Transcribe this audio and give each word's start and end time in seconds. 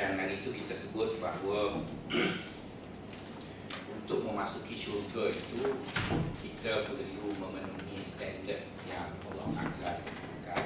Dan 0.00 0.16
hari 0.16 0.40
itu 0.40 0.48
kita 0.48 0.72
sebut 0.72 1.20
bahawa 1.20 1.84
untuk 4.00 4.24
memasuki 4.24 4.80
syurga 4.80 5.28
itu 5.28 5.76
kita 6.40 6.88
perlu 6.88 7.36
memenuhi 7.36 8.00
standard 8.08 8.64
yang 8.88 9.12
Allah 9.28 9.44
Ta'ala 9.52 10.00
tentukan. 10.00 10.64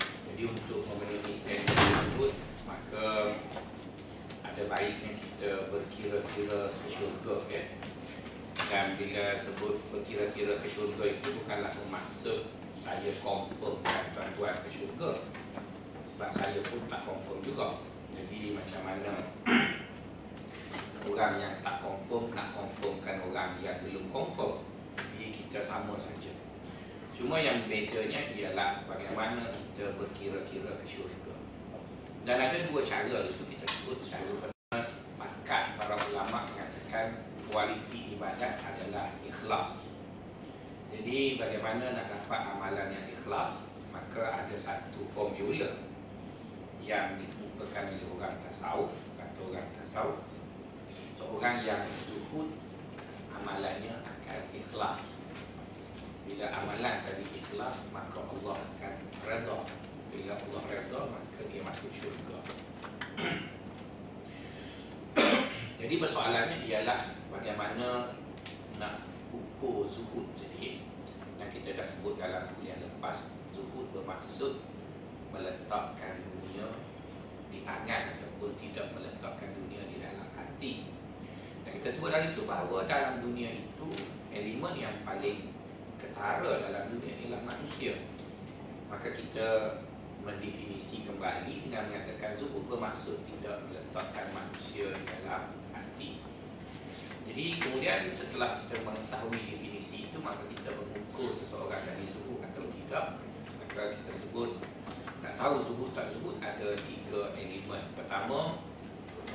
Jadi 0.00 0.42
untuk 0.48 0.80
memenuhi 0.88 1.36
standard 1.36 1.76
tersebut 1.76 2.32
maka 2.64 3.36
ada 4.48 4.62
baiknya 4.64 5.12
kita 5.12 5.68
berkira-kira 5.68 6.72
ke 6.72 6.86
syurga 6.88 7.36
ya. 7.52 7.68
Dan 8.72 8.96
bila 8.96 9.44
sebut 9.44 9.76
berkira-kira 9.92 10.56
ke 10.64 10.72
syurga 10.72 11.04
itu 11.12 11.36
bukanlah 11.36 11.68
bermaksud 11.84 12.48
saya 12.72 13.12
confirm 13.20 13.84
tuan-tuan 14.16 14.56
ke 14.64 14.68
syurga. 14.72 15.20
Sebab 16.16 16.30
saya 16.32 16.64
pun 16.64 16.80
tak 16.88 17.04
confirm 17.04 17.44
juga. 17.44 17.92
Jadi 18.14 18.54
macam 18.54 18.80
mana 18.86 19.12
orang 21.10 21.34
yang 21.42 21.54
tak 21.60 21.82
confirm 21.82 22.30
nak 22.32 22.54
confirmkan 22.54 23.20
orang 23.26 23.58
yang 23.58 23.76
belum 23.82 24.08
confirm. 24.14 24.62
Jadi 24.94 25.26
kita 25.34 25.58
sama 25.66 25.98
saja. 25.98 26.30
Cuma 27.14 27.38
yang 27.38 27.70
bezanya 27.70 28.26
ialah 28.34 28.82
bagaimana 28.90 29.50
kita 29.54 29.94
berkira-kira 29.94 30.74
ke 30.82 30.84
syurga. 30.86 31.34
Dan 32.26 32.40
ada 32.40 32.58
dua 32.66 32.82
cara 32.82 33.22
itu 33.28 33.42
kita 33.46 33.66
sebut 33.68 33.98
secara 34.02 34.24
pertama 34.40 34.80
sepakat 34.82 35.64
para 35.78 35.94
ulama 36.10 36.48
mengatakan 36.50 37.20
kualiti 37.46 38.16
ibadat 38.18 38.58
adalah 38.64 39.12
ikhlas. 39.22 39.94
Jadi 40.90 41.38
bagaimana 41.38 41.94
nak 41.94 42.06
dapat 42.10 42.40
amalan 42.54 42.88
yang 42.90 43.06
ikhlas? 43.14 43.52
Maka 43.94 44.42
ada 44.42 44.56
satu 44.58 45.06
formula 45.14 45.70
yang 46.82 47.14
dikemukakan 47.54 47.94
oleh 47.94 48.06
orang 48.18 48.34
tasawuf, 48.42 48.90
kata 49.14 49.38
orang 49.46 49.70
tasawuf. 49.78 50.18
Seorang 51.14 51.62
yang 51.62 51.86
zuhud 52.10 52.50
amalannya 53.30 53.94
akan 54.02 54.40
ikhlas. 54.50 54.98
Bila 56.26 56.50
amalan 56.50 56.98
tadi 57.06 57.22
ikhlas, 57.30 57.78
maka 57.94 58.18
Allah 58.26 58.58
akan 58.58 58.94
redha. 59.22 59.58
Bila 60.10 60.34
Allah 60.34 60.62
redha, 60.66 61.00
maka 61.14 61.40
dia 61.46 61.62
masuk 61.62 61.94
syurga. 61.94 62.42
Jadi 65.78 65.94
persoalannya 66.02 66.66
ialah 66.66 67.14
bagaimana 67.30 68.18
nak 68.82 69.06
ukur 69.30 69.86
zuhud 69.86 70.26
jadi 70.34 70.82
yang 71.38 71.50
kita 71.50 71.76
dah 71.78 71.86
sebut 71.86 72.18
dalam 72.18 72.50
kuliah 72.56 72.78
lepas 72.78 73.26
zuhud 73.54 73.86
bermaksud 73.94 74.58
meletakkan 75.34 76.22
dunia 76.30 76.70
di 77.54 77.60
tangan 77.62 78.18
ataupun 78.18 78.50
tidak 78.58 78.90
meletakkan 78.98 79.54
dunia 79.54 79.86
di 79.86 80.02
dalam 80.02 80.26
hati. 80.34 80.82
Dan 81.62 81.78
kita 81.78 81.94
sebut 81.94 82.10
hari 82.10 82.34
itu 82.34 82.42
bahawa 82.42 82.82
dalam 82.90 83.22
dunia 83.22 83.54
itu 83.54 83.88
elemen 84.34 84.74
yang 84.74 84.94
paling 85.06 85.54
ketara 86.02 86.58
dalam 86.66 86.90
dunia 86.90 87.14
ialah 87.22 87.40
manusia. 87.46 87.94
Maka 88.90 89.14
kita 89.14 89.78
mendefinisi 90.24 91.04
kembali 91.06 91.68
dengan 91.68 91.92
mengatakan 91.92 92.34
zuhud 92.40 92.64
bermaksud 92.66 93.20
tidak 93.28 93.60
meletakkan 93.70 94.26
manusia 94.32 94.90
di 94.90 95.04
dalam 95.20 95.52
hati. 95.76 96.18
Jadi 97.24 97.44
kemudian 97.60 98.04
setelah 98.12 98.60
kita 98.64 98.84
mengetahui 98.84 99.40
definisi 99.48 100.08
itu 100.08 100.18
maka 100.20 100.44
kita 100.48 100.72
mengukur 100.76 101.32
seseorang 101.40 101.80
dari 101.88 102.04
zuhud 102.12 102.40
atau 102.44 102.64
tidak. 102.68 103.06
Maka 103.64 103.96
kita 103.96 104.12
sebut 104.20 104.50
nak 105.24 105.40
tahu 105.40 105.64
zuhud 105.64 105.88
tak 105.96 106.12
zuhud 106.12 106.36
ada 106.44 106.76
tiga 106.84 107.32
elemen. 107.32 107.80
Pertama 107.96 108.60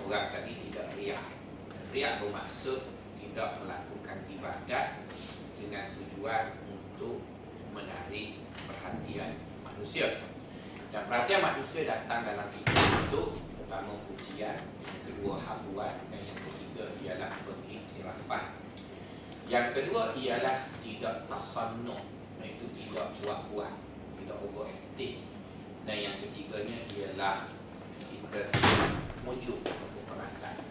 orang 0.05 0.29
tadi 0.29 0.53
tidak 0.69 0.93
riak. 0.93 1.25
Riak 1.89 2.21
bermaksud 2.21 2.85
tidak 3.17 3.57
melakukan 3.57 4.21
ibadat 4.29 5.01
dengan 5.57 5.89
tujuan 5.97 6.53
untuk 6.69 7.25
menarik 7.73 8.37
perhatian 8.69 9.33
manusia. 9.65 10.21
Dan 10.93 11.09
perhatian 11.09 11.41
manusia 11.41 11.89
datang 11.89 12.21
dalam 12.21 12.47
tiga 12.53 12.73
bentuk. 12.77 13.41
Pertama 13.57 14.01
pujian, 14.09 14.65
yang 14.81 14.99
kedua 15.05 15.37
habuan 15.41 15.93
dan 16.09 16.21
yang 16.25 16.39
ketiga 16.41 16.89
ialah 17.05 17.29
pengiktirafan. 17.45 18.45
Yang 19.45 19.67
kedua 19.77 20.13
ialah 20.17 20.69
tidak 20.81 21.25
tasannuh, 21.29 22.01
iaitu 22.41 22.65
tidak 22.73 23.13
buat-buat, 23.21 23.73
tidak 24.21 24.37
overacting. 24.41 25.21
Dan 25.89 26.05
yang 26.05 26.21
ketiganya 26.21 26.85
ialah 26.93 27.49
kita 27.97 28.53
muncul 29.25 29.57
untuk 29.57 30.03
perasaan. 30.05 30.61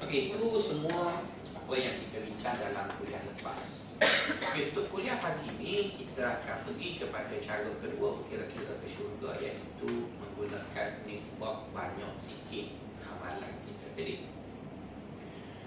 Okey, 0.00 0.32
itu 0.32 0.40
semua 0.64 1.20
apa 1.52 1.74
yang 1.76 1.92
kita 2.00 2.24
bincang 2.24 2.56
dalam 2.56 2.88
kuliah 2.96 3.20
lepas. 3.28 3.60
Okay, 4.00 4.72
untuk 4.72 4.88
kuliah 4.88 5.20
pagi 5.20 5.52
ini 5.52 5.92
kita 5.92 6.40
akan 6.40 6.64
pergi 6.64 6.96
kepada 6.96 7.36
cara 7.44 7.76
kedua 7.76 8.24
kira-kira 8.24 8.72
ke 8.80 8.88
syurga 8.88 9.36
iaitu 9.36 10.08
menggunakan 10.16 10.88
nisbah 11.04 11.68
banyak 11.76 12.12
sikit 12.24 12.72
amalan 13.04 13.52
kita 13.68 13.84
tadi. 13.92 14.24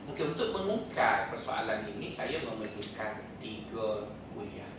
Mungkin 0.10 0.34
untuk 0.34 0.58
mengungkap 0.58 1.38
persoalan 1.38 1.86
ini 1.94 2.18
saya 2.18 2.42
memerlukan 2.42 3.14
tiga 3.38 4.10
kuliah 4.34 4.74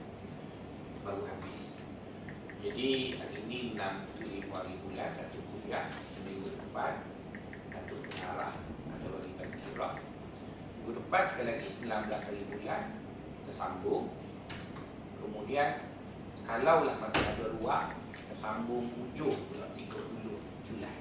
baru 1.06 1.22
habis. 1.22 1.57
Jadi 2.58 3.14
hari 3.14 3.38
ini 3.46 3.78
6 3.78 4.50
hari 4.50 4.74
bulan 4.82 5.08
satu 5.14 5.38
kuliah 5.46 5.86
minggu 6.26 6.50
depan 6.58 7.06
satu 7.70 7.94
pengarah 8.02 8.50
ada 8.90 9.06
bagi 9.14 9.30
tazkirah. 9.38 9.94
Minggu 10.82 10.98
depan 10.98 11.22
sekali 11.30 11.46
lagi 11.54 11.68
19 11.78 12.10
hari 12.10 12.42
bulan 12.50 12.82
tersambung. 13.46 14.10
Kemudian 15.22 15.86
kalaulah 16.42 16.98
masih 16.98 17.22
ada 17.22 17.46
ruang 17.62 17.94
tersambung 18.26 18.90
hujung 18.90 19.38
pula 19.54 19.70
30 19.78 20.66
Julai. 20.66 20.98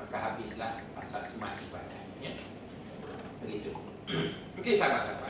Maka 0.00 0.16
habislah 0.16 0.80
pasal 0.96 1.28
smart 1.28 1.60
ibadah. 1.60 2.02
Ya? 2.24 2.32
Begitu. 3.44 3.76
Okey 4.56 4.80
sahabat-sahabat. 4.80 5.29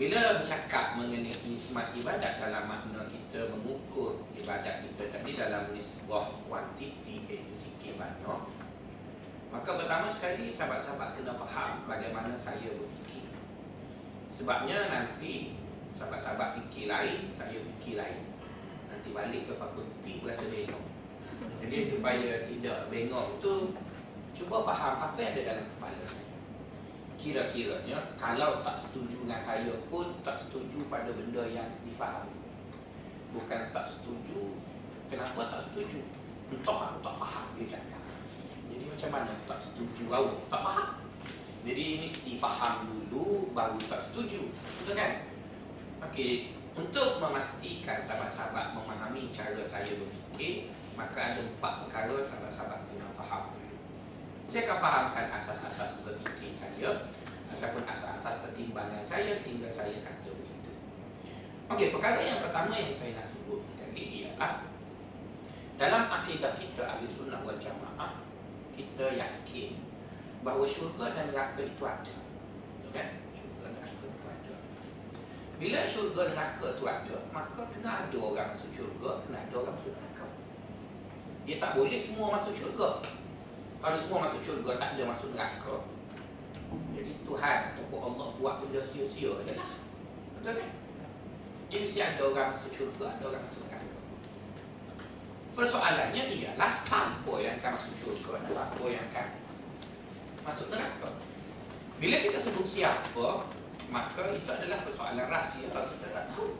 Bila 0.00 0.40
bercakap 0.40 0.96
mengenai 0.96 1.52
smart 1.60 1.92
ibadat 1.92 2.40
dalam 2.40 2.64
makna 2.64 3.04
kita 3.04 3.52
mengukur 3.52 4.24
ibadat 4.32 4.80
kita 4.80 5.12
tadi 5.12 5.36
dalam 5.36 5.68
sebuah 5.76 6.40
kuantiti 6.48 7.20
iaitu 7.28 7.52
sikit 7.52 8.00
banyak. 8.00 8.40
Maka 9.52 9.70
pertama 9.76 10.08
sekali 10.08 10.56
sahabat-sahabat 10.56 11.20
kena 11.20 11.36
faham 11.36 11.84
bagaimana 11.84 12.32
saya 12.40 12.72
berfikir. 12.80 13.28
Sebabnya 14.32 14.88
nanti 14.88 15.52
sahabat-sahabat 15.92 16.56
fikir 16.56 16.88
lain, 16.88 17.28
saya 17.36 17.60
fikir 17.60 18.00
lain. 18.00 18.24
Nanti 18.88 19.12
balik 19.12 19.52
ke 19.52 19.60
fakulti 19.60 20.24
berasa 20.24 20.48
bengong. 20.48 20.86
Jadi 21.60 21.76
supaya 21.92 22.48
tidak 22.48 22.88
bengong 22.88 23.36
tu 23.36 23.76
cuba 24.32 24.64
faham 24.64 25.12
apa 25.12 25.20
yang 25.20 25.36
ada 25.36 25.42
dalam 25.44 25.64
kepala 25.68 26.00
saya 26.08 26.29
kira-kiranya 27.20 28.16
kalau 28.16 28.64
tak 28.64 28.80
setuju 28.80 29.20
dengan 29.20 29.40
saya 29.44 29.76
pun 29.92 30.16
tak 30.24 30.40
setuju 30.40 30.88
pada 30.88 31.12
benda 31.12 31.44
yang 31.44 31.68
difahami. 31.84 32.32
Bukan 33.36 33.70
tak 33.70 33.84
setuju 33.86 34.56
kenapa 35.12 35.52
tak 35.52 35.60
setuju? 35.68 36.00
Entah 36.50 36.96
tak 37.04 37.14
faham 37.20 37.46
dia 37.60 37.76
cakap. 37.76 38.02
Jadi 38.72 38.84
macam 38.88 39.10
mana 39.12 39.32
tak 39.44 39.60
setuju? 39.60 40.02
Awak 40.08 40.36
tak 40.48 40.60
faham? 40.64 40.90
Jadi 41.60 41.84
mesti 42.00 42.32
faham 42.40 42.88
dulu 42.88 43.52
baru 43.52 43.78
tak 43.86 44.00
setuju. 44.08 44.48
Betul 44.80 44.96
kan? 44.96 45.12
Okey, 46.08 46.56
untuk 46.72 47.20
memastikan 47.20 48.00
sahabat-sahabat 48.00 48.72
memahami 48.72 49.28
cara 49.36 49.60
saya 49.68 49.92
berfikir 49.92 50.72
maka 50.96 51.36
ada 51.36 51.40
empat 51.44 51.84
perkara 51.84 52.16
sahabat-sahabat 52.24 52.80
kena 52.88 53.08
faham 53.20 53.52
saya 54.50 54.66
akan 54.66 54.78
fahamkan 54.82 55.26
asas-asas 55.38 56.02
berfikir 56.02 56.50
saya 56.58 57.06
ataupun 57.54 57.86
asas-asas 57.86 58.42
pertimbangan 58.42 58.98
saya 59.06 59.38
sehingga 59.46 59.70
saya 59.70 59.94
kata 60.02 60.26
begitu. 60.34 60.70
Okey, 61.70 61.94
perkara 61.94 62.18
yang 62.18 62.42
pertama 62.42 62.74
yang 62.74 62.90
saya 62.98 63.14
nak 63.14 63.30
sebut 63.30 63.62
sekali 63.62 64.26
ialah 64.26 64.66
dalam 65.78 66.10
akidah 66.10 66.58
kita 66.58 66.82
ahli 66.82 67.06
sunnah 67.06 67.46
wal 67.46 67.54
jamaah 67.62 68.26
kita 68.74 69.14
yakin 69.14 69.78
bahawa 70.42 70.66
syurga 70.66 71.14
dan 71.14 71.30
neraka 71.30 71.62
itu 71.62 71.82
ada. 71.86 72.14
Kan? 72.90 73.08
Syurga 73.38 73.66
dan 73.70 73.86
neraka 73.86 74.02
itu 74.02 74.24
ada. 74.26 74.54
Bila 75.62 75.80
syurga 75.94 76.20
dan 76.26 76.34
neraka 76.34 76.66
itu 76.74 76.84
ada, 76.90 77.16
maka 77.30 77.60
kena 77.70 77.90
ada 78.02 78.18
orang 78.18 78.48
masuk 78.50 78.70
syurga, 78.74 79.22
kena 79.22 79.38
ada 79.46 79.54
orang 79.62 79.74
masuk 79.78 79.94
neraka. 79.94 80.26
Dia 81.46 81.56
tak 81.62 81.72
boleh 81.78 81.98
semua 82.02 82.26
masuk 82.34 82.54
syurga. 82.58 82.90
Kalau 83.80 83.96
semua 83.96 84.28
masuk 84.28 84.40
syurga 84.44 84.76
tak 84.76 84.88
ada 84.96 85.02
masuk 85.08 85.28
neraka. 85.32 85.76
Jadi 86.92 87.12
Tuhan 87.24 87.58
ataupun 87.74 87.98
Allah 88.12 88.26
buat 88.36 88.54
benda 88.60 88.80
sia-sia 88.84 89.32
je 89.40 89.52
lah. 89.56 89.72
Betul 90.36 90.52
kan? 90.60 90.70
Jadi 91.72 91.80
mesti 91.86 91.98
ada 92.04 92.22
orang 92.28 92.48
masuk 92.52 92.70
syurga, 92.76 93.06
ada 93.16 93.24
orang 93.24 93.42
masuk 93.48 93.62
neraka. 93.64 93.96
Persoalannya 95.56 96.22
ialah 96.28 96.70
siapa 96.84 97.32
yang 97.40 97.54
akan 97.58 97.70
masuk 97.80 97.92
syurga 98.04 98.32
dan 98.36 98.50
siapa 98.52 98.84
yang 98.84 99.04
akan 99.08 99.26
masuk 100.44 100.66
neraka. 100.68 101.08
Bila 102.00 102.16
kita 102.20 102.38
sebut 102.40 102.66
siapa, 102.68 103.26
maka 103.92 104.22
itu 104.32 104.48
adalah 104.48 104.78
persoalan 104.84 105.26
rahsia 105.28 105.68
kita 105.68 106.06
tak 106.12 106.24
tahu. 106.32 106.52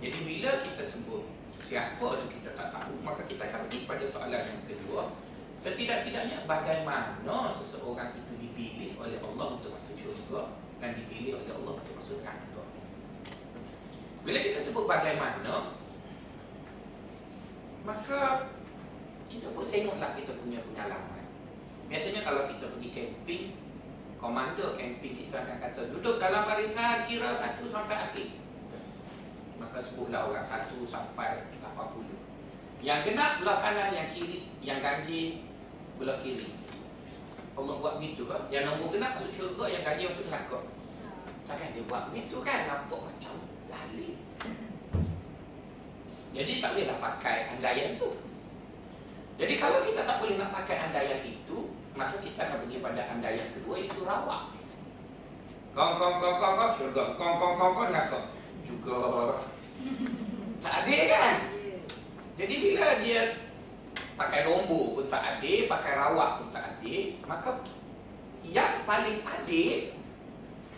Jadi 0.00 0.18
bila 0.24 0.50
kita 0.60 0.82
sebut 0.92 1.22
siapa 1.64 2.06
tu 2.20 2.26
kita 2.40 2.52
tak 2.52 2.68
tahu, 2.68 2.92
maka 3.00 3.24
kita 3.24 3.48
akan 3.48 3.64
pergi 3.68 3.88
pada 3.88 4.04
soalan 4.08 4.42
yang 4.44 4.60
kedua. 4.68 5.08
Setidak-tidaknya 5.56 6.44
bagaimana 6.44 7.56
seseorang 7.56 8.12
itu 8.12 8.32
dipilih 8.38 9.00
oleh 9.00 9.18
Allah 9.24 9.56
untuk 9.56 9.72
masuk 9.72 9.96
syurga 9.96 10.52
dan 10.78 10.94
dipilih 11.00 11.40
oleh 11.40 11.52
Allah 11.56 11.72
untuk 11.80 11.94
masuk 11.96 12.16
neraka. 12.20 12.62
Bila 14.26 14.38
kita 14.42 14.58
sebut 14.66 14.84
bagaimana, 14.90 15.70
maka 17.86 18.50
kita 19.30 19.46
pun 19.54 19.64
tengoklah 19.70 20.18
kita 20.18 20.34
punya 20.42 20.58
pengalaman. 20.66 21.24
Biasanya 21.86 22.26
kalau 22.26 22.50
kita 22.50 22.66
pergi 22.74 22.90
camping, 22.90 23.44
komando 24.18 24.74
camping 24.74 25.14
kita 25.14 25.46
akan 25.46 25.56
kata 25.62 25.80
duduk 25.94 26.18
dalam 26.18 26.42
barisan 26.50 27.06
kira 27.06 27.38
satu 27.38 27.64
sampai 27.70 27.96
akhir. 27.96 28.28
Maka 29.62 29.78
sebutlah 29.86 30.26
orang 30.26 30.44
satu 30.44 30.82
sampai 30.90 31.46
80. 31.62 32.25
Yang 32.84 33.12
genap 33.12 33.40
belah 33.40 33.58
kanan, 33.64 33.90
yang 33.92 34.08
kiri, 34.12 34.44
yang 34.60 34.78
ganjil 34.84 35.40
belah 35.96 36.20
kiri. 36.20 36.48
Allah 37.56 37.74
buat 37.80 37.96
begitu 37.96 38.28
kan? 38.28 38.44
Yang 38.52 38.68
nombor 38.68 38.92
genap 38.92 39.16
masuk 39.16 39.32
syurga, 39.32 39.64
yang 39.72 39.82
ganjil 39.82 40.06
masuk 40.12 40.26
neraka. 40.28 40.58
Takkan 41.48 41.72
dia 41.72 41.82
buat 41.88 42.02
begitu 42.12 42.36
kan? 42.44 42.68
Nampak 42.68 43.00
macam 43.00 43.34
lali. 43.72 44.12
Jadi 46.36 46.52
tak 46.60 46.76
bolehlah 46.76 46.98
pakai 47.00 47.36
andaian 47.56 47.96
tu. 47.96 48.12
Jadi 49.40 49.54
kalau 49.56 49.80
kita 49.84 50.04
tak 50.04 50.20
boleh 50.20 50.36
nak 50.36 50.52
pakai 50.52 50.76
andaian 50.76 51.20
itu, 51.24 51.72
maka 51.96 52.16
kita 52.20 52.44
akan 52.44 52.68
pergi 52.68 52.76
pada 52.80 53.02
andaian 53.08 53.48
kedua 53.56 53.76
itu 53.80 53.98
rawak. 54.04 54.52
Kong 55.72 55.92
kong 55.96 56.20
kong 56.20 56.36
kong 56.40 56.54
kong 56.56 56.72
syurga. 56.76 57.04
Kong 57.16 57.34
kong 57.40 57.54
kong 57.56 57.72
kong 57.72 57.88
neraka. 57.88 58.20
Juga. 58.68 59.00
Tak 60.60 60.84
adil 60.84 61.00
kan? 61.08 61.55
Jadi 62.36 62.54
bila 62.60 63.00
dia 63.00 63.32
pakai 64.16 64.44
nombor 64.44 65.00
pun 65.00 65.06
tak 65.08 65.40
adil, 65.40 65.64
pakai 65.68 65.92
rawak 65.96 66.30
pun 66.40 66.48
tak 66.52 66.64
adil, 66.76 67.16
maka 67.24 67.64
yang 68.44 68.84
paling 68.84 69.24
adil 69.24 69.88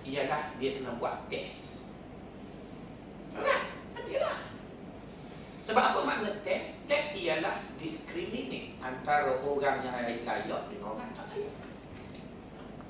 ialah 0.07 0.55
dia 0.63 0.79
kena 0.79 0.95
buat 1.03 1.27
test. 1.27 1.91
Kan? 3.35 3.63
Adil 3.99 4.23
lah. 4.23 4.39
Sebab 5.67 5.83
apa 5.83 6.01
makna 6.07 6.31
test? 6.47 6.79
Test 6.87 7.13
ialah 7.19 7.61
discriminate 7.77 8.73
antara 8.81 9.43
orang 9.43 9.85
yang 9.85 9.95
layak 10.25 10.63
dengan 10.71 10.95
orang 10.95 11.11
tak 11.13 11.27
layak. 11.35 11.53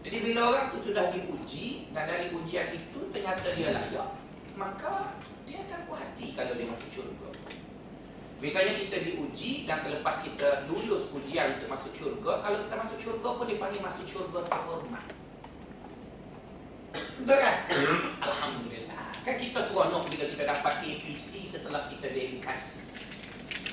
Jadi 0.06 0.16
bila 0.22 0.40
orang 0.54 0.70
tu 0.70 0.78
sudah 0.86 1.10
diuji 1.10 1.90
dan 1.90 2.06
dari 2.06 2.30
ujian 2.30 2.70
itu 2.70 3.00
ternyata 3.10 3.48
dia 3.58 3.74
layak, 3.74 4.08
maka 4.54 5.18
dia 5.42 5.64
akan 5.66 5.80
puas 5.90 6.00
hati 6.04 6.36
kalau 6.38 6.54
dia 6.54 6.70
masuk 6.70 6.88
syurga. 6.94 7.27
Misalnya 8.38 8.78
kita 8.78 9.02
diuji 9.02 9.66
dan 9.66 9.82
selepas 9.82 10.22
kita 10.22 10.70
lulus 10.70 11.10
ujian 11.10 11.58
untuk 11.58 11.74
masuk 11.74 11.90
syurga, 11.98 12.38
kalau 12.38 12.58
kita 12.62 12.74
masuk 12.78 12.98
syurga 13.02 13.28
pun 13.34 13.46
dipanggil 13.50 13.82
masuk 13.82 14.06
syurga 14.06 14.46
terhormat. 14.46 15.04
Betul 16.94 17.34
kan? 17.34 17.56
Alhamdulillah. 18.30 19.02
Kan 19.26 19.36
kita 19.42 19.58
seronok 19.66 20.06
bila 20.06 20.24
kita 20.30 20.44
dapat 20.46 20.74
APC 20.86 21.50
setelah 21.50 21.90
kita 21.90 22.06
dedikasi. 22.14 22.78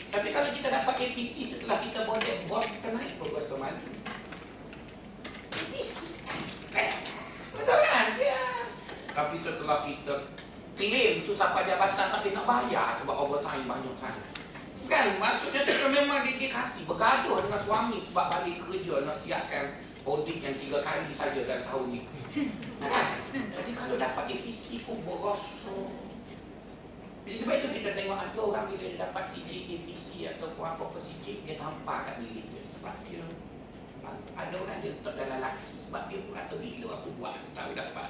Tapi 0.09 0.33
kalau 0.33 0.49
kita 0.49 0.67
dapat 0.73 0.95
APC 0.97 1.35
setelah 1.53 1.77
kita 1.85 2.01
bodek 2.09 2.49
bos, 2.49 2.65
kita 2.65 2.89
naik 2.89 3.13
berkuasa 3.21 3.53
maju. 3.61 3.89
Betul 7.53 7.79
kan? 7.85 8.05
Ya. 8.17 8.41
Tapi 9.13 9.35
setelah 9.45 9.85
kita 9.85 10.13
claim 10.75 11.23
tu 11.23 11.37
sampai 11.37 11.69
jabatan 11.69 12.07
tapi 12.11 12.33
nak 12.33 12.49
bayar 12.49 12.97
sebab 12.99 13.15
overtime 13.15 13.69
banyak 13.69 13.95
sangat. 14.01 14.44
Kan? 14.85 15.17
Maksudnya 15.17 15.61
kita 15.65 15.85
memang 15.89 16.25
dedikasi 16.25 16.85
bergaduh 16.85 17.41
dengan 17.41 17.61
suami 17.65 17.97
sebab 18.09 18.25
balik 18.29 18.55
kerja 18.65 18.93
nak 19.01 19.17
siapkan 19.21 19.65
audit 20.05 20.37
yang 20.37 20.53
tiga 20.57 20.85
kali 20.85 21.09
saja 21.17 21.39
dalam 21.45 21.65
tahun 21.65 21.85
ni. 21.89 22.01
Kan? 22.81 23.07
Jadi 23.33 23.71
kalau 23.73 23.95
dapat 23.97 24.23
APC 24.29 24.85
pun 24.85 25.01
berosok. 25.01 25.89
Jadi 27.25 27.35
sebab 27.41 27.53
itu 27.57 27.67
kita 27.81 27.89
tengok 27.97 28.21
ada 28.21 28.37
orang 28.37 28.65
bila 28.69 28.85
dia 28.85 29.01
dapat 29.01 29.23
CJ 29.33 29.49
APC 29.65 30.29
atau 30.37 30.53
apa-apa 30.61 31.01
CJ 31.01 31.41
dia 31.41 31.57
tampar 31.57 32.05
kat 32.05 32.21
diri 32.21 32.45
dia 32.53 32.61
sebab 32.69 32.93
dia 33.09 33.25
ada 34.37 34.53
orang 34.61 34.77
dia 34.85 34.93
letak 34.93 35.17
dalam 35.17 35.41
laki 35.41 35.73
sebab 35.89 36.01
dia 36.05 36.21
pun 36.21 36.31
kata 36.37 36.53
bila 36.61 36.87
aku 37.01 37.09
buat 37.17 37.33
aku 37.33 37.47
tahu 37.57 37.71
dapat. 37.73 38.05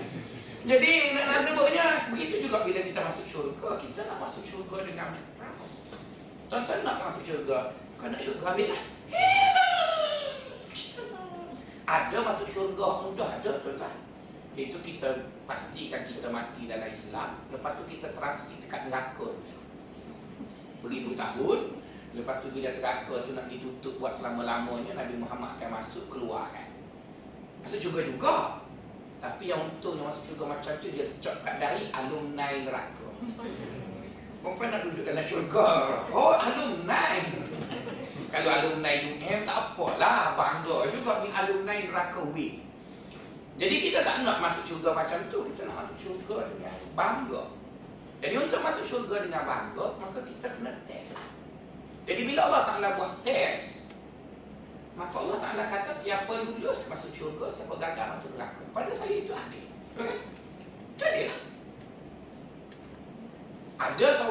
Jadi 0.70 0.92
nak, 1.16 1.24
nak 1.26 1.40
sebutnya 1.48 1.84
begitu 2.12 2.44
juga 2.44 2.62
bila 2.62 2.80
kita 2.84 3.00
masuk 3.00 3.24
syurga 3.32 3.68
kita 3.80 4.00
nak 4.04 4.18
masuk 4.20 4.44
syurga 4.46 4.76
dengan 4.84 5.08
Tuan-tuan 6.52 6.84
nak 6.84 7.00
masuk 7.00 7.24
syurga? 7.24 7.72
Kau 7.96 8.12
nak 8.12 8.20
syurga 8.20 8.52
ambil 8.52 8.76
lah. 8.76 8.82
Ada 11.88 12.18
masuk 12.20 12.48
syurga 12.52 13.08
mudah 13.08 13.40
ada 13.40 13.56
tuan-tuan. 13.64 13.96
Iaitu 14.52 14.76
kita 14.84 15.32
pastikan 15.48 16.04
kita 16.04 16.28
mati 16.28 16.68
dalam 16.68 16.92
Islam. 16.92 17.40
Lepas 17.48 17.72
tu 17.80 17.88
kita 17.88 18.12
transit 18.12 18.60
dekat 18.60 18.84
neraka. 18.84 19.32
Beribu 20.84 21.16
tahun. 21.16 21.72
Lepas 22.12 22.44
tu 22.44 22.52
bila 22.52 22.68
neraka 22.68 23.14
tu 23.24 23.32
nak 23.32 23.48
ditutup 23.48 23.96
buat 23.96 24.12
selama-lamanya 24.20 24.92
Nabi 24.92 25.24
Muhammad 25.24 25.56
akan 25.56 25.80
masuk 25.80 26.04
keluar 26.12 26.52
kan? 26.52 26.68
Masuk 27.64 27.80
syurga 27.80 28.04
juga. 28.04 28.36
Tapi 29.24 29.48
yang 29.48 29.72
untungnya 29.72 30.04
masuk 30.04 30.20
syurga 30.28 30.44
macam 30.52 30.72
tu 30.84 30.92
Dia 30.92 31.08
cakap 31.24 31.56
dari 31.56 31.88
alumni 31.96 32.60
neraka 32.60 33.08
Perempuan 34.42 34.74
nak 34.74 34.82
duduk 34.82 35.06
dalam 35.06 35.24
syurga. 35.30 35.66
Oh, 36.10 36.34
alumni. 36.34 37.30
Kalau 38.34 38.50
alumni 38.50 38.92
UM 39.06 39.40
tak 39.46 39.56
apalah. 39.70 40.34
Bangga 40.34 40.90
juga 40.90 41.22
ni 41.22 41.30
alumni 41.30 41.76
neraka 41.86 42.20
wing. 42.34 42.58
Jadi 43.54 43.74
kita 43.86 44.02
tak 44.02 44.26
nak 44.26 44.42
masuk 44.42 44.66
syurga 44.66 44.90
macam 44.98 45.22
tu. 45.30 45.46
Kita 45.54 45.70
nak 45.70 45.86
masuk 45.86 45.96
syurga 46.02 46.36
dengan 46.50 46.74
bangga. 46.98 47.42
Jadi 48.18 48.34
untuk 48.34 48.60
masuk 48.66 48.84
syurga 48.90 49.16
dengan 49.22 49.42
bangga, 49.46 49.86
maka 50.02 50.18
kita 50.26 50.46
kena 50.58 50.74
test 50.90 51.14
lah. 51.14 51.28
Jadi 52.10 52.22
bila 52.26 52.50
Allah 52.50 52.62
Ta'ala 52.66 52.88
buat 52.98 53.12
test, 53.22 53.86
maka 54.98 55.14
Allah 55.22 55.38
Ta'ala 55.38 55.62
kata 55.70 56.02
siapa 56.02 56.34
lulus 56.50 56.82
masuk 56.90 57.14
syurga, 57.14 57.46
siapa 57.54 57.74
gagal 57.78 58.06
masuk 58.18 58.30
neraka. 58.34 58.62
Pada 58.74 58.90
saya 58.90 59.14
itu 59.22 59.30
adil. 59.30 59.66
Okay? 59.94 60.18
Jadi 60.98 61.22
lah. 61.30 61.40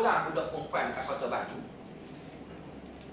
Seorang 0.02 0.34
budak 0.34 0.50
perempuan 0.50 0.90
dekat 0.90 1.06
Kota 1.14 1.30
Batu. 1.30 1.62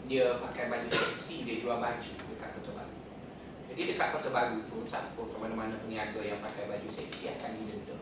Dia 0.08 0.40
pakai 0.40 0.72
baju 0.72 0.88
seksi, 0.88 1.44
dia 1.44 1.60
jual 1.60 1.76
baju 1.76 2.12
dekat 2.32 2.48
Kota 2.56 2.80
Batu. 2.80 2.96
Jadi 3.68 3.92
dekat 3.92 4.08
Kota 4.16 4.32
Baru 4.32 4.64
tu, 4.72 4.80
siapa 4.88 5.20
sama 5.28 5.52
mana 5.52 5.76
peniaga 5.84 6.16
yang 6.24 6.40
pakai 6.40 6.64
baju 6.64 6.88
seksi 6.88 7.28
akan 7.28 7.60
didenda. 7.60 7.92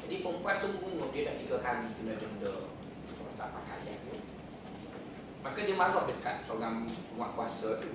Jadi 0.00 0.24
perempuan 0.24 0.56
tu 0.64 0.72
mengungut 0.72 1.12
dia 1.12 1.28
dah 1.28 1.36
tiga 1.36 1.56
kali 1.60 1.92
kena 2.00 2.16
denda 2.16 2.54
semasa 3.12 3.44
pakaian 3.52 4.00
dia. 4.08 4.24
Maka 5.44 5.58
dia 5.60 5.76
marah 5.76 6.08
dekat 6.08 6.48
seorang 6.48 6.88
penguat 7.12 7.36
kuasa 7.36 7.76
tu. 7.76 7.92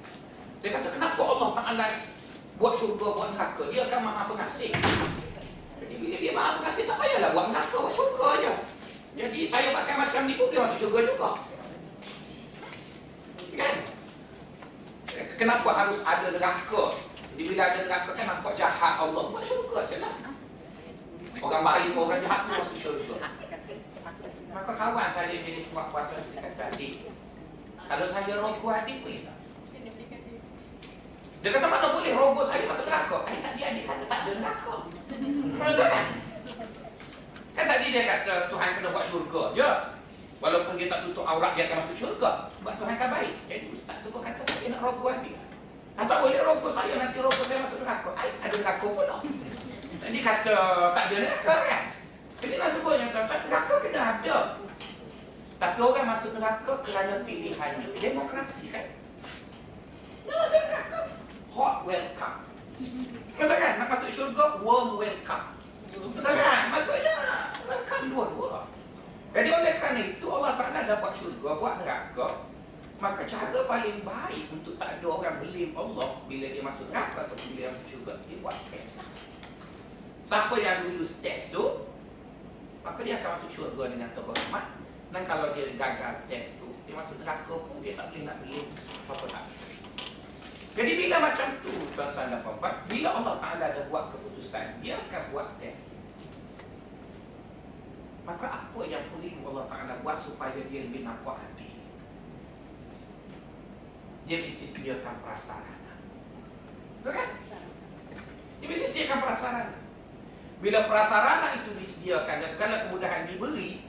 Dia 0.62 0.78
kata, 0.78 0.94
kenapa 0.94 1.26
Allah 1.26 1.50
Ta'ala 1.58 1.86
buat 2.62 2.78
syurga, 2.78 3.18
buat 3.18 3.34
neraka? 3.34 3.66
Dia 3.74 3.90
akan 3.90 4.02
maha 4.06 4.30
pengasih. 4.30 4.70
Jadi 5.82 5.94
bila 5.98 6.18
dia 6.22 6.34
maha 6.38 6.62
pengasih, 6.62 6.86
tak 6.86 7.02
payahlah 7.02 7.30
buat 7.34 7.48
neraka, 7.50 7.76
buat 7.82 7.94
syurga 7.98 8.30
je. 8.46 8.71
Jadi 9.12 9.40
saya 9.52 9.76
pakai 9.76 9.96
macam 10.00 10.22
ni 10.24 10.40
pun 10.40 10.48
dia 10.48 10.64
masuk 10.64 10.78
syurga 10.80 11.00
juga. 11.04 11.30
Kan? 13.60 13.76
Kenapa 15.36 15.70
harus 15.76 16.00
ada 16.08 16.32
neraka? 16.32 16.96
Bila 17.36 17.62
ada 17.68 17.80
neraka 17.84 18.12
kan 18.16 18.26
nampak 18.32 18.56
jahat 18.56 18.96
Allah. 19.04 19.24
Buat 19.28 19.44
syurga 19.44 19.80
je 19.92 19.98
lah. 20.00 20.16
Orang 21.44 21.64
baik, 21.64 21.92
orang 21.96 22.24
jahat 22.24 22.40
semua 22.48 22.64
masuk 22.64 22.78
syurga. 22.80 23.16
Maka 24.52 24.72
kawan 24.76 25.08
saya 25.16 25.32
jadi 25.32 25.64
semua 25.68 25.92
puasa 25.92 26.16
dia 26.32 26.44
kata, 26.44 26.76
adik. 26.76 27.08
Kalau 27.88 28.08
saya 28.16 28.34
rogo 28.40 28.68
adik 28.72 29.04
boleh 29.04 29.28
tak? 29.28 29.38
Dia 31.42 31.50
kata 31.58 31.68
mana 31.68 31.88
boleh 31.92 32.12
rogo 32.16 32.48
saya 32.48 32.64
masuk 32.64 32.88
neraka? 32.88 33.18
Kan 33.28 33.36
tadi 33.44 33.62
adik 33.68 33.84
kata 33.84 34.04
tak 34.08 34.20
ada 34.24 34.32
neraka. 34.40 34.74
Betul 35.60 35.88
kan? 35.92 36.31
Kan 37.52 37.66
tadi 37.68 37.92
dia 37.92 38.08
kata 38.08 38.48
Tuhan 38.48 38.70
kena 38.80 38.90
buat 38.96 39.06
syurga 39.12 39.44
je. 39.56 39.70
Walaupun 40.42 40.74
dia 40.80 40.90
tak 40.90 41.06
tutup 41.06 41.22
aurat 41.28 41.54
dia 41.54 41.70
akan 41.70 41.86
masuk 41.86 41.96
syurga. 42.00 42.50
Sebab 42.58 42.74
Tuhan 42.80 42.96
kan 42.98 43.10
baik. 43.14 43.36
Jadi 43.46 43.66
ustaz 43.76 43.98
tu 44.02 44.10
pun 44.10 44.24
kata 44.24 44.42
saya 44.48 44.68
nak 44.74 44.82
rogo 44.82 45.12
adik. 45.12 45.36
Ah, 46.00 46.08
tak 46.08 46.24
boleh 46.24 46.40
rogo 46.42 46.72
saya 46.74 46.94
nanti 46.98 47.20
rogo 47.20 47.42
saya 47.46 47.60
masuk 47.62 47.80
neraka. 47.84 48.10
Ay, 48.18 48.30
ada 48.42 48.56
neraka 48.56 48.88
pula. 48.88 49.18
Jadi 50.02 50.20
kata 50.24 50.56
tak 50.98 51.04
ada 51.12 51.16
neraka 51.20 51.56
kan? 51.68 51.84
Jadi 52.42 52.56
lah 52.58 52.70
sebutnya 52.74 53.14
tuan-tuan, 53.14 53.42
neraka 53.46 53.74
kena 53.86 54.02
ada. 54.02 54.38
Tapi 55.62 55.78
orang 55.78 56.10
masuk 56.10 56.32
neraka 56.34 56.74
kerana 56.82 57.14
pilihannya. 57.22 57.88
Demokrasi 58.02 58.64
kan? 58.74 58.86
Dia 60.26 60.34
masuk 60.42 60.62
neraka. 60.66 61.00
hot 61.54 61.86
welcome. 61.86 62.38
Betul 63.38 63.58
kan? 63.62 63.74
Nak 63.78 63.88
masuk 63.94 64.10
syurga, 64.18 64.46
warm 64.66 64.98
welcome. 64.98 65.61
Betul 65.92 66.24
kan? 66.24 66.72
Maksudnya, 66.72 67.16
welcome 67.68 68.06
dua-dua. 68.16 68.64
Jadi 69.32 69.50
oleh 69.52 69.74
kerana 69.80 70.02
itu, 70.08 70.26
Allah 70.28 70.54
Ta'ala 70.56 70.80
dah 70.88 70.98
buat 71.04 71.14
syurga, 71.20 71.50
buat 71.60 71.76
neraka. 71.84 72.28
Maka 73.02 73.26
cara 73.26 73.60
paling 73.66 74.06
baik 74.06 74.46
untuk 74.54 74.78
tak 74.78 75.02
ada 75.02 75.08
orang 75.10 75.42
belim 75.42 75.74
Allah 75.74 76.22
bila 76.30 76.46
dia 76.46 76.62
masuk 76.62 76.86
neraka 76.94 77.26
atau 77.26 77.34
bila 77.34 77.58
dia 77.58 77.72
masuk 77.74 77.88
syurga, 77.90 78.14
dia 78.30 78.38
buat 78.40 78.56
test. 78.70 78.94
Siapa 80.30 80.56
yang 80.62 80.78
lulus 80.88 81.12
test 81.20 81.50
tu, 81.52 81.90
maka 82.86 83.00
dia 83.04 83.20
akan 83.20 83.30
masuk 83.42 83.50
syurga 83.58 83.84
dengan 83.92 84.10
terhormat. 84.16 84.66
Dan 85.12 85.28
kalau 85.28 85.52
dia 85.52 85.68
gagal 85.76 86.24
test 86.32 86.56
tu, 86.62 86.72
dia 86.88 86.96
masuk 86.96 87.20
neraka 87.20 87.52
pun 87.52 87.84
dia 87.84 88.00
tak 88.00 88.16
boleh 88.16 88.22
nak 88.24 88.38
belim 88.46 88.66
apa-apa 89.08 89.26
tak. 89.28 89.44
Jadi 90.72 90.92
bila 90.96 91.16
macam 91.20 91.48
tu, 91.60 91.74
tuan-tuan 92.00 92.32
dan 92.32 92.40
puan 92.48 92.76
bila 92.88 93.10
Allah 93.12 93.36
Ta'ala 93.44 93.66
dah 93.76 93.84
buat 93.92 94.16
keputusan, 94.16 94.80
dia 94.80 94.96
akan 95.04 95.22
buat 95.36 95.48
test. 95.60 95.92
Maka 98.24 98.46
apa 98.48 98.82
yang 98.88 99.04
perlu 99.12 99.52
Allah 99.52 99.66
Ta'ala 99.68 99.94
buat 100.00 100.24
supaya 100.24 100.56
dia 100.72 100.88
lebih 100.88 101.04
nampak 101.04 101.36
hati? 101.44 101.76
Dia 104.32 104.48
mesti 104.48 104.72
sediakan 104.72 105.16
prasarana. 105.20 105.94
Betul 107.04 107.20
kan? 107.20 107.30
Dia 108.64 108.68
mesti 108.72 108.86
sediakan 108.96 109.20
prasarana. 109.28 109.80
Bila 110.62 110.80
prasarana 110.88 111.48
itu 111.60 111.70
disediakan 111.84 112.48
dan 112.48 112.50
segala 112.56 112.76
kemudahan 112.88 113.28
diberi, 113.28 113.84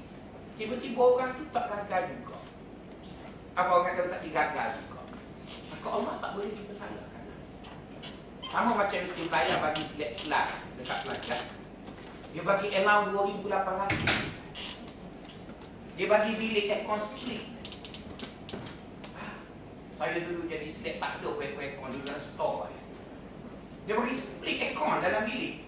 tiba-tiba 0.59 0.99
orang 0.99 1.31
tu 1.39 1.45
tak 1.55 1.71
gagal 1.71 2.11
juga. 2.11 2.43
Apa 3.55 3.71
orang 3.71 3.87
kata 3.95 4.09
tak 4.19 4.23
digagal 4.27 4.69
juga. 4.83 4.92
Maka 5.73 5.89
Allah 5.89 6.15
tak 6.21 6.31
boleh 6.37 6.53
dipersalahkan. 6.53 7.25
Sama 8.53 8.77
macam 8.77 9.09
mesti 9.09 9.23
Melayu 9.25 9.57
bagi 9.65 9.83
slide-slide 9.97 10.53
dekat 10.77 10.99
pelajar. 11.09 11.41
Dia 12.37 12.43
bagi 12.45 12.69
allowance 12.77 13.41
2,800. 13.49 15.97
Dia 15.97 16.07
bagi 16.09 16.33
bilik 16.37 16.69
aircon 16.69 17.01
split. 17.13 17.43
Saya 19.97 20.21
dulu 20.21 20.45
jadi 20.53 20.69
slide 20.69 21.01
tak 21.01 21.17
ada 21.21 21.29
aircon 21.33 21.89
dulu 21.97 22.05
dalam 22.05 22.25
store. 22.37 22.69
Dia 23.89 23.97
bagi 23.97 24.21
split 24.21 24.57
aircon 24.61 25.01
dalam 25.01 25.25
bilik. 25.25 25.65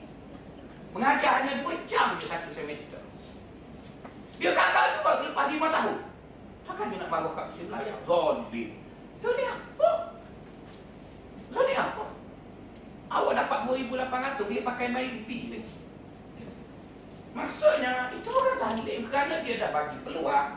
Mengajar 0.92 1.42
hanya 1.42 1.64
2 1.64 1.90
jam 1.90 2.20
je 2.20 2.28
satu 2.28 2.52
semester. 2.52 3.00
Dia 4.36 4.52
gagal 4.52 5.00
juga 5.00 5.10
selepas 5.24 5.46
5 5.50 5.58
tahun. 5.58 5.96
Takkan 6.64 6.90
dia 6.92 7.00
nak 7.00 7.10
bawa 7.12 7.28
kat 7.32 7.44
mesin 7.50 7.68
layak? 7.72 7.98
Zolim. 8.04 8.83
So 9.20 9.34
dia 9.38 9.54
apa? 9.54 9.90
So 11.54 11.60
dia 11.66 11.78
apa? 11.78 12.04
Awak 13.14 13.34
dapat 13.46 13.58
2,800 13.70 14.50
dia 14.50 14.62
pakai 14.66 14.86
main 14.90 15.22
pi 15.28 15.54
lagi. 15.54 15.74
Maksudnya 17.34 18.14
itu 18.14 18.30
orang 18.30 18.56
zalim 18.62 19.02
kerana 19.10 19.42
dia 19.42 19.58
dah 19.58 19.70
bagi 19.74 19.98
peluang, 20.06 20.50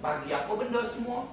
bagi 0.00 0.28
apa 0.32 0.52
benda 0.56 0.80
semua. 0.96 1.28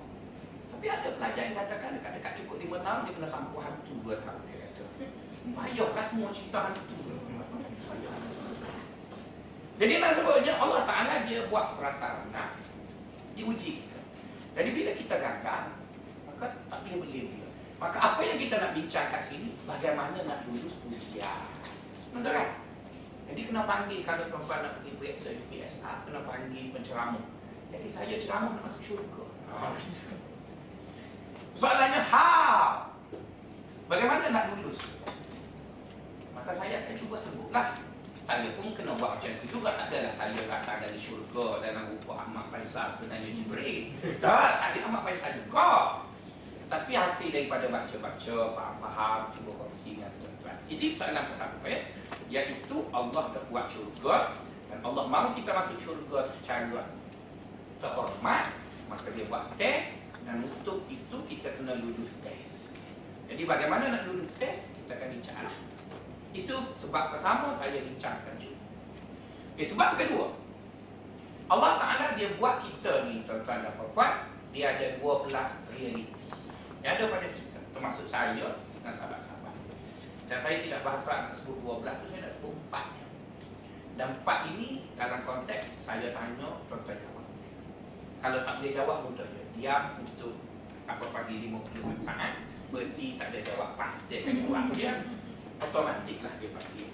Tapi 0.75 0.85
ada 0.87 1.11
pelajar 1.15 1.43
yang 1.43 1.55
katakan 1.59 1.99
dekat-dekat 1.99 2.31
cukup 2.43 2.79
5 2.79 2.85
tahun 2.87 2.99
dia 3.07 3.15
kena 3.15 3.29
sampul 3.31 3.59
hantu 3.63 3.93
2 4.03 4.23
tahun 4.23 4.41
dia 4.47 4.57
kata. 4.63 4.83
Payahlah 5.55 6.05
semua 6.11 6.29
cerita 6.35 6.59
hantu. 6.71 6.95
Jadi 9.79 9.93
nak 10.03 10.11
sebutnya 10.19 10.59
Allah 10.59 10.83
Ta'ala 10.83 11.23
dia 11.23 11.47
buat 11.47 11.79
prasarana 11.79 12.59
diuji 13.39 13.79
kita. 13.79 13.99
Jadi 14.59 14.69
bila 14.75 14.91
kita 14.91 15.15
gagal, 15.15 15.63
maka 16.39 16.55
tak 16.71 16.79
boleh 16.87 17.03
beli 17.03 17.35
dia. 17.35 17.47
Maka 17.83 17.99
apa 17.99 18.23
yang 18.23 18.39
kita 18.39 18.55
nak 18.63 18.71
bincang 18.71 19.11
kat 19.11 19.27
sini, 19.27 19.51
bagaimana 19.67 20.23
nak 20.23 20.47
lulus 20.47 20.71
ujian. 20.87 21.43
Betul 22.15 22.31
kan? 22.31 22.49
Jadi 23.27 23.51
kena 23.51 23.67
panggil 23.67 23.99
kalau 24.07 24.23
tuan-tuan 24.31 24.63
nak 24.63 24.79
pergi 24.79 24.95
periksa 24.95 25.35
UPSR, 25.35 26.07
kena 26.07 26.23
panggil 26.23 26.71
penceramah. 26.71 27.25
Jadi 27.75 27.87
saya 27.91 28.15
ceramah 28.23 28.55
nak 28.55 28.71
masuk 28.71 28.83
syurga. 28.87 29.25
Soalannya, 31.59 32.07
how? 32.07 32.87
Bagaimana 33.91 34.31
nak 34.31 34.55
lulus? 34.55 34.79
Maka 36.31 36.55
saya 36.55 36.87
akan 36.87 36.95
cuba 37.03 37.19
sebutlah. 37.19 37.75
Saya 38.23 38.53
pun 38.53 38.77
kena 38.77 38.93
buat 38.95 39.17
macam 39.17 39.33
itu 39.35 39.57
juga. 39.57 39.75
Tak 39.75 39.89
adalah 39.89 40.13
saya 40.15 40.39
datang 40.45 40.77
dari 40.85 40.99
syurga 41.01 41.65
dalam 41.65 41.97
rupa 41.97 42.23
Ahmad 42.23 42.45
Faisal 42.53 42.93
sebenarnya 42.95 43.33
Jibril. 43.33 43.89
Tak, 44.23 44.61
saya 44.61 44.79
Ahmad 44.85 45.01
Faisal 45.03 45.33
juga. 45.35 45.99
Tapi 46.69 46.93
hasil 46.93 47.33
daripada 47.33 47.65
baca-baca, 47.65 48.35
faham-faham, 48.53 49.19
cuba 49.33 49.51
kongsi 49.57 49.97
dengan 49.97 50.13
tuan-tuan. 50.21 50.57
Jadi 50.69 50.85
soalan 51.01 51.25
pertama 51.33 51.65
ya, 51.65 51.79
iaitu 52.29 52.77
Allah 52.93 53.23
dah 53.33 53.43
buat 53.49 53.65
syurga 53.73 54.37
dan 54.69 54.79
Allah 54.85 55.09
mahu 55.09 55.33
kita 55.33 55.49
masuk 55.49 55.77
syurga 55.81 56.29
secara 56.37 56.85
terhormat, 57.81 58.53
maka 58.85 59.09
dia 59.17 59.25
buat 59.25 59.49
test 59.57 59.97
dan 60.29 60.45
untuk 60.45 60.85
itu 60.93 61.17
kita 61.25 61.57
kena 61.57 61.73
lulus 61.81 62.13
test. 62.21 62.69
Jadi 63.25 63.49
bagaimana 63.49 63.89
nak 63.89 64.05
lulus 64.05 64.29
test? 64.37 64.61
Kita 64.85 64.93
akan 64.93 65.09
bincang 65.09 65.41
lah. 65.41 65.55
Itu 66.37 66.53
sebab 66.85 67.17
pertama 67.17 67.57
saya 67.57 67.81
bincangkan 67.81 68.37
juga. 68.37 68.61
Okay, 69.57 69.65
sebab 69.73 69.97
kedua, 69.97 70.37
Allah 71.49 71.81
Ta'ala 71.81 72.05
dia 72.13 72.29
buat 72.37 72.61
kita 72.61 73.09
ni 73.09 73.25
tuan-tuan 73.25 73.65
dan 73.65 73.73
puan 73.73 74.13
dia 74.53 74.77
ada 74.77 75.01
12 75.01 75.33
realiti 75.73 76.18
yang 76.79 76.95
ada 76.95 77.05
pada 77.11 77.27
kita, 77.31 77.59
termasuk 77.75 78.05
saya 78.07 78.55
dan 78.83 78.93
sahabat-sahabat. 78.95 79.55
Dan 80.29 80.37
saya 80.39 80.57
tidak 80.63 80.81
bahasa 80.85 81.11
nak 81.27 81.33
sebut 81.35 81.57
12 81.59 81.99
tu, 82.03 82.05
saya 82.07 82.21
nak 82.29 82.33
sebut 82.37 82.53
4 82.71 83.97
Dan 83.99 84.07
4 84.23 84.51
ini 84.55 84.69
dalam 84.95 85.19
konteks 85.27 85.63
saya 85.83 86.07
tanya, 86.15 86.61
tuan-tuan 86.71 86.97
jawab. 87.03 87.25
Kalau 88.19 88.39
tak 88.47 88.53
boleh 88.61 88.71
jawab, 88.75 88.97
mudah 89.09 89.27
je. 89.27 89.41
Diam 89.59 89.99
untuk 89.99 90.39
apa 90.87 91.05
pagi 91.11 91.51
50 91.51 92.07
saat, 92.07 92.39
berhenti 92.71 93.19
tak 93.19 93.33
ada 93.33 93.39
jawab 93.43 93.69
akan 93.75 93.91
jawab 94.09 94.65
dia 94.73 94.91
otomatiklah 95.59 96.33
dia 96.39 96.49
bagi. 96.55 96.85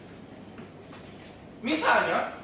Misalnya, 1.61 2.41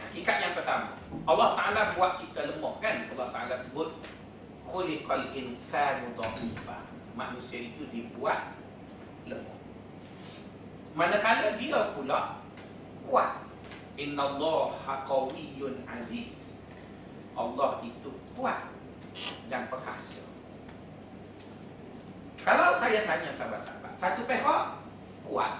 hakikat 0.00 0.36
yang 0.40 0.54
pertama, 0.56 0.96
Allah 1.28 1.48
Ta'ala 1.56 1.82
buat 1.96 2.20
kita 2.22 2.56
lemah 2.56 2.74
kan? 2.80 3.08
Allah 3.12 3.28
Ta'ala 3.32 3.54
sebut, 3.68 4.00
Khuliqal 4.66 5.30
insanu 5.30 6.10
dha'ifa. 6.18 6.76
Manusia 7.16 7.70
itu 7.72 7.88
dibuat 7.94 8.52
lemah. 9.24 9.58
Manakala 10.92 11.56
dia 11.56 11.96
pula 11.96 12.42
kuat. 13.08 13.46
Inna 13.96 14.36
Allah 14.36 14.76
qawiyyun 15.08 15.86
aziz. 15.88 16.34
Allah 17.36 17.80
itu 17.84 18.12
kuat 18.36 18.68
dan 19.48 19.68
perkasa. 19.72 20.24
Kalau 22.44 22.78
saya 22.78 23.02
tanya 23.08 23.32
sahabat-sahabat, 23.34 23.92
satu 23.98 24.22
pihak 24.28 24.64
kuat. 25.24 25.52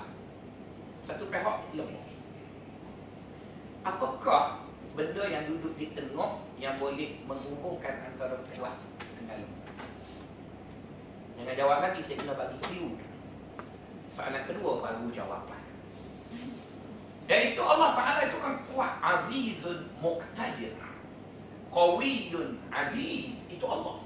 Satu 1.09 1.25
pihak 1.29 1.57
lemah. 1.73 2.07
Apakah 3.87 4.67
benda 4.97 5.25
yang 5.29 5.45
duduk 5.47 5.77
di 5.77 5.93
tengah 5.93 6.41
yang 6.57 6.81
boleh 6.81 7.21
menghubungkan 7.29 8.13
antara 8.13 8.41
kuat 8.57 8.77
dengan 9.27 9.43
lemah? 9.43 9.63
Jangan 11.37 11.55
jawab 11.59 11.79
lagi, 11.83 12.01
saya 12.07 12.17
kena 12.23 12.35
bagi 12.39 12.59
clue. 12.71 12.95
Soalan 14.15 14.43
kedua 14.47 14.73
baru 14.81 15.07
jawapan. 15.13 15.63
Iaitu 17.27 17.59
Allah 17.59 17.91
Ta'ala 17.99 18.21
itu 18.31 18.39
kan 18.39 18.55
kuat. 18.71 18.93
Azizun 19.03 19.91
muqtadir. 19.99 20.79
Qawiyun 21.75 22.57
aziz. 22.71 23.35
Itu 23.51 23.67
Allah. 23.67 23.99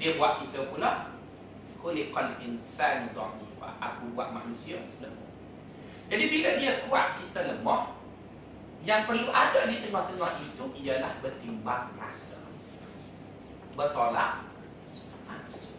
Dia 0.00 0.16
buat 0.16 0.40
kita 0.42 0.72
pula. 0.72 1.12
Khuliqal 1.84 2.40
insan 2.40 3.12
dha'i 3.12 3.44
kuat. 3.60 3.76
Aku 3.78 4.08
buat 4.16 4.32
manusia 4.32 4.80
lemah. 5.04 5.28
Jadi 6.08 6.24
bila 6.26 6.50
dia 6.58 6.72
kuat, 6.88 7.20
kita 7.22 7.44
lemah. 7.44 7.92
Yang 8.88 9.00
perlu 9.12 9.28
ada 9.28 9.68
di 9.68 9.76
tengah-tengah 9.84 10.32
itu 10.40 10.64
ialah 10.88 11.12
bertimbang 11.20 11.92
rasa. 12.00 12.39
Bertolak 13.80 14.44
rasa. 15.24 15.72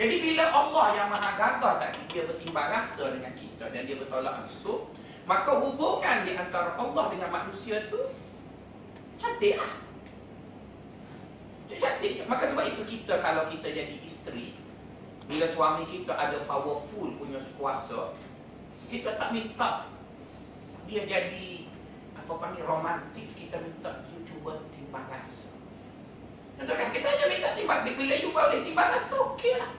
Jadi 0.00 0.16
bila 0.24 0.48
Allah 0.48 0.86
yang 0.96 1.08
maha 1.12 1.36
gagah 1.36 1.74
tadi, 1.76 2.00
dia 2.08 2.24
bertimbang 2.24 2.72
rasa 2.72 3.04
dengan 3.12 3.36
kita 3.36 3.68
dan 3.68 3.84
dia 3.84 4.00
bertolak 4.00 4.48
rasa, 4.48 4.72
maka 5.28 5.60
hubungan 5.60 6.24
di 6.24 6.32
antara 6.40 6.72
Allah 6.80 7.12
dengan 7.12 7.28
manusia 7.28 7.84
itu 7.84 8.00
cantik 9.20 9.60
lah. 9.60 9.72
Cantik. 11.68 12.24
Maka 12.24 12.48
sebab 12.48 12.64
itu 12.64 12.82
kita 12.96 13.20
kalau 13.20 13.44
kita 13.52 13.76
jadi 13.76 13.96
isteri, 14.08 14.56
bila 15.28 15.52
suami 15.52 15.84
kita 15.84 16.16
ada 16.16 16.40
powerful 16.48 17.12
punya 17.20 17.44
kuasa, 17.60 18.16
kita 18.88 19.20
tak 19.20 19.36
minta 19.36 19.84
dia 20.88 21.04
jadi 21.04 21.68
apa 22.16 22.32
panggil 22.40 22.64
romantis, 22.64 23.28
kita 23.36 23.60
minta 23.60 24.00
dia 24.08 24.18
cuba 24.32 24.64
timbang 24.72 25.04
rasa. 25.12 25.47
Betul 26.58 26.74
kan? 26.74 26.88
Kita 26.90 27.06
hanya 27.06 27.26
minta 27.30 27.48
timbang. 27.54 27.86
Bila 27.86 28.14
you 28.18 28.30
boleh 28.34 28.58
timbang 28.66 28.90
rasa, 28.90 29.16
okey 29.32 29.54
lah. 29.62 29.70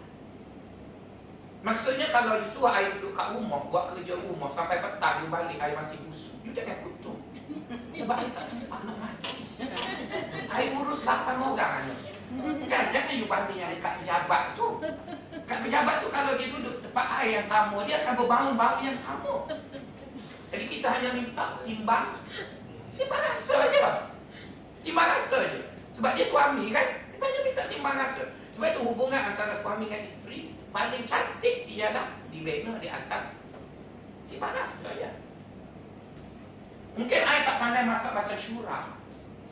Maksudnya 1.59 2.07
kalau 2.15 2.39
itu 2.39 2.59
air 2.63 2.95
duduk 2.95 3.19
kat 3.19 3.35
rumah, 3.35 3.59
buat 3.67 3.91
kerja 3.91 4.15
rumah 4.23 4.47
sampai 4.55 4.79
petang, 4.79 5.27
you 5.27 5.27
balik 5.27 5.59
air 5.59 5.75
masih 5.75 5.99
busuk. 6.07 6.31
You 6.47 6.55
jangan 6.55 6.87
kutuk. 6.87 7.19
Sebab 7.99 8.17
you 8.23 8.31
tak 8.31 8.45
sempat 8.47 8.79
nak 8.87 8.95
mandi. 8.95 9.31
Air 10.47 10.71
urus 10.79 11.03
8 11.03 11.35
orang 11.35 11.83
aja. 11.83 11.93
Kan, 12.71 12.83
jangan 12.95 13.19
you 13.19 13.27
banding 13.27 13.59
yang 13.59 13.75
dekat 13.75 13.99
pejabat 13.99 14.55
tu. 14.55 14.79
Kat 15.51 15.59
pejabat 15.65 15.95
tu 15.99 16.07
kalau 16.15 16.31
dia 16.39 16.47
duduk 16.47 16.79
tempat 16.79 17.05
air 17.19 17.43
yang 17.43 17.47
sama, 17.51 17.83
dia 17.83 18.07
akan 18.07 18.13
berbau-bau 18.23 18.79
yang 18.79 18.95
sama. 19.03 19.33
Jadi 20.55 20.65
kita 20.71 20.87
hanya 20.95 21.11
minta 21.11 21.59
timbang. 21.67 22.23
Timbang 22.95 23.21
rasa 23.21 23.57
je. 23.67 23.81
Timbang 24.87 25.07
rasa 25.11 25.37
je. 25.43 25.59
Sebab 25.99 26.15
dia 26.15 26.31
suami 26.31 26.71
kan, 26.71 26.87
kita 27.11 27.23
hanya 27.27 27.39
minta 27.43 27.63
timbang 27.67 27.99
rasa. 27.99 28.23
Sebab 28.55 28.67
itu 28.71 28.81
hubungan 28.87 29.19
antara 29.19 29.59
suami 29.59 29.91
dan 29.91 30.07
isteri 30.07 30.55
paling 30.71 31.03
cantik 31.03 31.67
ialah 31.67 32.07
dibina 32.31 32.79
di 32.79 32.87
atas 32.87 33.35
timbang 34.31 34.55
rasa 34.55 34.87
je. 34.95 35.11
Mungkin 36.95 37.19
saya 37.19 37.43
tak 37.43 37.59
pandai 37.59 37.83
masak 37.83 38.15
baca 38.15 38.35
syurah. 38.39 38.95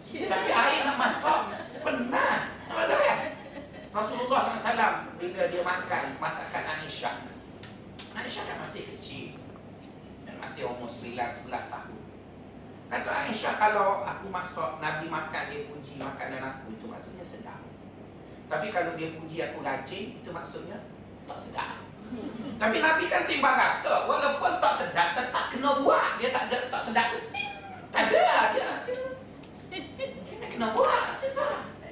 Tapi 0.07 0.49
air 0.55 0.87
nak 0.87 0.95
masak 0.95 1.51
Pernah 1.83 2.47
Ada 2.71 2.95
kan 2.95 3.19
Rasulullah 3.91 4.55
SAW 4.55 5.19
Bila 5.19 5.51
dia 5.51 5.61
makan 5.67 6.03
Masakan 6.15 6.63
Aisyah. 6.63 7.27
Aisyah 8.15 8.43
kan 8.47 8.57
masih 8.63 8.87
kecil. 8.87 9.35
Dan 10.23 10.39
masih 10.39 10.63
umur 10.63 10.87
9-11 11.03 11.51
tahun 11.51 12.06
Kata 12.87 13.09
Aisyah 13.11 13.53
kalau 13.59 14.07
aku 14.07 14.31
masak 14.31 14.79
Nabi 14.79 15.11
makan 15.11 15.43
dia 15.51 15.67
puji 15.67 15.99
makanan 15.99 16.39
aku 16.39 16.71
Itu 16.75 16.85
maksudnya 16.87 17.23
sedap. 17.27 17.59
Tapi 18.47 18.71
kalau 18.71 18.95
dia 18.95 19.11
puji 19.11 19.37
aku 19.43 19.59
rajin 19.59 20.15
Itu 20.23 20.31
maksudnya 20.31 20.79
tak 21.27 21.39
sedap. 21.43 21.83
Tapi 22.63 22.77
Nabi 22.79 23.11
kan 23.11 23.27
timbang 23.27 23.59
rasa 23.59 24.07
Walaupun 24.07 24.63
tak 24.63 24.73
sedap 24.79 25.19
Tetap 25.19 25.51
kena 25.51 25.83
buat. 25.83 26.15
Dia 26.19 26.31
tak 26.31 26.47
ada 26.47 26.57
tak 26.71 26.81
sedap. 26.87 27.07
Tak 27.91 28.03
ada 28.07 28.55
dia 28.55 28.69
kena 30.57 30.73
buat 30.73 31.21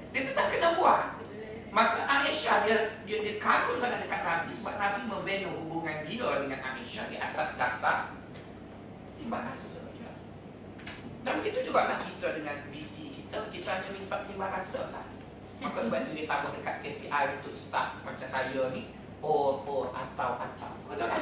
dia 0.10 0.22
tetap 0.26 0.48
kena 0.50 0.74
buat. 0.80 1.22
Maka 1.70 2.08
Aisyah 2.08 2.66
dia 2.66 2.78
dia, 3.04 3.18
dia 3.20 3.36
kagum 3.38 3.78
sangat 3.78 4.08
dekat 4.08 4.24
Nabi 4.26 4.56
sebab 4.58 4.80
Nabi 4.80 5.02
membina 5.12 5.52
hubungan 5.54 6.08
dia 6.08 6.30
dengan 6.42 6.60
Aisyah 6.66 7.06
di 7.12 7.18
atas 7.22 7.54
dasar. 7.60 8.16
Timbang 9.22 9.44
rasa. 9.44 9.85
Dan 11.26 11.42
begitu 11.42 11.66
juga 11.66 11.90
lah 11.90 11.98
kita 12.06 12.38
dengan 12.38 12.56
visi 12.70 13.12
kita. 13.20 13.50
Kita 13.50 13.70
hanya 13.82 13.90
minta 13.92 14.22
timbang 14.30 14.54
rasa 14.54 14.94
lah 14.94 15.06
maka 15.64 15.88
sebab 15.88 16.00
itu 16.04 16.12
dia 16.20 16.26
tahu 16.28 16.52
dekat 16.60 16.76
KPI 16.84 17.24
untuk 17.40 17.54
start 17.56 17.98
macam 18.04 18.28
saya 18.28 18.64
ni 18.76 18.92
or 19.24 19.64
or 19.64 19.90
atau 19.96 20.36
atau. 20.38 20.72
Betul 20.92 21.08
kan? 21.08 21.22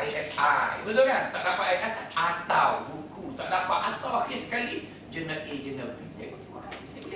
ISI 0.00 0.82
betul 0.82 1.04
kan? 1.04 1.22
Tak 1.30 1.42
dapat 1.44 1.66
ISI 1.76 2.04
atau. 2.16 2.68
Buku. 2.88 3.36
Tak 3.36 3.48
dapat 3.52 3.78
atau 3.94 4.24
akhir 4.24 4.38
sekali 4.48 4.88
jenis 5.12 5.44
A 5.44 5.54
jenis 5.60 5.90
B. 6.16 6.20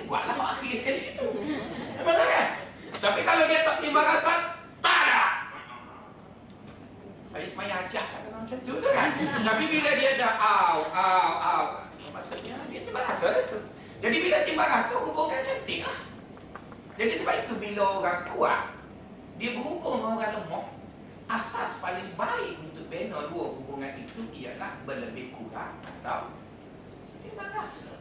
Buatlah 0.05 0.35
mak 0.37 0.49
akhir 0.61 0.85
sekali 0.85 1.01
itu. 1.17 1.27
Betul 1.99 2.25
kan? 2.29 2.47
Tapi 2.95 3.19
kalau 3.27 3.43
dia 3.49 3.67
tak 3.67 3.77
timbang 3.83 4.07
asal, 4.07 4.39
tak. 4.79 5.29
Saya 7.27 7.45
semayang 7.51 7.91
ajak 7.91 8.05
macam 8.31 8.57
tu 8.63 8.73
kan? 8.79 9.09
Tapi 9.19 9.63
bila 9.67 9.91
dia 9.99 10.11
dah 10.15 10.33
aw, 10.39 10.77
aw, 10.95 11.31
aw, 11.43 11.63
maksudnya 12.25 12.57
dia 12.73 12.81
timbang 12.81 13.05
asal 13.05 13.29
itu. 13.37 13.57
Jadi 14.01 14.15
bila 14.17 14.37
timbang 14.49 14.71
asal, 14.73 14.97
hubungan 15.05 15.45
cantik 15.45 15.85
lah. 15.85 15.99
Jadi 16.97 17.13
sebab 17.21 17.35
itu 17.45 17.53
bila 17.61 17.83
orang 18.01 18.19
kuat, 18.33 18.61
dia 19.37 19.53
berhubung 19.53 20.01
dengan 20.01 20.17
orang 20.17 20.31
lemah, 20.41 20.65
asas 21.29 21.77
paling 21.77 22.09
baik 22.17 22.57
untuk 22.65 22.89
bina 22.89 23.29
dua 23.29 23.45
hubungan 23.53 23.93
itu 24.01 24.25
ialah 24.41 24.73
berlebih 24.89 25.29
kurang 25.37 25.77
atau 25.85 26.33
timbang 27.21 27.53
asal. 27.61 27.93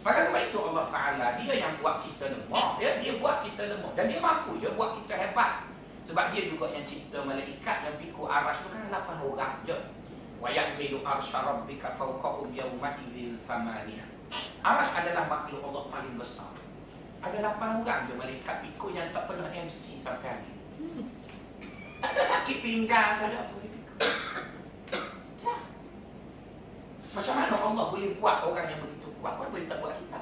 Maka 0.00 0.30
sebab 0.30 0.42
itu 0.48 0.58
Allah 0.62 0.86
Ta'ala 0.88 1.26
dia 1.42 1.54
yang 1.58 1.76
buat 1.82 2.06
kita 2.08 2.30
lemah. 2.32 2.80
Ya? 2.80 2.96
Dia 3.02 3.18
buat 3.20 3.44
kita 3.44 3.62
lemah. 3.76 3.92
Dan 3.98 4.08
dia 4.08 4.22
mampu 4.22 4.56
je 4.62 4.70
buat 4.78 4.96
kita 5.02 5.12
hebat. 5.18 5.66
Sebab 6.06 6.32
dia 6.32 6.48
juga 6.48 6.72
yang 6.72 6.86
cipta 6.88 7.20
malaikat 7.20 7.76
yang 7.84 7.94
pikul 8.00 8.30
arash 8.30 8.62
tu 8.64 8.70
kan 8.72 8.88
8 8.88 9.28
orang 9.28 9.52
je. 9.66 9.76
Milu 10.38 11.02
arsha 11.02 11.42
rabbika 11.42 11.98
fawqa'um 11.98 12.54
yawma'idhil 12.54 13.34
thamaniya. 13.50 14.06
Arash 14.62 14.94
adalah 14.94 15.26
makhluk 15.26 15.62
Allah 15.66 15.84
paling 15.90 16.14
besar. 16.14 16.54
Ada 17.18 17.58
8 17.58 17.82
orang 17.82 18.06
je 18.06 18.14
malaikat 18.14 18.56
pikul 18.62 18.94
yang 18.94 19.10
tak 19.10 19.26
pernah 19.26 19.50
MC 19.50 19.98
sampai 20.06 20.38
hari. 20.38 20.52
Tak 21.98 22.14
ada 22.14 22.22
sakit 22.30 22.56
pinggang, 22.62 23.18
tak 23.18 23.34
ada 23.34 23.42
apa. 23.42 23.58
Macam 27.18 27.34
mana 27.34 27.54
Allah 27.58 27.84
boleh 27.90 28.14
buat 28.22 28.46
orang 28.46 28.70
yang 28.70 28.80
begitu 28.84 29.10
kuat 29.18 29.34
Apa 29.34 29.50
boleh 29.50 29.66
tak 29.66 29.82
buat 29.82 29.98
kita 29.98 30.20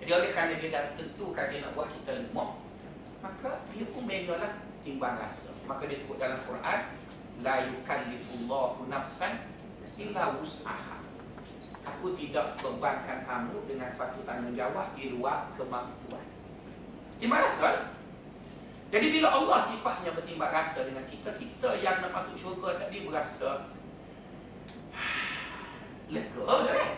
Jadi 0.00 0.10
oleh 0.16 0.30
kerana 0.32 0.56
dia 0.56 0.72
dah 0.72 0.82
tentukan 0.96 1.44
dia 1.52 1.60
nak 1.60 1.72
buat 1.76 1.88
kita 1.92 2.10
lemah 2.24 2.50
Maka 3.20 3.60
dia 3.74 3.84
pun 3.92 4.08
menalah 4.08 4.56
timbang 4.80 5.20
rasa 5.20 5.52
Maka 5.68 5.84
dia 5.84 6.00
sebut 6.00 6.16
dalam 6.16 6.40
Quran 6.48 6.80
La 7.44 7.68
yukallifullahu 7.68 8.88
nafsan 8.88 9.56
Illa 9.96 10.36
wus'aha. 10.36 11.00
Aku 11.88 12.12
tidak 12.18 12.58
bebankan 12.60 13.24
kamu 13.24 13.56
dengan 13.64 13.88
satu 13.96 14.20
tanggungjawab 14.28 14.92
di 14.92 15.14
luar 15.14 15.48
kemampuan. 15.56 16.26
Timbang 17.16 17.40
rasa 17.40 17.96
Jadi 18.92 19.06
bila 19.08 19.32
Allah 19.32 19.72
sifatnya 19.72 20.12
bertimbang 20.12 20.52
rasa 20.52 20.84
dengan 20.84 21.08
kita 21.08 21.32
Kita 21.40 21.80
yang 21.80 22.04
nak 22.04 22.12
masuk 22.12 22.36
syurga 22.36 22.76
tadi 22.76 23.08
berasa 23.08 23.72
lega 26.12 26.44
kan? 26.44 26.92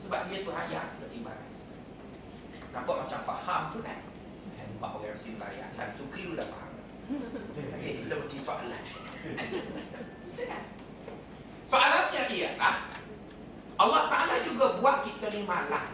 Sebab 0.00 0.20
dia 0.32 0.40
tu 0.40 0.50
hayat 0.56 0.86
ketimbang 1.04 1.36
Nampak 2.72 2.96
macam 3.04 3.20
faham 3.28 3.62
tu 3.76 3.78
kan? 3.84 4.00
Nampak 4.56 4.90
orang 4.96 5.12
Rasim 5.12 5.36
layak 5.36 5.68
Satu 5.76 6.04
keliru 6.12 6.32
dah 6.32 6.48
faham. 6.48 6.72
Okay, 7.76 8.02
kita 8.02 8.18
pergi 8.18 8.38
soalan 8.42 8.82
Soalannya 11.70 12.22
ialah 12.30 12.76
Allah 13.76 14.02
Ta'ala 14.08 14.40
juga 14.46 14.80
buat 14.80 15.04
kita 15.04 15.28
ni 15.34 15.44
malas. 15.44 15.92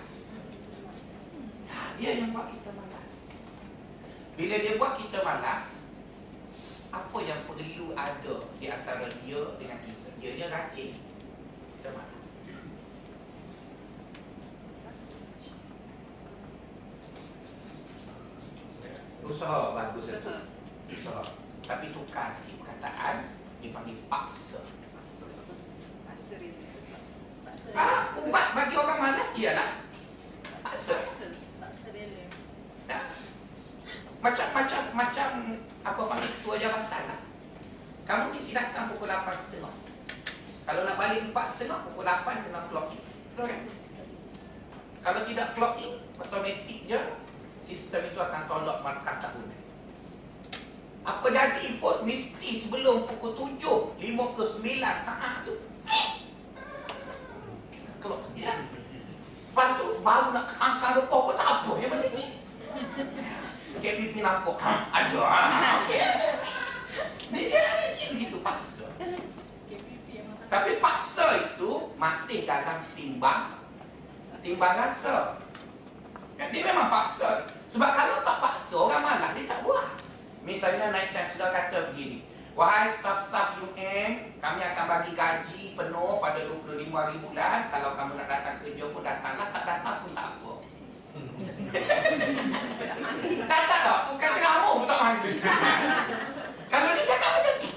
Nah, 1.66 1.97
Dia 1.99 2.23
yang 2.23 2.31
buat 2.31 2.47
kita 2.53 2.71
malas. 2.77 3.11
Bila 4.33 4.55
dia 4.64 4.81
buat 4.81 4.97
kita 4.97 5.21
malas 5.21 5.68
Apa 6.88 7.21
yang 7.21 7.45
perlu 7.45 7.92
ada 7.92 8.49
Di 8.57 8.64
antara 8.73 9.12
dia 9.21 9.40
dengan 9.61 9.79
kita? 9.85 10.09
Dia 10.21 10.31
ni 10.37 10.45
rajin. 10.47 10.92
Kita 11.79 11.90
malas. 11.90 12.23
Usaha 19.23 19.61
bagus 19.75 20.07
itu. 20.11 20.35
Usaha. 20.99 21.41
Tapi 21.62 21.94
tukar 21.94 22.35
sikit 22.35 22.59
perkataan 22.62 23.31
dipanggil 23.62 23.96
paksa. 24.11 24.61
Ah, 27.72 28.12
ubat 28.18 28.46
bagi 28.53 28.75
orang 28.77 28.98
malas 28.98 29.31
ialah 29.38 29.81
paksa. 30.66 30.96
Macam-macam 34.22 34.83
macam 34.94 35.29
apa 35.83 36.03
panggil 36.07 36.31
ketua 36.38 36.55
jabatan 36.59 37.03
lah. 37.11 37.20
Kamu 38.07 38.38
datang 38.55 38.90
pukul 38.94 39.11
8.30. 39.11 39.62
Kalau 40.62 40.81
nak 40.87 40.98
balik 40.98 41.27
4.30 41.35 41.87
pukul 41.90 42.05
8 42.07 42.44
kena 42.46 42.61
clock 42.70 42.94
in. 42.94 43.03
Betul 43.03 43.44
kan? 43.51 43.61
Kalau 45.03 45.20
tidak 45.27 45.48
clock 45.59 45.75
in, 45.83 45.92
otomatik 46.22 46.79
je 46.87 47.01
sistem 47.66 48.03
itu 48.11 48.18
akan 48.22 48.42
tolak 48.46 48.79
markah 48.87 49.18
tahun. 49.18 49.51
Apa 51.02 51.26
jadi 51.34 51.82
pun 51.82 52.06
mesti 52.06 52.62
sebelum 52.62 53.10
pukul 53.10 53.34
7, 53.58 53.98
59 53.98 54.62
saat 54.80 55.42
tu. 55.42 55.54
Kalau 57.98 58.18
ya. 58.38 58.54
Lepas 59.52 59.68
tu 59.76 59.86
baru 60.00 60.28
nak 60.32 60.56
angkat 60.56 60.90
rokok 61.02 61.20
pun 61.28 61.34
tak 61.36 61.48
apa. 61.48 61.70
Ya 61.82 61.86
macam 61.90 62.10
ni. 62.14 62.26
KPP 63.82 64.14
nampak. 64.22 64.56
Ha, 64.62 64.72
ada. 64.94 65.20
Ha, 65.26 65.70
okay. 65.84 66.00
Dia 67.34 67.60
ada 67.60 68.04
begitu 68.14 68.36
paksa. 68.40 68.86
Tapi 70.48 70.70
paksa 70.80 71.26
itu 71.50 71.70
masih 71.98 72.44
dalam 72.44 72.84
timbang 72.94 73.62
timbang 74.42 74.74
rasa. 74.74 75.38
Dia 76.36 76.62
memang 76.66 76.90
paksa. 76.90 77.46
Sebab 77.70 77.90
kalau 77.94 78.20
tak 78.26 78.38
paksa, 78.42 78.76
orang 78.76 79.02
malas 79.06 79.30
dia 79.38 79.48
tak 79.48 79.62
buat. 79.62 80.01
Misalnya 80.42 80.90
naik 80.90 81.14
chancellor 81.14 81.55
kata 81.55 81.94
begini. 81.94 82.26
Wahai 82.52 82.92
staff-staff 83.00 83.64
UN 83.64 84.37
Kami 84.37 84.61
akan 84.61 84.85
bagi 84.85 85.16
gaji 85.16 85.72
penuh 85.72 86.20
pada 86.20 86.37
25 86.44 86.92
hari 86.92 87.16
bulan 87.24 87.72
Kalau 87.72 87.96
kamu 87.96 88.20
nak 88.20 88.28
datang 88.28 88.61
kerja 88.61 88.85
pun 88.92 89.00
datanglah. 89.00 89.48
Tak 89.55 89.64
datang 89.64 89.96
pun 90.05 90.12
tak 90.12 90.26
apa. 90.37 90.52
Tak 93.48 93.62
tak 93.68 93.81
tak. 93.87 93.98
Bukan 94.12 94.31
tengah 94.37 94.52
umur 94.61 94.72
pun 94.83 94.87
tak 94.90 94.98
mahu 95.00 95.33
Kalau 96.68 96.88
dia 96.92 97.05
cakap 97.09 97.31
macam 97.33 97.55
tu. 97.57 97.68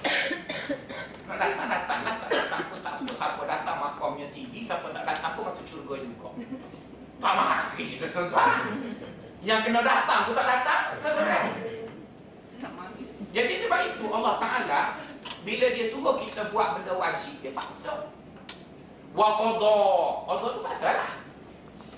Nak 1.23 1.37
datang 1.39 1.67
datanglah 1.71 2.13
Tak 2.19 2.29
datang 2.33 2.61
pun 2.67 2.79
tak 2.83 2.93
apa. 2.99 3.11
Siapa 3.15 3.41
datang 3.47 3.77
makamnya 3.79 4.27
tinggi. 4.35 4.67
Siapa 4.67 4.87
tak 4.91 5.03
datang 5.07 5.31
pun 5.39 5.43
masuk 5.47 5.65
curga 5.71 5.95
juga. 6.03 6.29
Tak 7.23 7.31
mahu 7.31 7.53
Yang 9.47 9.59
kena 9.69 9.79
datang 9.85 10.19
pun 10.27 10.33
tak 10.35 10.47
datang 10.49 10.81
Tak 10.99 11.11
datang. 11.21 11.74
Jadi 13.35 13.53
sebab 13.67 13.79
itu 13.91 14.07
Allah 14.15 14.39
Ta'ala 14.39 14.81
bila 15.43 15.65
dia 15.75 15.91
suruh 15.91 16.15
kita 16.23 16.49
buat 16.55 16.79
benda 16.79 16.95
wajib, 16.95 17.35
dia 17.43 17.51
paksa. 17.51 18.07
Wa 19.11 19.35
qadha. 19.35 19.79
Qadha 20.23 20.47
tu 20.55 20.61
paksa 20.63 20.89
lah. 20.95 21.11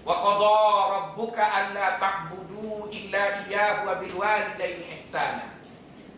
Wa 0.01 0.15
qadha 0.17 0.57
rabbuka 0.91 1.43
alla 1.45 1.85
ta'budu 2.01 2.89
illa 2.89 3.23
iyyahu 3.45 3.85
wa 3.85 3.93
bil 4.01 4.15
walidayni 4.17 4.83
ihsana. 4.99 5.53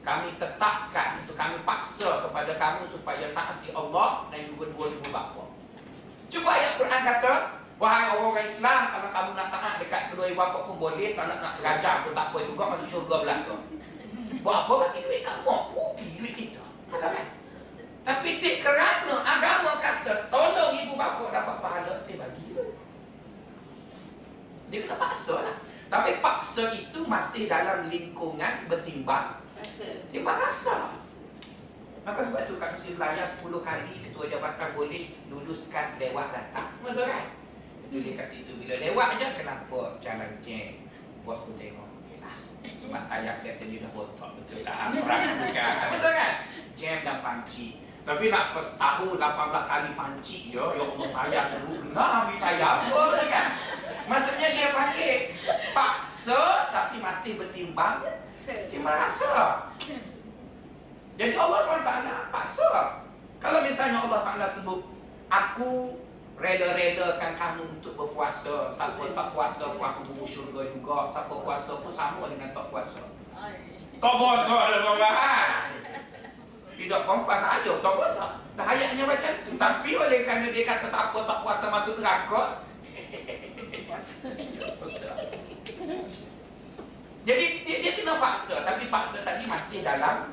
Kami 0.08 0.40
tetapkan 0.40 1.22
itu 1.28 1.36
kami 1.36 1.60
paksa 1.68 2.24
kepada 2.24 2.56
kamu 2.56 2.88
supaya 2.96 3.30
taati 3.36 3.70
Allah 3.76 4.32
dan 4.32 4.48
juga 4.48 4.72
dua 4.72 4.86
ibu 4.88 5.08
bapa. 5.12 5.44
Cuba 6.32 6.50
ayat 6.56 6.80
Quran 6.80 7.02
kata, 7.04 7.34
wahai 7.82 8.16
orang-orang 8.16 8.48
Islam, 8.56 8.82
kalau 8.96 9.10
kamu 9.12 9.30
nak 9.36 9.48
taat 9.52 9.74
dekat 9.84 10.02
kedua 10.14 10.32
ibu 10.32 10.40
bapa 10.40 10.58
pun 10.66 10.80
boleh, 10.80 11.14
kalau 11.20 11.36
nak 11.36 11.60
belajar 11.60 12.08
pun 12.08 12.16
tak 12.16 12.32
apa 12.32 12.38
juga 12.48 12.64
masuk 12.72 12.88
syurga 12.88 13.16
belakang. 13.28 13.62
Buat 14.46 14.58
apa 14.66 14.74
bagi 14.88 15.00
duit 15.04 15.22
kamu? 15.26 15.56
Rugi 15.74 16.08
duit 16.22 16.34
kita. 16.38 16.64
Kan? 16.94 17.26
Tapi 18.06 18.30
tidak 18.42 18.62
kerana 18.66 19.16
agama 19.22 19.72
kata 19.78 20.32
tolong 20.34 20.74
ibu 20.80 20.94
bapa 20.98 21.30
dapat 21.30 21.56
pahala, 21.62 21.94
dia 22.06 22.18
bagi 22.18 22.42
juga. 22.50 22.64
Dia 24.70 24.86
kena 24.86 24.98
paksa 24.98 25.36
lah. 25.42 25.56
Tapi 25.90 26.22
paksa 26.22 26.64
itu 26.78 27.00
masih 27.10 27.50
dalam 27.50 27.90
lingkungan 27.90 28.70
bertimbang. 28.70 29.42
Timbang 30.14 30.38
rasa. 30.40 30.96
Maka 32.08 32.26
sebab 32.26 32.42
itu 32.48 32.56
kat 32.58 32.70
Muslim 32.80 32.96
Melayu 32.96 33.26
10 33.44 33.68
kali 33.70 33.94
ketua 34.08 34.26
jabatan 34.32 34.70
boleh 34.74 35.04
luluskan 35.30 35.88
lewat 36.00 36.28
datang. 36.32 36.72
Betul 36.80 37.06
kan? 37.06 37.26
Itu 37.90 37.98
dia 38.02 38.14
kat 38.16 38.28
situ. 38.32 38.52
Bila 38.56 38.76
lewat 38.80 39.08
je, 39.20 39.28
kenapa 39.36 39.80
jalan 40.00 40.32
jam? 40.42 40.80
Bos 41.28 41.44
pun 41.44 41.54
tengok. 41.60 41.89
Sebab 42.86 43.04
ayah 43.14 43.36
kata 43.42 43.64
dia 43.66 43.84
dah 43.84 43.92
botok 43.92 44.30
betul 44.40 44.62
lah. 44.66 44.90
Orang 45.04 45.22
bukan. 45.42 45.74
Betul 45.94 46.12
kan? 46.14 46.34
Jam 46.78 46.98
dan 47.04 47.18
panci. 47.26 47.68
Tapi 48.08 48.26
nak 48.32 48.58
kau 48.58 48.64
tahu 48.80 49.08
18 49.22 49.70
kali 49.70 49.90
panci 49.94 50.38
je. 50.50 50.58
Ya 50.58 50.66
Allah 50.66 51.08
saya 51.14 51.42
dulu. 51.54 51.94
Nah, 51.94 52.10
ambil 52.26 52.38
saya 52.42 52.66
apa 52.82 53.04
kan? 53.30 53.48
Maksudnya 54.10 54.48
dia 54.56 54.68
panggil 54.74 55.18
paksa 55.78 56.44
tapi 56.74 56.96
masih 56.98 57.32
bertimbang. 57.38 58.02
Dia 58.50 58.80
merasa. 58.82 59.70
Jadi 61.20 61.34
Allah 61.38 61.60
SWT 61.68 61.92
paksa. 62.34 62.72
Kalau 63.40 63.60
misalnya 63.64 64.04
Allah 64.04 64.20
Taala 64.26 64.48
sebut, 64.58 64.84
aku 65.32 65.96
rela-relakan 66.40 67.36
kamu 67.36 67.64
untuk 67.80 67.94
berpuasa. 68.00 68.72
Siapa 68.74 69.04
tak 69.12 69.28
puasa 69.36 69.76
pun 69.76 69.84
aku 69.84 70.02
bubu 70.12 70.26
syurga 70.32 70.72
juga. 70.72 71.12
Siapa 71.12 71.36
puasa 71.36 71.72
pun 71.84 71.92
sama 71.94 72.32
dengan 72.32 72.56
tak 72.56 72.72
puasa. 72.72 73.00
Tak 74.00 74.14
puasa 74.16 74.56
lah 74.56 74.80
bapak. 74.80 75.48
Tidak 76.80 77.02
kompas 77.04 77.40
saja, 77.44 77.72
tak 77.84 77.92
puasa. 77.92 78.26
Dah 78.56 78.66
ayatnya 78.72 79.04
macam 79.04 79.34
tu. 79.44 79.52
Tapi 79.60 79.92
oleh 80.00 80.24
kerana 80.24 80.48
dia 80.48 80.64
kata 80.64 80.88
siapa 80.88 81.20
tak 81.28 81.40
puasa 81.44 81.66
masuk 81.68 82.00
neraka. 82.00 82.64
Jadi 87.28 87.46
dia, 87.68 87.78
dia 87.84 87.92
kena 88.00 88.16
paksa. 88.16 88.64
Tapi 88.64 88.88
paksa 88.88 89.20
tadi 89.28 89.44
masih 89.44 89.84
dalam 89.84 90.32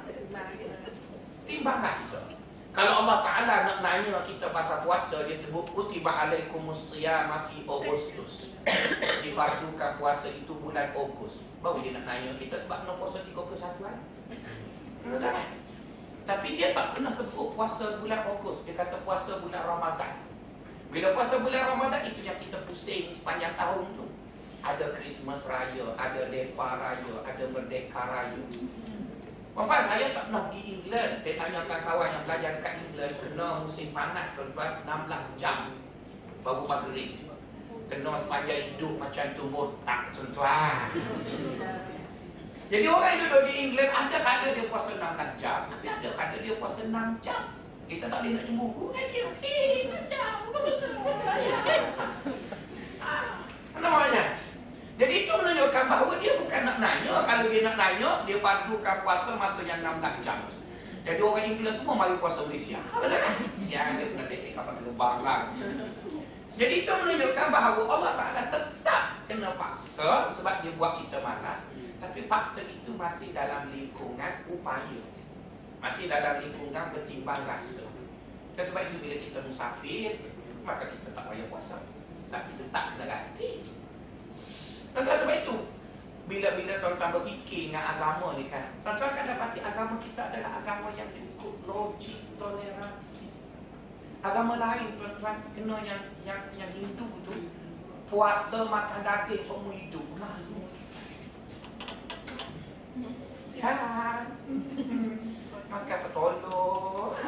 timbang 1.51 1.83
rasa. 1.83 2.36
Kalau 2.77 2.93
Allah 3.01 3.25
Ta'ala 3.25 3.55
nak 3.65 3.79
nanya 3.81 4.21
kita 4.29 4.53
pasal 4.53 4.85
puasa, 4.85 5.25
dia 5.25 5.41
sebut 5.41 5.65
kutiba 5.73 6.13
alaikumus 6.13 6.77
siyama 6.93 7.49
fi 7.49 7.65
Agustus. 7.65 8.53
Difardukan 9.25 9.97
puasa 9.97 10.29
itu 10.29 10.53
bulan 10.61 10.93
Ogos. 10.93 11.41
Baru 11.65 11.81
dia 11.81 11.97
nak 11.97 12.05
nanya 12.05 12.37
kita 12.37 12.61
sebab 12.69 12.85
nak 12.85 13.01
puasa 13.01 13.25
31 13.25 13.81
hari. 13.81 14.01
Betul 15.09 15.19
kan? 15.25 15.49
Tapi 16.29 16.49
dia 16.61 16.77
tak 16.77 16.93
pernah 16.93 17.17
sebut 17.17 17.57
puasa 17.57 17.97
bulan 17.97 18.21
Ogos. 18.37 18.61
Dia 18.69 18.77
kata 18.77 19.01
puasa 19.09 19.41
bulan 19.41 19.63
Ramadan. 19.65 20.13
Bila 20.93 21.17
puasa 21.17 21.41
bulan 21.41 21.73
Ramadan, 21.73 22.13
itu 22.13 22.29
yang 22.29 22.37
kita 22.37 22.61
pusing 22.69 23.17
sepanjang 23.17 23.57
tahun 23.57 23.89
tu. 23.97 24.05
Ada 24.61 24.93
Christmas 25.01 25.41
Raya, 25.49 25.97
ada 25.97 26.29
Depa 26.29 26.77
Raya, 26.77 27.15
ada 27.25 27.45
Merdeka 27.49 28.03
Raya. 28.05 28.43
Bapak 29.57 29.89
saya 29.89 30.13
tak 30.13 30.29
pernah 30.29 30.53
pergi 30.53 30.63
England. 30.69 31.13
Saya 31.25 31.35
tanyakan 31.41 31.81
kawan 31.81 32.13
yang 32.13 32.25
belajar 32.29 32.51
dekat 32.61 32.75
England. 32.77 33.15
Kena 33.25 33.49
musim 33.65 33.89
panas 33.97 34.27
tuan-tuan 34.37 34.85
16 34.85 35.41
jam. 35.41 35.73
Baru 36.45 36.69
maghrib. 36.69 37.25
Kena 37.89 38.21
sepanjang 38.21 38.61
hidup 38.69 39.01
macam 39.01 39.25
tu 39.33 39.49
botak 39.49 40.13
tuan-tuan. 40.13 40.93
Jadi 42.69 42.85
orang 42.85 43.11
yang 43.17 43.21
duduk 43.25 43.43
di 43.49 43.55
England 43.65 43.93
ada 43.97 44.17
kata 44.21 44.47
dia 44.53 44.69
puasa 44.69 44.93
16 44.93 45.41
jam. 45.41 45.61
Tapi 45.73 45.87
ada 45.89 46.09
kata 46.13 46.37
dia 46.45 46.55
puasa 46.61 46.81
6 46.85 47.25
jam. 47.25 47.43
Kita 47.89 48.13
tak 48.13 48.19
boleh 48.21 48.37
nak 48.37 48.45
cemburu 48.45 48.93
dengan 48.93 49.09
dia. 49.09 49.25
Eh, 49.41 49.89
6 49.89 50.13
jam. 50.13 50.37
Kenapa 53.73 53.97
banyak? 54.05 54.29
Jadi 54.97 55.29
itu 55.29 55.33
menunjukkan 55.37 55.85
bahawa 55.93 56.13
dia 56.17 56.33
bukan 56.41 56.61
nak 56.65 56.79
nanya. 56.81 57.15
Kalau 57.29 57.45
dia 57.53 57.61
nak 57.69 57.77
nanya, 57.77 58.11
dia 58.25 58.41
padukan 58.41 58.97
puasa 59.05 59.31
masa 59.37 59.61
yang 59.69 59.85
16 59.85 60.25
jam. 60.25 60.41
Jadi 61.07 61.21
orang 61.23 61.47
Inggeris 61.53 61.77
semua 61.79 61.95
mari 61.95 62.17
puasa 62.19 62.43
Malaysia. 62.49 62.81
Betul 62.97 63.15
kan? 63.15 63.35
Yang 63.69 63.89
dia 63.93 64.07
pernah 64.11 64.27
detik 64.27 64.53
kapal 64.57 64.75
terbang 64.81 65.19
lah. 65.23 65.41
Jadi 66.57 66.75
itu 66.83 66.91
menunjukkan 66.91 67.47
bahawa 67.53 67.81
Allah 67.85 68.13
Ta'ala 68.17 68.43
tetap 68.49 69.03
kena 69.29 69.53
paksa 69.61 70.33
sebab 70.35 70.55
dia 70.65 70.73
buat 70.81 71.05
kita 71.05 71.21
malas. 71.21 71.61
Tapi 72.01 72.25
paksa 72.27 72.65
itu 72.65 72.91
masih 72.97 73.31
dalam 73.37 73.69
lingkungan 73.71 74.33
upaya. 74.49 75.03
Masih 75.85 76.09
dalam 76.09 76.41
lingkungan 76.41 76.97
bertimbang 76.97 77.45
rasa. 77.45 77.85
Dan 78.57 78.65
sebab 78.73 78.83
itu 78.89 78.97
bila 79.05 79.17
kita 79.21 79.39
musafir, 79.45 80.11
maka 80.65 80.89
kita 80.89 81.13
tak 81.13 81.29
payah 81.29 81.47
puasa. 81.53 81.77
Tapi 82.33 82.51
tetap 82.57 82.97
kena 82.97 83.05
ganti. 83.05 83.63
Tuan-tuan 84.97 85.29
sebab 85.29 85.37
itu? 85.45 85.57
Bila-bila 86.25 86.73
tuan-tuan 86.81 87.13
berfikir 87.21 87.69
dengan 87.69 87.85
agama 87.85 88.33
ni 88.41 88.49
kan 88.49 88.73
Tuan-tuan 88.81 89.13
akan 89.13 89.29
dapati 89.29 89.61
agama 89.61 89.95
kita 90.01 90.33
adalah 90.33 90.53
agama 90.65 90.89
yang 90.97 91.13
cukup 91.13 91.53
logik 91.69 92.17
toleransi. 92.41 93.29
Agama 94.25 94.57
lain 94.57 94.97
tuan-tuan 94.97 95.37
kena 95.53 95.77
yang 95.85 96.01
yang 96.25 96.41
yang 96.57 96.73
Hindu 96.73 97.13
tu 97.29 97.37
Puasa 98.09 98.65
makan 98.73 99.05
daging 99.05 99.45
semua 99.45 99.77
hidup. 99.77 100.07
Malu. 100.17 100.65
Ya 103.53 103.73
Makan 105.69 105.99
petolok. 106.09 107.21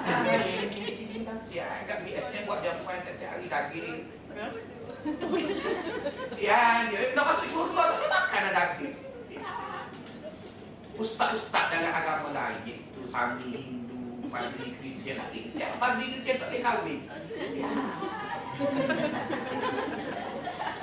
Ya, 1.53 1.69
kat 1.85 1.99
BSM 2.01 2.49
buat 2.49 2.65
jamuan 2.65 3.05
tak 3.05 3.21
cari 3.21 3.45
daging 3.45 4.09
Sian 6.37 6.93
dia 6.93 7.17
nak 7.17 7.25
masuk 7.25 7.47
syurga 7.49 7.83
dia 7.97 8.09
makan 8.13 8.43
ada 8.45 8.51
daging. 8.53 8.97
Ustaz-ustaz 10.99 11.65
dalam 11.71 11.95
agama 11.95 12.29
lain 12.35 12.61
iaitu 12.67 13.01
Sami 13.07 13.55
Hindu, 13.55 14.29
Padri 14.29 14.75
Kristian 14.83 15.23
lagi. 15.23 15.47
Siapa 15.55 15.79
Padri 15.79 16.11
Kristian 16.13 16.43
tak 16.43 16.49
boleh 16.51 16.63
kahwin? 16.63 17.01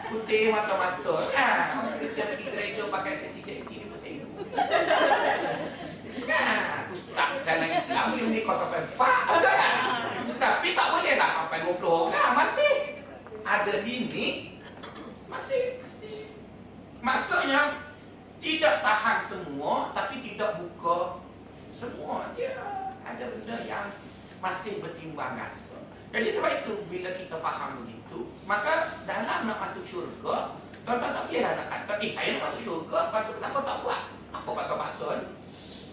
Putih 0.06 0.44
mata-mata. 0.56 1.16
Ah, 1.36 1.84
Kristian 2.00 2.32
pergi 2.32 2.46
gereja 2.48 2.84
pakai 2.88 3.14
seksi-seksi 3.20 3.76
dia 3.76 3.88
putih. 3.92 4.16
Kan, 6.26 6.90
ustaz 6.96 7.30
dalam 7.44 7.70
Islam 7.70 8.06
boleh 8.16 8.28
nikah 8.32 8.56
sampai 8.56 8.82
4 8.98 10.40
Tapi 10.42 10.68
tak 10.74 10.88
boleh 10.96 11.14
lah 11.20 11.30
sampai 11.44 11.60
20 11.68 11.86
orang 11.86 12.32
masih 12.40 13.05
ada 13.46 13.74
limit 13.86 14.58
masih 15.30 15.80
masih. 15.86 16.34
Maksudnya 17.06 17.78
tidak 18.42 18.82
tahan 18.82 19.18
semua 19.30 19.94
tapi 19.94 20.20
tidak 20.26 20.58
buka 20.58 21.22
semua 21.78 22.34
dia. 22.34 22.58
Ada 23.06 23.30
benda 23.30 23.56
yang 23.70 23.94
masih 24.42 24.82
bertimbang 24.82 25.38
rasa. 25.38 25.78
Jadi 26.10 26.34
sebab 26.34 26.52
itu 26.66 26.74
bila 26.90 27.10
kita 27.14 27.38
faham 27.38 27.86
begitu 27.86 28.26
maka 28.50 28.98
dalam 29.06 29.46
nak 29.46 29.62
masuk 29.62 29.86
syurga 29.86 30.58
tuan-tuan 30.86 31.14
tak 31.14 31.26
boleh 31.30 31.42
nak 31.44 31.68
kata 31.70 31.94
eh 32.02 32.12
saya 32.18 32.28
nak 32.38 32.44
masuk 32.50 32.62
syurga 32.66 33.00
tu 33.30 33.32
kenapa 33.38 33.60
tak 33.62 33.78
buat? 33.86 34.02
Apa 34.34 34.50
paksa-paksa 34.52 35.10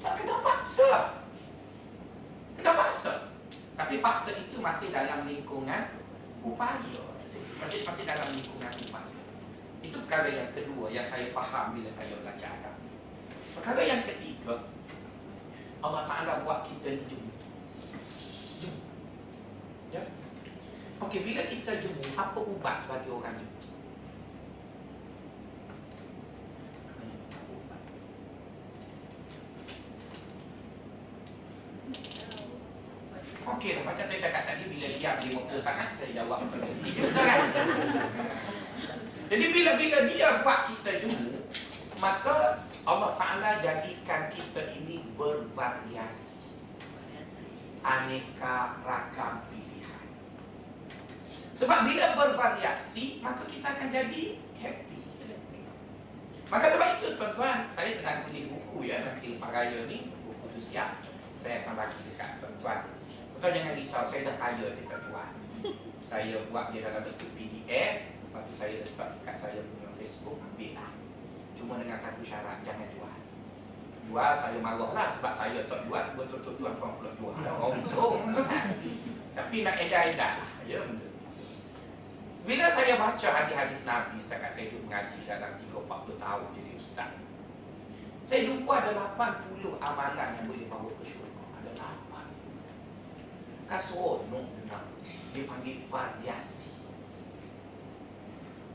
tak 0.02 0.18
kena 0.18 0.34
paksa. 0.42 0.90
Kena 2.58 2.72
paksa. 2.74 3.12
Tapi 3.78 3.94
paksa 4.02 4.30
itu 4.34 4.56
masih 4.58 4.88
dalam 4.90 5.30
lingkungan 5.30 5.94
upaya 6.42 7.02
masih 7.60 7.86
masih 7.86 8.04
dalam 8.04 8.34
lingkungan 8.34 8.72
iman. 8.88 9.04
Itu 9.82 9.98
perkara 10.06 10.28
yang 10.30 10.50
kedua 10.54 10.86
yang 10.90 11.06
saya 11.10 11.30
faham 11.34 11.74
bila 11.74 11.90
saya 11.96 12.14
belajar 12.22 12.50
agama. 12.54 12.86
Perkara 13.52 13.80
yang 13.84 14.00
ketiga, 14.06 14.54
Allah 15.82 16.02
Taala 16.06 16.32
buat 16.46 16.70
kita 16.70 17.02
ni. 17.02 17.04
Jum. 18.62 18.74
Ya. 19.90 20.02
Okey, 21.02 21.20
bila 21.26 21.42
kita 21.50 21.82
jemu, 21.82 22.04
apa 22.14 22.38
ubat 22.38 22.86
bagi 22.86 23.10
orang 23.10 23.34
jemu? 23.42 23.71
Okey 33.62 33.78
lah, 33.78 33.94
macam 33.94 34.10
saya 34.10 34.18
cakap 34.18 34.42
tadi 34.42 34.66
Bila 34.66 34.86
dia 34.90 35.10
dia 35.22 35.30
muka 35.38 35.54
sangat 35.62 35.94
Saya 35.94 36.10
jawab 36.18 36.50
macam 36.50 36.66
kan? 36.66 37.46
Jadi 39.30 39.44
bila-bila 39.54 39.98
dia 40.10 40.42
buat 40.42 40.60
kita 40.66 40.90
jemu 41.06 41.46
Maka 42.02 42.58
Allah 42.82 43.14
Ta'ala 43.14 43.62
jadikan 43.62 44.34
kita 44.34 44.66
ini 44.74 45.06
bervariasi. 45.14 46.34
Aneka 47.86 48.82
ragam 48.82 49.46
pilihan. 49.46 50.06
Sebab 51.54 51.86
bila 51.86 52.18
bervariasi 52.18 53.22
Maka 53.22 53.46
kita 53.46 53.78
akan 53.78 53.88
jadi 53.94 54.42
happy. 54.58 55.02
Maka 56.50 56.66
sebab 56.66 56.88
itu 56.98 57.14
tuan-tuan 57.14 57.70
Saya 57.78 57.94
sedang 57.94 58.26
beli 58.26 58.50
buku 58.50 58.90
ya 58.90 59.06
Nanti 59.06 59.38
Lepas 59.38 59.54
Raya 59.54 59.86
ni 59.86 60.10
Buku 60.26 60.50
tu 60.50 60.60
siap. 60.66 60.98
Saya 61.46 61.62
akan 61.62 61.78
bagi 61.78 62.02
dekat 62.10 62.42
tuan-tuan 62.42 63.01
kau 63.42 63.50
jangan 63.50 63.74
risau, 63.74 64.06
saya 64.06 64.22
dah 64.22 64.36
kaya 64.38 64.70
tak 64.86 65.02
jual. 65.02 65.28
Saya 66.06 66.46
buat 66.46 66.70
dia 66.70 66.86
dalam 66.86 67.02
bentuk 67.02 67.26
PDF 67.34 68.04
Lepas 68.04 68.44
tu 68.46 68.52
saya 68.54 68.84
letak 68.84 69.08
dekat 69.16 69.36
saya 69.40 69.60
punya 69.64 69.88
Facebook 69.96 70.38
Ambil 70.38 70.78
lah. 70.78 70.92
Cuma 71.58 71.80
dengan 71.80 71.98
satu 71.98 72.22
syarat, 72.22 72.62
jangan 72.62 72.86
jual. 72.94 73.16
Jual 74.06 74.32
saya 74.38 74.58
marah 74.62 74.90
lah 74.94 75.08
Sebab 75.18 75.32
saya 75.34 75.58
tak 75.66 75.90
jual, 75.90 76.04
betul-betul 76.14 76.54
tuan 76.54 76.78
Kau 76.78 76.94
pula 77.02 77.10
jual. 77.18 77.34
Orang 77.50 77.82
untung. 77.82 78.22
Tapi 79.36 79.56
nak 79.66 79.76
edah-edah 79.80 80.32
lah 80.38 80.50
ya, 80.68 80.78
Bila 82.46 82.66
saya 82.78 82.94
baca 82.94 83.26
hadis-hadis 83.26 83.82
Nabi 83.82 84.22
Setakat 84.22 84.54
saya 84.54 84.70
duduk 84.70 84.86
mengaji 84.86 85.18
dalam 85.26 85.50
3-4 85.72 86.22
tahun 86.22 86.46
jadi 86.54 86.72
ustaz 86.78 87.10
Saya 88.28 88.40
jumpa 88.46 88.70
ada 88.70 88.90
80 89.18 89.82
amalan 89.82 90.28
yang 90.38 90.46
boleh 90.46 90.66
bawa 90.70 90.90
ke 91.00 91.04
syurga. 91.10 91.42
Ada 91.58 91.70
80 91.74 92.11
seronok 93.80 94.44
tentang 94.60 94.84
dia 95.32 95.48
panggil 95.48 95.80
variasi. 95.88 96.68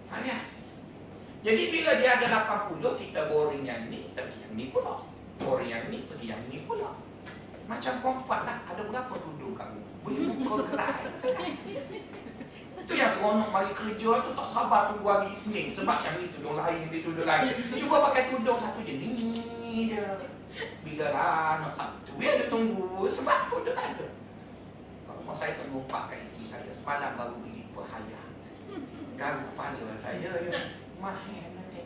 Variasi. 0.10 0.64
Jadi 1.46 1.64
bila 1.70 1.92
dia 2.02 2.18
ada 2.18 2.28
80 2.74 2.82
kita 2.82 3.30
goreng 3.30 3.62
yang 3.62 3.92
ni, 3.94 4.10
kita 4.10 4.26
pergi 4.26 4.42
yang 4.42 4.54
ni 4.58 4.66
pula. 4.74 5.06
Goreng 5.38 5.70
yang 5.70 5.84
ni 5.94 6.02
pergi 6.10 6.34
yang 6.34 6.42
ni 6.50 6.66
pula. 6.66 6.98
Macam 7.70 8.02
kompak 8.02 8.42
lah, 8.48 8.58
ada 8.72 8.82
berapa 8.88 9.14
duduk 9.22 9.54
kamu? 9.54 9.88
boleh 10.08 10.24
muka 10.40 10.64
kerai. 10.72 11.04
Itu 12.80 12.94
yang 12.96 13.12
seronok 13.20 13.52
bagi 13.52 13.74
kerja 13.76 14.24
tu 14.24 14.32
tak 14.32 14.48
sabar 14.56 14.96
tunggu 14.96 15.08
hari 15.12 15.36
Isnin. 15.36 15.76
Sebab 15.76 15.98
yang 16.08 16.16
ni 16.24 16.32
tudung 16.32 16.56
lain, 16.56 16.88
ni 16.88 17.04
tudung 17.04 17.28
lain. 17.28 17.52
Cuba 17.76 18.08
pakai 18.08 18.32
tudung 18.32 18.56
satu 18.64 18.80
je. 18.88 18.96
Ni, 18.96 19.08
ni, 19.12 19.24
ni, 19.28 19.42
ni. 19.44 19.76
Bila 20.88 21.12
lah 21.12 21.68
nak 21.68 21.76
satu, 21.76 22.16
dia 22.16 22.40
ada 22.40 22.48
tunggu. 22.48 23.12
Sebab 23.12 23.52
tu 23.52 23.68
dia 23.68 23.76
tak 23.76 24.00
ada 24.00 24.08
saya 25.38 25.54
tak 25.54 25.70
melumpakkan 25.70 26.18
isteri 26.26 26.46
saya. 26.50 26.74
Semalam 26.74 27.14
baru 27.14 27.36
beli 27.46 27.70
perhaya 27.72 28.22
Garu 29.18 29.40
kepala 29.54 29.96
saya 30.02 30.34
ya. 30.34 30.62
Mahir 30.98 31.46
nanti 31.54 31.86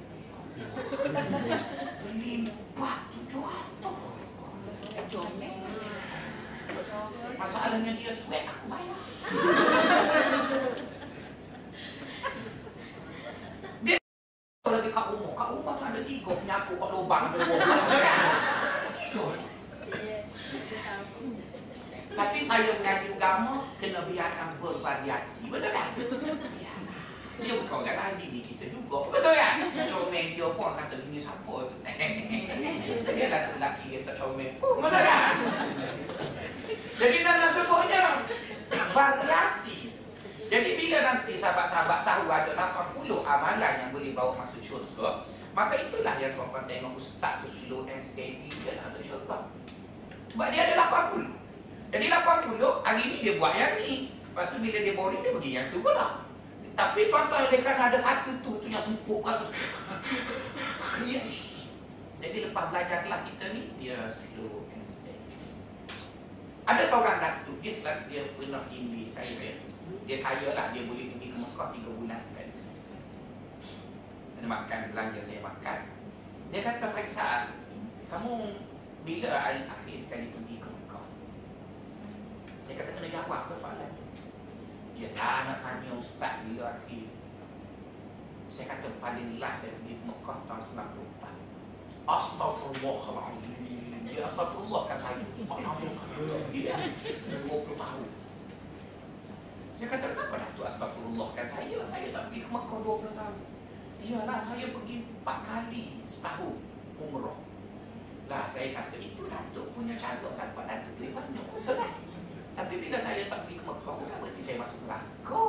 Beli 2.08 2.48
empat 2.48 3.00
tujuh 3.12 3.44
Masalahnya 7.36 7.92
dia 8.00 8.16
suek 8.16 8.48
aku 8.48 8.66
bayar. 8.72 9.00
Dia 13.84 13.98
kalau 14.64 14.80
di 14.80 14.90
kat 14.94 15.06
rumah 15.12 15.34
Kat 15.36 15.48
rumah 15.52 15.76
ada 15.84 16.00
tiga 16.08 16.32
penyaku 16.38 16.80
kat 16.80 16.90
lubang 16.96 17.36
lubang 17.36 17.60
tapi 22.12 22.44
saya 22.44 22.76
mengaji 22.76 23.08
agama 23.16 23.64
kena 23.80 24.04
biarkan 24.04 24.60
bervariasi. 24.60 25.48
Betul 25.48 25.72
tak? 25.72 25.88
Dia 27.42 27.58
bukan 27.58 27.82
orang 27.88 28.20
lain 28.20 28.30
ni 28.30 28.42
kita 28.46 28.68
juga. 28.70 29.08
Betul 29.10 29.34
tak? 29.34 29.54
Comel 29.88 30.26
dia 30.36 30.48
pun 30.52 30.76
kata 30.76 30.96
bini 31.00 31.20
siapa 31.24 31.56
tu. 31.72 31.76
Dia 33.16 33.26
lah 33.32 33.42
lelaki 33.56 33.86
yang 33.96 34.04
tak 34.04 34.16
comel. 34.20 34.52
Betul 34.60 35.02
tak? 35.02 35.24
Jadi 37.00 37.18
dalam 37.24 37.50
sebutnya 37.56 38.02
variasi. 38.92 39.78
Jadi 40.52 40.70
bila 40.76 40.98
nanti 41.00 41.40
sahabat-sahabat 41.40 42.04
tahu 42.04 42.28
ada 42.28 42.52
80 43.00 43.08
amalan 43.24 43.74
yang 43.80 43.90
boleh 43.96 44.12
bawa 44.12 44.36
masuk 44.44 44.60
syurga, 44.68 45.24
maka 45.56 45.80
itulah 45.80 46.20
yang 46.20 46.36
tuan-tuan 46.36 46.68
tengok 46.68 47.00
ustaz 47.00 47.40
tu 47.40 47.48
slow 47.64 47.88
and 47.88 48.04
steady 48.04 48.52
dia 48.60 48.76
nak 48.76 48.92
masuk 48.92 49.04
syurga. 49.08 49.48
Sebab 50.36 50.48
dia 50.52 50.68
ada 50.68 50.92
80. 51.16 51.41
Jadi 51.92 52.06
80 52.08 52.88
hari 52.88 53.04
ni 53.04 53.18
dia 53.20 53.36
buat 53.36 53.52
yang 53.52 53.76
ni. 53.84 54.16
Lepas 54.32 54.48
tu 54.56 54.64
bila 54.64 54.80
dia 54.80 54.96
boring 54.96 55.20
dia 55.20 55.36
pergi 55.36 55.52
yang 55.60 55.68
tu 55.76 55.84
pula. 55.84 56.24
Tapi 56.72 57.12
tuan-tuan 57.12 57.52
dia 57.52 57.60
kan 57.68 57.92
ada 57.92 58.00
satu 58.00 58.32
tu 58.48 58.64
tu 58.64 58.68
yang 58.72 58.80
sempuk 58.88 59.20
kan. 59.28 59.44
Jadi 62.22 62.38
lepas 62.48 62.70
belajar 62.72 63.04
kelas 63.04 63.22
kita 63.28 63.46
ni 63.52 63.62
dia 63.76 63.98
slow 64.16 64.64
and 64.72 64.86
steady. 64.88 65.36
Ada 66.64 66.88
seorang 66.88 67.18
datuk 67.20 67.58
dia 67.60 67.76
selalu 67.82 68.02
dia 68.08 68.22
pernah 68.40 68.64
sini 68.72 69.12
saya 69.12 69.36
dia. 69.36 69.60
Dia 70.08 70.18
kaya 70.24 70.56
lah 70.56 70.72
dia 70.72 70.88
boleh 70.88 71.12
pergi 71.12 71.28
ke 71.28 71.38
Mekah 71.42 71.68
3 71.76 71.98
bulan 72.00 72.20
sekali. 72.24 72.56
Ada 74.40 74.48
makan 74.48 74.80
belanja 74.96 75.20
saya 75.28 75.40
makan. 75.44 75.80
Dia 76.56 76.60
kata 76.64 76.86
periksa 76.96 77.52
kamu 78.08 78.34
bila 79.02 79.30
akhir 79.44 79.98
sekali 80.08 80.32
pergi 80.32 80.51
saya 82.72 82.88
kata 82.88 83.04
kena 83.04 83.12
jawab 83.12 83.52
ke 83.52 83.54
soalan 83.60 83.92
tu. 84.00 84.04
Dia 84.96 85.12
tak 85.12 85.44
nak 85.44 85.60
tanya 85.60 85.92
ustaz 86.00 86.40
bila 86.48 86.72
akhir. 86.72 87.04
Saya 88.48 88.66
kata 88.72 88.88
paling 89.04 89.44
last 89.44 89.60
saya 89.60 89.76
pergi 89.76 90.00
Mekah 90.08 90.40
tahun 90.48 90.72
94. 90.72 92.08
Astaghfirullahaladzim. 92.08 94.08
Ya 94.08 94.24
astagfirullah 94.24 94.88
kan 94.88 95.04
saya. 95.04 95.20
Ya. 96.56 96.80
20 97.44 97.76
tahun. 97.76 98.08
Saya 99.76 99.88
kata 99.92 100.06
kenapa 100.16 100.36
dah 100.40 100.50
tu 100.56 100.64
astagfirullah 100.64 101.28
kan 101.36 101.48
saya. 101.52 101.76
Saya 101.92 102.08
tak 102.16 102.24
pergi 102.32 102.40
ke 102.40 102.50
Mekah 102.56 102.80
20 102.88 103.20
tahun. 103.20 103.36
Iyalah 104.00 104.40
saya 104.48 104.66
pergi 104.72 104.96
4 105.28 105.28
kali 105.28 106.08
setahun 106.08 106.56
umrah. 107.04 107.36
Lah 108.32 108.48
saya 108.56 108.80
kata 108.80 108.96
itu 108.96 109.28
Datuk 109.28 109.76
punya 109.76 110.00
cara 110.00 110.24
kan 110.40 110.48
sebab 110.56 110.72
Datuk 110.72 110.96
boleh 110.96 111.12
banyak. 111.20 111.46
Betul? 111.52 112.11
Tapi 112.52 112.74
bila 112.84 112.98
saya 113.00 113.24
tak 113.32 113.48
pergi 113.48 113.60
ke 113.60 113.64
Mekah 113.64 113.96
Bukan 113.96 114.18
berarti 114.20 114.42
saya 114.44 114.58
masuk 114.60 114.80
neraka. 114.84 115.46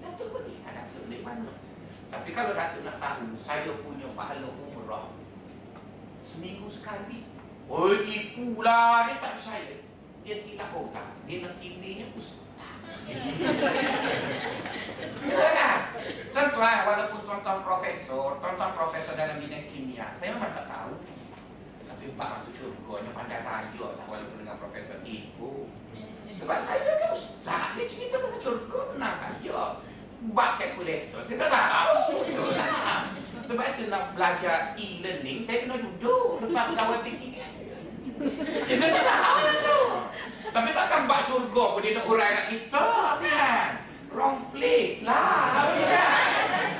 Datuk 0.00 0.28
pergi 0.32 0.54
Datuk 0.64 1.02
pergi 1.04 1.18
mana. 1.20 1.52
Tapi 2.08 2.28
kalau 2.32 2.52
Datuk 2.56 2.82
nak 2.84 2.96
tahu 3.00 3.26
Saya 3.44 3.72
punya 3.84 4.08
pahala 4.16 4.48
umrah 4.48 5.12
Seminggu 6.24 6.72
sekali. 6.72 7.28
Oh 7.68 7.92
tipu 8.00 8.62
lah 8.64 9.12
Dia 9.12 9.20
tak 9.20 9.32
percaya 9.40 9.76
Dia 10.24 10.36
silap 10.40 10.72
orang. 10.72 11.12
Dia 11.28 11.36
nak 11.44 11.54
sininya 11.60 12.06
ustaz. 12.16 12.44
Tuan-tuan 16.32 16.78
Walaupun 16.86 17.20
tuan-tuan 17.28 17.60
profesor 17.62 18.38
Tuan-tuan 18.40 18.72
profesor 18.74 19.14
dalam 19.14 19.42
bidang 19.42 19.66
kimia 19.70 20.10
Saya 20.18 20.34
memang 20.34 20.54
tak 20.54 20.66
tahu 20.70 20.94
Tapi 22.06 22.22
Pak 22.22 22.38
masuk 22.38 22.54
syurga 22.54 23.02
Pandai 23.18 23.42
saja 23.42 23.82
lah 23.82 24.06
Walaupun 24.06 24.38
dengan 24.38 24.62
profesor 24.62 25.02
Ibu 25.02 25.66
sebab 26.38 26.58
saya 26.62 26.90
kan 27.02 27.18
ustaz 27.18 27.74
Dia 27.74 27.90
cerita 27.90 28.22
pasal 28.22 28.38
syurga 28.46 28.78
Benar 28.94 29.12
saja 29.18 29.82
Buat 30.30 30.50
kalkulator 30.62 31.18
Saya 31.26 31.50
tak 31.50 31.50
tahu 31.50 32.22
Sebab 33.50 33.66
itu 33.74 33.82
nak 33.90 34.14
belajar 34.14 34.78
e-learning 34.78 35.50
Saya 35.50 35.66
kena 35.66 35.82
duduk 35.82 36.46
Lepas 36.46 36.64
pegawai 36.70 36.98
PKN 37.02 37.52
Kita 38.70 38.86
tak 38.86 39.02
tahu 39.02 39.82
Tapi 40.54 40.68
takkan 40.78 41.10
buat 41.10 41.22
syurga 41.26 41.64
pun 41.74 41.82
Dia 41.82 41.90
nak 41.98 42.06
urai 42.06 42.30
kat 42.30 42.46
kita 42.54 42.86
kan 43.18 43.70
Wrong 44.14 44.46
place 44.54 45.02
lah 45.02 45.74
kan? 45.74 46.70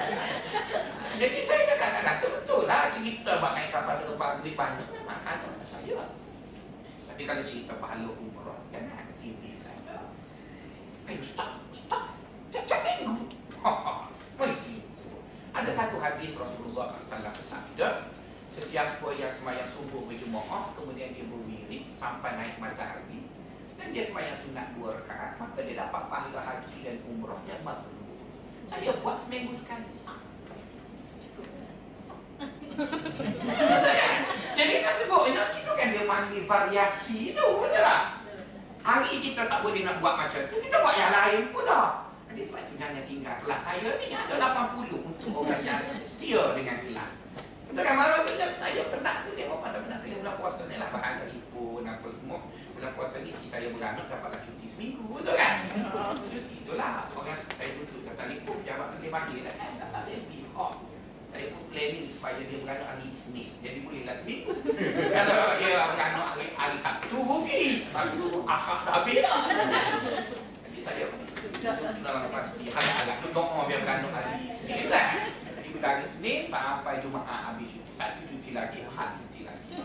Jadi 1.18 1.38
saya 1.50 1.65
cakap 1.86 2.02
kata 2.18 2.26
betul 2.42 2.66
lah 2.66 2.90
cerita 2.90 3.38
buat 3.38 3.54
naik 3.54 3.70
kapal 3.70 3.94
terbang 4.02 4.42
lebih 4.42 4.54
banyak 4.58 4.88
memang 4.90 5.22
ada 5.22 5.50
saya. 5.62 6.10
Tapi 7.06 7.22
kalau 7.22 7.42
cerita 7.46 7.78
pahala 7.78 8.10
umrah 8.18 8.58
jangan 8.74 9.06
sini 9.14 9.54
saja. 9.62 10.10
Eh, 11.06 11.22
stop, 11.30 11.62
stop. 11.70 12.10
Tiap-tiap 12.50 12.82
minggu. 12.82 13.30
Mesti. 14.42 14.74
Ada 15.54 15.70
satu 15.72 15.96
hadis 16.02 16.34
Rasulullah 16.34 16.98
SAW 17.06 17.32
bersabda, 17.32 17.88
sesiapa 18.52 19.08
yang 19.16 19.32
semayang 19.40 19.70
subuh 19.72 20.04
berjemaah, 20.04 20.74
kemudian 20.76 21.16
dia 21.16 21.24
berwirid 21.24 21.96
sampai 21.96 22.36
naik 22.36 22.60
matahari, 22.60 23.24
dan 23.80 23.94
dia 23.94 24.04
sembahyang 24.10 24.36
sunat 24.44 24.66
dua 24.76 25.00
rakaat, 25.00 25.40
maka 25.40 25.64
dia 25.64 25.80
dapat 25.80 26.02
pahala 26.12 26.40
haji 26.44 26.76
dan 26.84 27.00
umrah 27.08 27.40
yang. 27.48 27.64
Saya 28.68 28.98
buat 29.00 29.24
seminggu 29.24 29.56
sekali. 29.56 29.88
Jadi 34.56 34.74
kan 34.84 34.94
sebutnya 35.00 35.42
kita 35.52 35.70
kan 35.72 35.88
dia 35.92 36.04
panggil 36.04 36.42
variasi 36.44 37.32
tu, 37.32 37.46
betul 37.60 37.80
tak? 37.80 38.02
Hari 38.86 39.12
kita 39.18 39.50
tak 39.50 39.60
boleh 39.64 39.82
nak 39.82 39.98
buat 39.98 40.14
macam 40.14 40.46
tu, 40.46 40.56
kita 40.60 40.76
buat 40.78 40.94
yang 40.94 41.12
lain 41.12 41.42
pula. 41.50 42.06
Jadi 42.30 42.40
sebab 42.52 42.60
itu 42.68 42.74
jangan 42.76 43.02
tinggal 43.08 43.34
kelas 43.40 43.60
saya 43.64 43.88
ni 43.96 44.06
ada 44.12 44.34
80 44.36 44.92
untuk 44.92 45.32
orang 45.40 45.62
yang 45.64 45.80
setia 46.04 46.52
dengan 46.52 46.76
kelas. 46.84 47.12
Betul 47.66 47.82
kan? 47.82 47.94
Maksudnya 47.98 48.46
saya 48.60 48.82
pernah 48.92 49.14
tu 49.26 49.34
dia 49.34 49.50
apa 49.50 49.66
tak 49.74 49.80
pernah 49.82 49.98
kena 50.04 50.16
bulan 50.22 50.34
puasa 50.38 50.62
ni 50.68 50.76
lah 50.78 50.88
bahan 50.92 51.14
telefon 51.24 51.82
apa 51.82 52.08
semua. 52.12 52.38
Bulan 52.76 52.90
puasa 52.92 53.16
ni 53.24 53.30
si 53.40 53.46
saya 53.48 53.72
beranak 53.72 54.06
dapatlah 54.06 54.40
cuti 54.44 54.66
seminggu, 54.68 55.04
betul 55.10 55.34
kan? 55.34 55.64
Cuti 56.28 56.54
itulah. 56.62 57.08
Orang 57.16 57.40
saya 57.56 57.70
tutup 57.80 58.00
kat 58.06 58.14
telefon, 58.20 58.56
jawab 58.68 58.86
tu 58.94 58.96
dia 59.02 59.10
panggil 59.10 59.40
lah. 59.48 59.54
Eh, 59.56 59.70
tak 59.80 59.90
ada 59.96 60.14
pihak 60.28 60.72
saya 61.36 61.52
pun 61.52 61.68
planning 61.68 62.08
supaya 62.16 62.40
dia 62.40 62.58
beranak 62.64 62.88
hari 62.96 63.04
Isnin. 63.12 63.48
Jadi 63.60 63.78
boleh 63.84 64.08
lah 64.08 64.16
seminggu. 64.24 64.56
Kalau 64.88 65.52
dia 65.60 65.84
beranak 65.92 66.24
hari, 66.32 66.46
hari 66.56 66.76
Sabtu, 66.80 67.16
rugi. 67.20 67.84
Sabtu, 67.92 68.40
akak 68.48 68.78
dah 68.88 68.92
habis 68.96 69.20
dah. 69.20 69.36
Jadi 70.64 70.78
saya 70.80 71.04
pun 71.12 71.20
dalam 72.00 72.32
pasti 72.32 72.72
agak-agak 72.72 73.16
tu 73.20 73.28
doa 73.36 73.68
biar 73.68 73.80
beranak 73.84 74.10
hari 74.16 74.48
Isnin 74.48 74.88
kan. 74.88 75.28
Jadi 75.60 75.68
bila 75.76 75.86
hari 75.92 76.02
Isnin 76.08 76.38
sampai 76.48 77.04
Jumaat 77.04 77.40
habis 77.52 77.68
cuti. 77.68 77.92
Satu 78.00 78.20
cuti 78.32 78.50
lagi, 78.56 78.78
Ahad 78.88 79.20
cuti 79.20 79.40
lagi. 79.44 79.76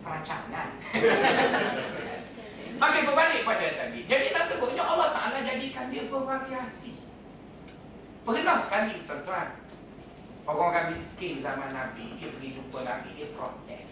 Perancangan. 0.00 0.68
Okey, 2.82 3.02
berbalik 3.04 3.44
pada 3.44 3.68
tadi. 3.76 4.00
Jadi 4.08 4.26
nak 4.32 4.48
sebutnya 4.48 4.82
Allah 4.82 5.12
Ta'ala 5.12 5.38
jadikan 5.44 5.92
dia 5.92 6.02
bervariasi. 6.08 7.11
Pernah 8.22 8.70
sekali 8.70 9.02
tuan-tuan. 9.02 9.50
Orang-orang 10.46 10.94
miskin 10.94 11.42
zaman 11.42 11.74
Nabi 11.74 12.18
Dia 12.22 12.30
pergi 12.30 12.54
jumpa 12.54 12.78
Nabi, 12.86 13.18
dia 13.18 13.26
protes. 13.34 13.88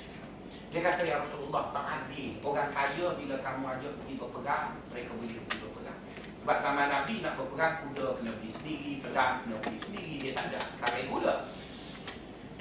Dia 0.70 0.86
kata, 0.86 1.02
Ya 1.02 1.18
Rasulullah, 1.18 1.74
tak 1.74 1.86
adil. 2.06 2.38
Orang 2.46 2.70
kaya 2.70 3.10
bila 3.18 3.42
kamu 3.42 3.64
ajak 3.74 3.92
pergi 3.98 4.14
berperang 4.22 4.78
Mereka 4.94 5.10
boleh 5.18 5.34
pergi 5.34 5.58
berperang. 5.66 5.98
Sebab 6.42 6.56
zaman 6.62 6.86
Nabi 6.94 7.14
nak 7.18 7.34
berperang 7.42 7.74
Kuda 7.82 8.06
kena 8.22 8.30
beli 8.38 8.50
sendiri, 8.54 8.92
pedang 9.02 9.34
kena 9.42 9.56
beli 9.66 9.78
sendiri 9.82 10.14
Dia 10.22 10.30
tak 10.38 10.44
ada 10.54 10.58
sekarang 10.78 11.06
kuda 11.10 11.34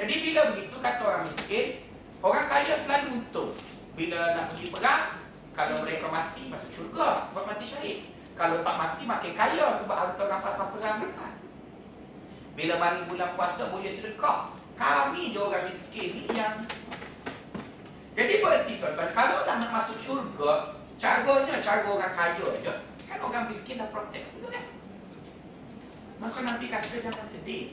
Jadi 0.01 0.13
bila 0.25 0.41
begitu, 0.53 0.75
kata 0.82 1.01
orang 1.05 1.23
miskin 1.29 1.67
Orang 2.25 2.45
kaya 2.49 2.73
selalu 2.82 3.08
untung 3.21 3.53
Bila 3.93 4.19
nak 4.34 4.45
pergi 4.58 4.73
perang 4.73 5.03
Kalau 5.53 5.86
mereka 5.86 6.08
mati, 6.10 6.49
masuk 6.49 6.71
syurga 6.73 7.29
Sebab 7.29 7.43
mati 7.45 7.65
syahid. 7.69 7.99
Kalau 8.34 8.58
tak 8.65 8.73
mati, 8.73 9.01
makin 9.05 9.34
kaya 9.38 9.65
Sebab 9.86 9.97
harta 9.97 10.23
rampasan 10.25 10.67
perang 10.73 10.97
besar 11.05 11.38
bila 12.60 12.76
mari 12.76 13.08
bulan 13.08 13.39
puasa 13.39 13.72
boleh 13.72 13.88
sedekah. 13.95 14.52
Kami 14.76 15.32
je 15.32 15.39
orang 15.39 15.72
miskin 15.72 16.12
ni 16.12 16.24
yang 16.36 16.67
jadi 18.19 18.43
berarti 18.43 18.84
tuan-tuan, 18.84 19.15
kalau 19.15 19.48
dah 19.48 19.56
nak 19.63 19.72
masuk 19.72 19.95
syurga, 20.04 20.76
caranya 21.00 21.63
cara 21.63 21.88
orang 21.88 22.12
kaya 22.12 22.48
je. 22.60 22.74
Kan 23.08 23.24
orang 23.24 23.48
miskin 23.48 23.80
dah 23.80 23.88
protes, 23.95 24.28
betul 24.36 24.52
kan? 24.52 24.67
Maka 26.19 26.43
Nabi 26.43 26.67
kata 26.67 27.00
jangan 27.00 27.32
sedih. 27.32 27.72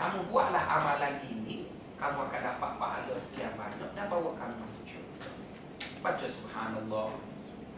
Kamu 0.00 0.32
buatlah 0.32 0.64
amalan 0.64 1.20
ini, 1.28 1.68
kamu 2.00 2.24
akan 2.24 2.40
dapat 2.40 2.70
pahala 2.80 3.14
sekian 3.20 3.52
banyak 3.52 3.90
dan 3.92 4.08
bawa 4.08 4.32
kamu 4.40 4.64
masuk 4.64 4.84
syurga. 4.88 5.28
Baca 6.00 6.24
subhanallah, 6.24 7.08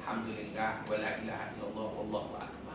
alhamdulillah, 0.07 0.87
wa 0.87 0.96
la 1.03 1.11
ilaha 1.18 1.44
illallah, 1.59 1.88
wallahu 1.98 2.33
akbar. 2.38 2.69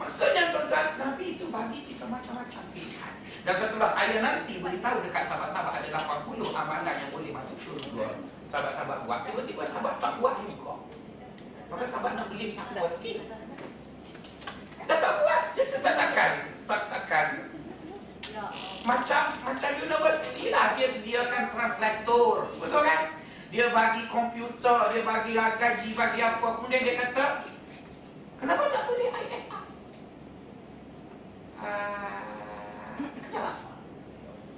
Maksudnya 0.00 0.48
tuan-tuan, 0.48 0.96
Nabi 0.96 1.36
itu 1.36 1.44
bagi 1.52 1.84
kita 1.84 2.08
macam-macam 2.08 2.62
pilihan. 2.72 3.14
Dan 3.44 3.54
setelah 3.60 3.92
saya 3.92 4.16
nanti 4.24 4.56
beritahu 4.56 5.04
dekat 5.04 5.28
sahabat-sahabat 5.28 5.84
ada 5.84 5.88
80 6.24 6.40
amalan 6.56 6.94
yang 7.04 7.12
boleh 7.12 7.36
masuk 7.36 7.60
syurga. 7.60 8.16
Sahabat-sahabat 8.48 9.04
buat, 9.04 9.28
tiba-tiba 9.28 9.68
sahabat 9.68 10.00
tak 10.00 10.16
buat 10.16 10.40
juga. 10.48 10.80
Maka 11.68 11.84
sahabat 11.92 12.12
nak 12.16 12.26
beli 12.32 12.48
siapa 12.48 12.80
lagi? 12.80 13.12
Dia 14.88 14.96
tak 14.96 15.12
buat, 15.20 15.42
dia 15.52 15.64
tetap 15.68 15.92
takkan. 15.92 16.32
Tak 16.64 16.82
takkan. 16.88 17.26
Macam 18.88 19.22
macam 19.44 19.70
universiti 19.84 20.48
lah, 20.48 20.80
dia 20.80 20.96
sediakan 20.96 21.44
translator. 21.52 22.48
Betul 22.56 22.82
kan? 22.88 23.20
Dia 23.52 23.68
bagi 23.68 24.08
komputer, 24.08 24.80
dia 24.96 25.04
bagi 25.04 25.36
gaji, 25.36 25.88
bagi 25.92 26.20
apa. 26.24 26.46
Kemudian 26.56 26.88
dia 26.88 26.94
kata, 27.04 27.44
kenapa 28.40 28.64
tak 28.72 28.88
boleh 28.88 29.10
Ah, 31.60 32.24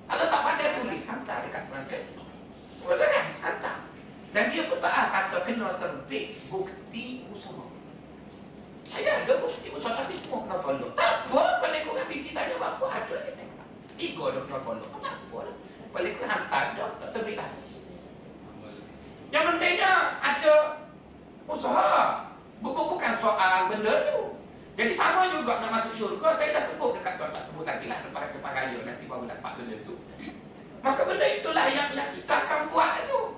Kalau 0.06 0.24
tak 0.28 0.42
pandai 0.44 0.68
tulis, 0.78 1.02
hantar 1.08 1.36
dekat 1.42 1.62
translator. 1.66 2.22
Betul 2.84 3.06
kan? 3.10 3.26
Hantar. 3.42 3.76
Dan 4.32 4.44
dia 4.54 4.70
pun 4.70 4.78
tak 4.78 5.10
kata 5.10 5.36
kena 5.44 5.76
terbit 5.82 6.38
bukti 6.46 7.26
usaha. 7.34 7.64
Saya 8.86 9.24
ada 9.24 9.34
bukti 9.42 9.68
usaha 9.74 9.98
tapi 9.98 10.14
semua 10.20 10.46
kena 10.46 10.56
tolong. 10.62 10.92
Tak 10.94 11.26
apa, 11.26 11.42
paling 11.58 11.82
kurang 11.90 12.06
bukti 12.06 12.30
tanya 12.30 12.54
apa 12.60 12.86
ada 12.86 13.14
dia 13.18 13.32
tengok. 13.34 13.66
Tiga 13.98 14.24
dah 14.30 14.42
kena 14.46 14.58
tolong. 14.62 14.92
Tak 15.02 15.14
apa 15.16 15.38
lah. 15.42 15.56
Paling 15.90 16.12
kurang 16.16 16.32
hantar 16.38 16.64
dah, 16.78 16.90
tak 17.02 17.08
terbit 17.18 17.36
lah. 17.40 17.50
Yang 19.32 19.44
pentingnya 19.48 19.92
ada 20.20 20.54
usaha. 21.50 21.94
Bukan 22.62 22.84
bukan 22.94 23.12
soal 23.18 23.74
benda 23.74 23.94
tu. 24.14 24.41
Jadi 24.72 24.96
sama 24.96 25.28
juga 25.28 25.60
nak 25.60 25.70
masuk 25.70 25.92
syurga, 26.00 26.32
saya 26.40 26.56
dah 26.56 26.64
sebut 26.72 26.96
dekat 26.96 27.20
tuan-tuan 27.20 27.44
sebut 27.44 27.64
tadi 27.68 27.84
lah 27.92 28.00
lepas 28.08 28.32
depan 28.32 28.52
raya 28.56 28.78
nanti 28.80 29.04
baru 29.04 29.28
dapat 29.28 29.52
benda 29.60 29.76
tu. 29.84 29.94
Maka 30.84 31.04
benda 31.04 31.26
itulah 31.28 31.66
yang, 31.68 31.92
yang 31.92 32.08
kita 32.16 32.32
akan 32.32 32.72
buat 32.72 33.04
tu. 33.04 33.36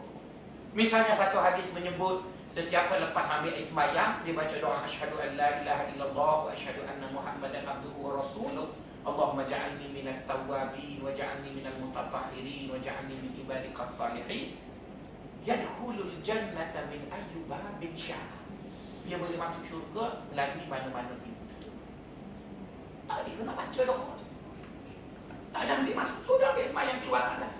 Misalnya 0.78 1.18
satu 1.18 1.42
hadis 1.42 1.66
menyebut 1.74 2.22
sesiapa 2.54 3.02
lepas 3.02 3.26
ambil 3.34 3.50
ismayah 3.58 4.22
dia 4.22 4.30
baca 4.30 4.54
doa 4.62 4.86
asyhadu 4.86 5.18
an 5.18 5.34
la 5.34 5.48
ilaha 5.58 5.82
illallah 5.90 6.34
wa 6.46 6.50
asyhadu 6.54 6.86
anna 6.86 7.10
muhammadan 7.10 7.66
abduhu 7.66 7.98
wa 7.98 8.22
rasuluh. 8.22 8.70
Allahumma 9.04 9.44
ja'alni 9.50 9.90
minat 9.90 10.24
tawwabin 10.30 11.02
wa 11.02 11.12
ja'alni 11.12 11.50
minal 11.50 11.76
mutatahhirin 11.82 12.70
wa 12.70 12.78
ja'alni 12.78 13.14
min 13.18 13.30
ibadikas 13.42 13.90
salihin. 13.98 14.54
Yadkhulul 15.42 16.14
jannata 16.22 16.86
min 16.88 17.04
ayyuba 17.10 17.58
bin 17.82 17.92
sya'a 17.98 18.43
dia 19.04 19.20
boleh 19.20 19.36
masuk 19.36 19.62
syurga 19.68 20.24
melalui 20.32 20.64
mana-mana 20.64 21.12
pintu. 21.20 21.68
Tak 23.04 23.20
ada 23.20 23.30
kena 23.36 23.52
baca 23.52 23.80
doa. 23.84 24.16
Tak 25.52 25.60
ada 25.68 25.72
ambil 25.76 25.94
masuk 26.00 26.20
sudah 26.24 26.48
ambil 26.56 26.66
semayang 26.72 26.98
keluar 27.04 27.22
sana. 27.36 27.48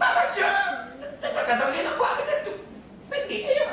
Tak 0.00 0.12
baca. 0.16 0.48
Tak 1.20 1.30
kata 1.32 1.60
boleh 1.60 1.84
nak 1.84 1.96
buat 2.00 2.12
benda 2.16 2.36
tu. 2.40 2.56
Pendek 3.12 3.52
je. 3.52 3.68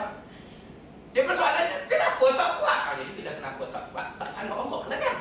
Dia 1.15 1.23
persoalannya, 1.23 1.88
kenapa 1.88 2.26
tak 2.36 2.52
buat? 2.60 2.80
Ha, 2.84 3.00
jadi 3.00 3.12
bila 3.15 3.32
kenapa 3.39 3.63
tak 3.71 3.84
buat, 3.95 4.08
tak 4.19 4.30
salah 4.36 4.60
Allah 4.60 4.80
kena 4.84 4.97
kan? 5.00 5.17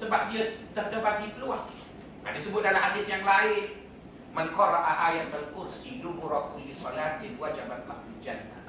Sebab 0.00 0.20
dia 0.32 0.48
sudah 0.48 1.00
bagi 1.04 1.28
peluang. 1.36 1.68
Ha, 2.24 2.32
disebut 2.32 2.64
dalam 2.64 2.80
hadis 2.80 3.04
yang 3.04 3.20
lain, 3.20 3.84
Man 4.34 4.50
qara'a 4.50 5.14
ayatul 5.14 5.46
kursi 5.54 6.02
dubura 6.02 6.50
kulli 6.50 6.74
salatin 6.74 7.38
wajabat 7.38 7.86
lahu 7.86 8.03
jannah. 8.24 8.64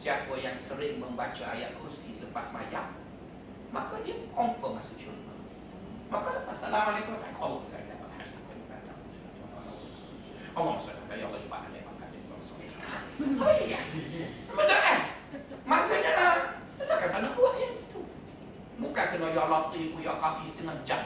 Siapa 0.00 0.32
yang 0.40 0.56
sering 0.64 0.98
membaca 0.98 1.44
ayat 1.44 1.76
kursi 1.78 2.16
lepas 2.18 2.48
mayat, 2.50 2.88
maka 3.70 4.00
dia 4.02 4.16
confirm 4.32 4.80
masuk 4.80 4.96
syurga. 4.98 5.34
Maka 6.08 6.48
assalamualaikum 6.50 7.12
warahmatullahi 7.12 7.84
wabarakatuh. 8.00 9.04
Allah 10.54 10.74
SWT 10.86 11.10
Ya 11.18 11.26
Allah 11.26 11.40
Allah 11.50 11.66
Allah 11.66 11.82
Oh 13.42 13.52
iya 13.58 13.80
Betul 14.54 14.78
kan 14.78 14.98
Maksudnya 15.66 16.12
lah 16.14 16.34
Kita 16.78 16.94
kata 16.94 17.16
nak 17.26 17.34
buat 17.34 17.58
yang 17.58 17.74
itu 17.74 18.00
Bukan 18.78 19.04
kena 19.14 19.34
Ya 19.34 19.44
Latif 19.50 19.90
Ya 19.98 20.14
Kafi 20.22 20.44
setengah 20.54 20.78
jam 20.86 21.02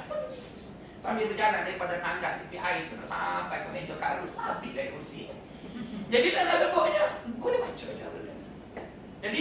Sambil 0.99 1.31
berjalan 1.31 1.65
daripada 1.65 1.97
tangga 2.03 2.43
di 2.51 2.59
air 2.59 2.85
itu 2.85 2.99
sampai 3.07 3.65
ke 3.65 3.69
meja 3.71 3.95
karus 4.03 4.35
habis 4.35 4.75
dari 4.75 4.91
kursi. 4.91 5.31
Jadi 6.13 6.29
dalam 6.33 6.57
leboknya 6.65 7.05
boleh 7.39 7.59
baca 7.63 7.87
je 7.87 8.07
Jadi 9.19 9.41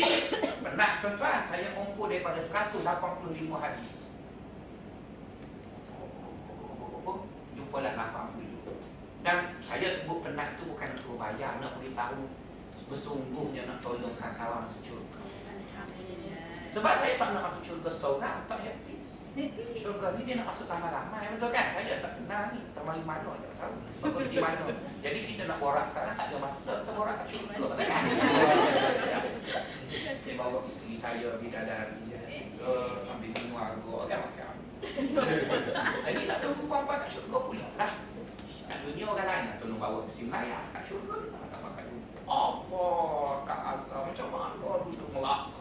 pernah 0.65 0.89
tuan-tuan 0.99 1.41
saya 1.53 1.67
kumpul 1.77 2.09
daripada 2.09 2.41
185 2.41 2.83
hadis. 3.61 3.93
Jumpalah 7.53 7.93
80. 7.93 9.25
Dan 9.25 9.38
saya 9.65 9.88
sebut 10.01 10.23
penat 10.23 10.55
tu 10.57 10.65
bukan 10.71 10.89
suruh 11.03 11.17
bayar 11.19 11.57
nak 11.61 11.77
beritahu 11.77 12.25
bersungguhnya 12.88 13.67
nak 13.67 13.83
tolong 13.83 14.15
kawan 14.15 14.63
masuk 14.63 14.81
syurga. 14.88 15.21
Sebab 16.71 16.93
saya 17.03 17.13
tak 17.19 17.29
nak 17.35 17.43
masuk 17.51 17.63
syurga 17.67 17.89
seorang 17.99 18.38
tak 18.47 18.59
happy. 18.63 18.96
Syurga 19.97 20.13
ni 20.13 20.29
dia 20.29 20.37
nak 20.37 20.53
masuk 20.53 20.69
taman 20.69 20.93
ramai 20.93 21.25
Betul 21.25 21.49
kan? 21.49 21.73
Saya 21.73 21.97
tak 22.05 22.21
kenal 22.21 22.53
ni. 22.53 22.61
Taman 22.77 23.01
mana 23.01 23.33
tak 23.33 23.53
tahu. 23.57 23.73
Bagus 24.05 24.29
di 24.29 24.37
mana. 24.37 24.69
Jadi 25.09 25.19
kita 25.25 25.49
nak 25.49 25.57
borak 25.57 25.89
sekarang 25.89 26.13
tak 26.13 26.29
ada 26.29 26.37
masa 26.37 26.73
Kita 26.85 26.91
borak 26.93 27.15
kat 27.17 27.27
syurga 27.33 27.65
kan? 27.81 28.03
Saya 30.21 30.33
bawa 30.37 30.69
isteri 30.69 31.01
saya 31.01 31.41
Bidadari 31.41 32.13
So 32.61 32.69
ambil 33.09 33.29
minum 33.41 33.57
agak 33.57 34.05
kan? 34.05 34.19
Makan 34.21 34.53
Jadi 36.05 36.21
nak 36.29 36.39
tunggu 36.45 36.65
apa 36.69 36.93
kat 37.01 37.09
syurga 37.17 37.37
pula 37.41 37.67
lah. 37.81 37.91
Kat 38.69 38.77
dunia 38.85 39.05
orang 39.09 39.25
lain 39.25 39.43
nak 39.49 39.55
tolong 39.65 39.81
bawa 39.81 40.05
mesin 40.05 40.29
layar. 40.29 40.61
Kat 40.77 40.85
syurga 40.85 41.25
kita 41.25 41.57
makan 41.57 41.83
dulu 41.89 42.05
Allah 42.29 43.25
Kak 43.49 43.61
Azhar 43.65 44.01
macam 44.13 44.27
mana? 44.29 44.69
Duduk 44.85 45.09
melakar 45.09 45.57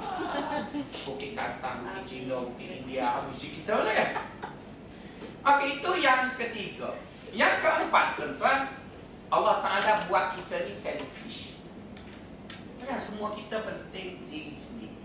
Bukit 1.06 1.32
Katang, 1.36 1.84
Bukit 1.84 2.04
Cina, 2.08 2.36
Bukit 2.42 2.68
India 2.84 3.20
Habis 3.20 3.42
kita 3.42 3.74
lah 3.74 3.92
kan? 3.92 4.10
Okey 5.40 5.80
itu 5.80 5.90
yang 6.04 6.36
ketiga. 6.36 7.00
Yang 7.32 7.64
keempat 7.64 8.20
tuan-tuan 8.20 8.68
Allah 9.32 9.56
Ta'ala 9.64 9.92
buat 10.04 10.36
kita 10.36 10.68
ni 10.68 10.74
selfish. 10.84 11.56
Kan? 12.84 13.00
Semua 13.08 13.32
kita 13.32 13.64
penting 13.64 14.20
diri 14.28 14.58
sendiri. 14.60 15.00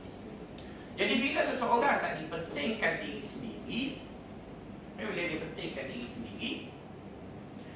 Jadi 0.96 1.14
bila 1.20 1.42
seseorang 1.52 2.00
tak 2.00 2.24
dipentingkan 2.24 3.04
diri 3.04 3.22
sendiri 3.28 3.82
Bila 4.96 5.12
dia 5.12 5.44
pentingkan 5.44 5.86
diri 5.92 6.08
sendiri 6.08 6.52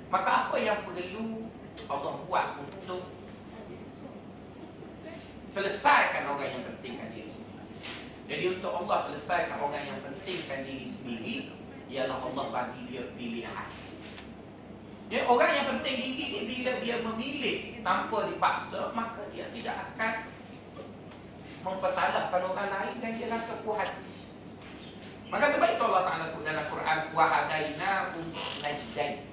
Maka 0.08 0.48
apa 0.48 0.56
yang 0.56 0.88
perlu 0.88 1.52
Allah 1.92 2.16
buat 2.28 2.48
untuk 2.64 3.04
selesaikan 5.54 6.30
orang 6.30 6.50
yang 6.50 6.64
pentingkan 6.66 7.10
diri 7.14 7.30
sendiri. 7.34 7.66
Jadi 8.30 8.44
untuk 8.58 8.72
Allah 8.86 8.98
selesaikan 9.10 9.58
orang 9.62 9.84
yang 9.90 10.00
pentingkan 10.06 10.60
diri 10.66 10.86
sendiri, 10.94 11.36
ialah 11.90 12.18
Allah 12.22 12.46
bagi 12.54 12.82
dia 12.94 13.04
pilihan. 13.18 13.70
Ya, 15.10 15.26
orang 15.26 15.52
yang 15.58 15.68
penting 15.74 15.96
diri 16.06 16.26
ni 16.30 16.40
bila 16.46 16.72
dia 16.86 17.02
memilih 17.02 17.82
tanpa 17.82 18.30
dipaksa, 18.30 18.94
maka 18.94 19.26
dia 19.34 19.50
tidak 19.50 19.74
akan 19.90 20.14
mempersalahkan 21.66 22.42
orang 22.46 22.70
lain 22.70 22.96
dan 23.02 23.12
dia 23.18 23.28
rasa 23.34 23.58
puas 23.66 23.82
hati. 23.82 24.14
Maka 25.30 25.54
sebab 25.54 25.70
itu 25.78 25.84
Allah 25.86 26.04
Ta'ala 26.10 26.26
sebut 26.30 26.46
dalam 26.46 26.66
Quran, 26.74 26.98
Wahadayna 27.14 28.14
najdain. 28.62 29.26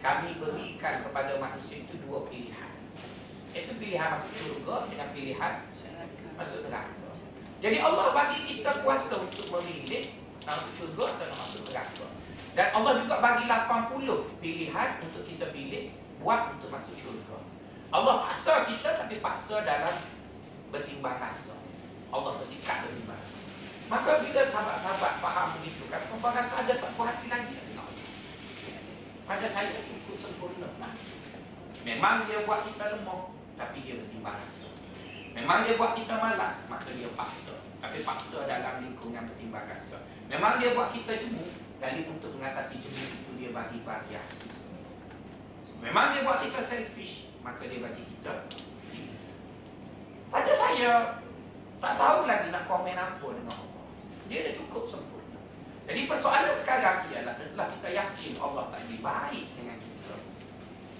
Kami 0.00 0.30
berikan 0.38 1.06
kepada 1.06 1.38
manusia 1.38 1.82
itu 1.82 1.94
dua 2.06 2.26
pilihan. 2.30 2.69
Itu 3.50 3.72
pilihan 3.78 4.08
masuk 4.14 4.32
surga 4.38 4.74
dengan 4.86 5.08
pilihan 5.10 5.52
masuk 6.38 6.60
neraka. 6.66 7.10
Jadi 7.60 7.76
Allah 7.76 8.06
bagi 8.16 8.38
kita 8.48 8.80
kuasa 8.80 9.14
untuk 9.20 9.46
memilih 9.52 10.16
Nak 10.48 10.64
masuk 10.64 10.74
surga 10.80 11.04
atau 11.12 11.24
nak 11.28 11.38
masuk 11.44 11.62
neraka. 11.68 12.06
Dan 12.56 12.66
Allah 12.74 12.92
juga 13.04 13.14
bagi 13.20 13.44
80 13.46 14.42
pilihan 14.42 14.90
untuk 15.04 15.22
kita 15.28 15.52
pilih 15.52 15.92
Buat 16.20 16.56
untuk 16.56 16.68
masuk 16.72 16.94
syurga. 17.00 17.38
Allah 17.90 18.14
paksa 18.28 18.70
kita 18.70 18.90
tapi 19.02 19.18
paksa 19.18 19.66
dalam 19.66 20.04
bertimbang 20.70 21.18
rasa. 21.18 21.56
Allah 22.14 22.38
bersikap 22.38 22.86
bertimbang 22.86 23.18
rasa. 23.18 23.40
Maka 23.90 24.22
bila 24.22 24.40
sahabat-sahabat 24.54 25.12
faham 25.18 25.48
begitu 25.58 25.82
kan, 25.90 25.98
Tumpah 26.06 26.30
rasa 26.30 26.54
ada 26.62 26.74
tak 26.78 26.90
puas 26.94 27.10
hati 27.10 27.26
lagi? 27.26 27.58
Allah. 27.74 27.90
Pada 29.26 29.46
saya 29.50 29.80
cukup 29.82 30.16
sempurna. 30.22 30.70
Memang 31.82 32.28
dia 32.28 32.44
buat 32.44 32.68
kita 32.68 33.00
lemah, 33.00 33.32
tapi 33.60 33.84
dia 33.84 34.00
bertimbang 34.00 34.40
rasa. 34.40 34.68
Memang 35.36 35.68
dia 35.68 35.76
buat 35.76 35.92
kita 35.92 36.16
malas, 36.16 36.56
maka 36.72 36.88
dia 36.96 37.12
paksa. 37.12 37.54
Tapi 37.84 38.00
paksa 38.02 38.48
dalam 38.48 38.88
lingkungan 38.88 39.28
bertimbang 39.28 39.68
rasa. 39.68 40.00
Memang 40.32 40.56
dia 40.56 40.72
buat 40.72 40.96
kita 40.96 41.20
jemu, 41.20 41.44
dan 41.84 42.00
untuk 42.08 42.32
mengatasi 42.40 42.80
jemu 42.80 43.04
itu 43.04 43.30
dia 43.36 43.50
bagi 43.52 43.78
variasi. 43.84 44.48
Memang 45.84 46.16
dia 46.16 46.24
buat 46.24 46.40
kita 46.40 46.64
selfish, 46.64 47.28
maka 47.44 47.68
dia 47.68 47.84
bagi 47.84 48.04
kita 48.16 48.32
pada 50.30 50.52
saya 50.54 51.18
tak 51.82 51.94
tahu 51.98 52.22
lagi 52.22 52.54
nak 52.54 52.70
komen 52.70 52.94
apa 52.94 53.26
dengan 53.34 53.58
Allah. 53.58 53.84
Dia 54.30 54.46
dah 54.46 54.54
cukup 54.62 54.94
sempurna. 54.94 55.38
Jadi 55.90 56.06
persoalan 56.06 56.54
sekarang 56.62 57.10
ialah 57.10 57.34
setelah 57.34 57.66
kita 57.74 57.88
yakin 57.90 58.32
Allah 58.38 58.70
tak 58.70 58.86
lebih 58.86 59.02
baik. 59.02 59.44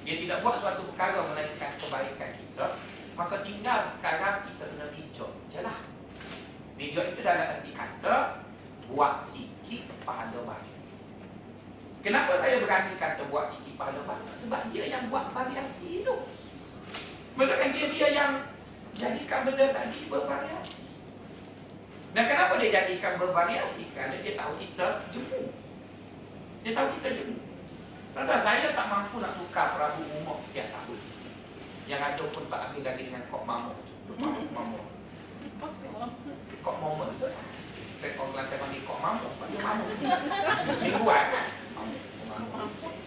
Dia 0.05 0.14
tidak 0.16 0.40
buat 0.40 0.57
suatu 0.64 0.82
perkara 0.92 1.20
melainkan 1.28 1.76
kebaikan 1.76 2.30
kita. 2.36 2.66
Maka 3.18 3.44
tinggal 3.44 3.92
sekarang 3.98 4.48
kita 4.48 4.64
kena 4.64 4.86
bijak 4.96 5.30
je 5.53 5.61
lah. 5.61 5.78
Bijak 6.80 7.05
itu 7.12 7.20
dalam 7.20 7.53
arti 7.53 7.70
kata 7.76 8.14
buat 8.88 9.28
sikit 9.28 9.92
pahala 10.09 10.40
banyak. 10.40 10.80
Kenapa 12.01 12.32
saya 12.40 12.64
berani 12.64 12.96
kata 12.96 13.28
buat 13.28 13.53
sikit 13.53 13.76
pahala 13.76 14.01
banyak? 14.09 14.34
Sebab 14.40 14.61
dia 14.72 14.88
yang 14.88 15.12
buat 15.12 15.28
variasi 15.36 16.01
itu. 16.01 16.14
Betul 17.36 17.61
dia 17.76 17.86
dia 17.92 18.09
yang 18.09 18.32
jadikan 18.96 19.44
benda 19.44 19.68
tadi 19.68 20.01
bervariasi. 20.09 20.84
Dan 22.11 22.24
kenapa 22.26 22.59
dia 22.59 22.74
jadikan 22.74 23.20
bervariasi? 23.20 23.84
Kerana 23.92 24.16
dia 24.24 24.34
tahu 24.34 24.53
kita 24.59 24.86
jemu. 25.12 25.42
Dia 26.64 26.72
tahu 26.72 26.88
kita 26.98 27.09
jemu. 27.20 27.49
Tuan-tuan, 28.11 28.42
saya 28.42 28.74
tak 28.74 28.86
mampu 28.90 29.22
nak 29.22 29.38
tukar 29.38 29.78
perahu 29.78 30.02
umur 30.18 30.42
setiap 30.50 30.66
tahun. 30.74 30.98
Yang 31.86 32.00
ada 32.02 32.24
pun 32.34 32.44
tak 32.50 32.61
ambil 32.70 32.82
lagi 32.82 33.02
dengan 33.06 33.22
kok 33.30 33.42
mamuk. 33.46 33.78
Mamuk, 34.18 34.46
mamuk. 34.50 34.84
Kok 36.62 36.76
mamuk 36.82 37.08
tu. 37.22 37.28
Saya 38.00 38.16
orang 38.16 38.30
Kelantan 38.32 38.58
panggil 38.58 38.80
kok 38.82 38.98
mamuk. 38.98 39.32
Panggil 39.38 39.61
mamuk. 39.62 39.88
Kan? 41.06 41.46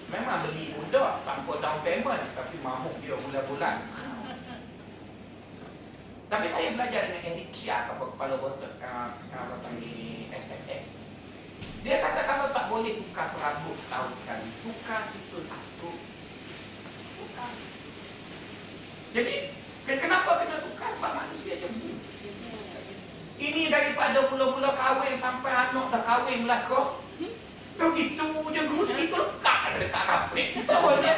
Memang 0.07 0.39
beli 0.47 0.63
muda 0.71 1.19
tanpa 1.27 1.53
down 1.59 1.79
payment. 1.83 2.23
Tapi 2.31 2.55
mamuk 2.63 2.95
dia 3.03 3.19
bulan-bulan. 3.19 3.75
Tapi 6.31 6.47
saya 6.49 6.73
belajar 6.73 7.03
dengan 7.11 7.45
Chia 7.53 7.91
apa 7.91 8.03
kepala 8.09 8.41
botak 8.41 8.79
uh, 8.81 9.13
apa 9.35 9.55
panggil 9.61 10.31
SFF. 10.31 11.02
Dia 11.83 11.99
kata 11.99 12.21
kalau 12.23 12.47
tak 12.55 12.71
boleh 12.71 12.95
tukar 12.95 13.27
perabot 13.35 13.75
setahun 13.83 14.15
sekali, 14.23 14.47
tukar 14.63 15.03
situ 15.11 15.37
satu. 15.51 15.91
Tukar. 17.19 17.51
Jadi 19.11 19.51
kenapa 19.83 20.39
kena 20.39 20.63
tukar 20.63 20.95
sebab 20.95 21.11
manusia 21.11 21.59
jemu. 21.59 21.91
Ini 23.35 23.67
daripada 23.67 24.31
mula-mula 24.31 24.71
kahwin 24.79 25.19
sampai 25.19 25.51
anak 25.51 25.91
dah 25.91 26.01
kahwin 26.07 26.47
belaka. 26.47 27.03
Begitu 27.73 28.25
je 28.31 28.61
guru 28.63 28.93
itu 29.03 29.17
lekat 29.19 29.75
dekat 29.83 30.03
kapek. 30.07 30.47
Tahu 30.63 31.03
dia? 31.03 31.13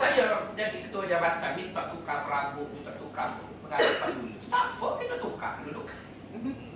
saya 0.00 0.48
jadi 0.56 0.78
ketua 0.86 1.04
jabatan 1.04 1.60
minta 1.60 1.92
tukar 1.92 2.24
perabot, 2.24 2.68
minta 2.72 2.92
tukar 2.96 3.36
pengalaman 3.70 4.10
dulu. 4.18 4.34
Tak 4.50 4.64
apa, 4.74 4.88
kita 4.98 5.14
tukar 5.22 5.52
dulu. 5.62 5.82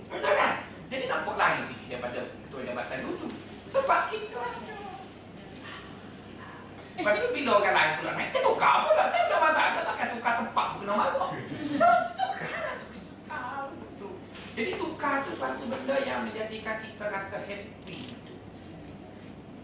Betul 0.07 0.33
kan? 0.39 0.53
Jadi 0.95 1.05
nampak 1.11 1.35
lain 1.35 1.61
sikit 1.67 1.87
daripada 1.91 2.21
ketua 2.47 2.61
jabatan 2.63 2.99
dulu. 3.03 3.27
Sebab 3.75 4.01
kita 4.15 4.43
Lepas 6.95 7.19
tu 7.19 7.27
bila 7.35 7.59
orang 7.59 7.75
lain 7.75 7.91
pula 7.99 8.11
naik, 8.15 8.31
kita 8.31 8.41
tukar 8.47 8.87
pula. 8.87 9.05
Tak 9.11 9.23
ada 9.27 9.37
masalah, 9.43 9.83
takkan 9.83 10.09
tukar 10.15 10.33
tempat 10.39 10.67
pun 10.71 10.79
kena 10.87 10.95
marah. 10.95 11.31
Jadi 14.55 14.71
tukar 14.79 15.27
tu 15.27 15.35
satu 15.35 15.67
benda 15.67 15.97
yang 16.07 16.23
menjadikan 16.23 16.79
kita 16.79 17.11
rasa 17.11 17.43
happy. 17.43 18.15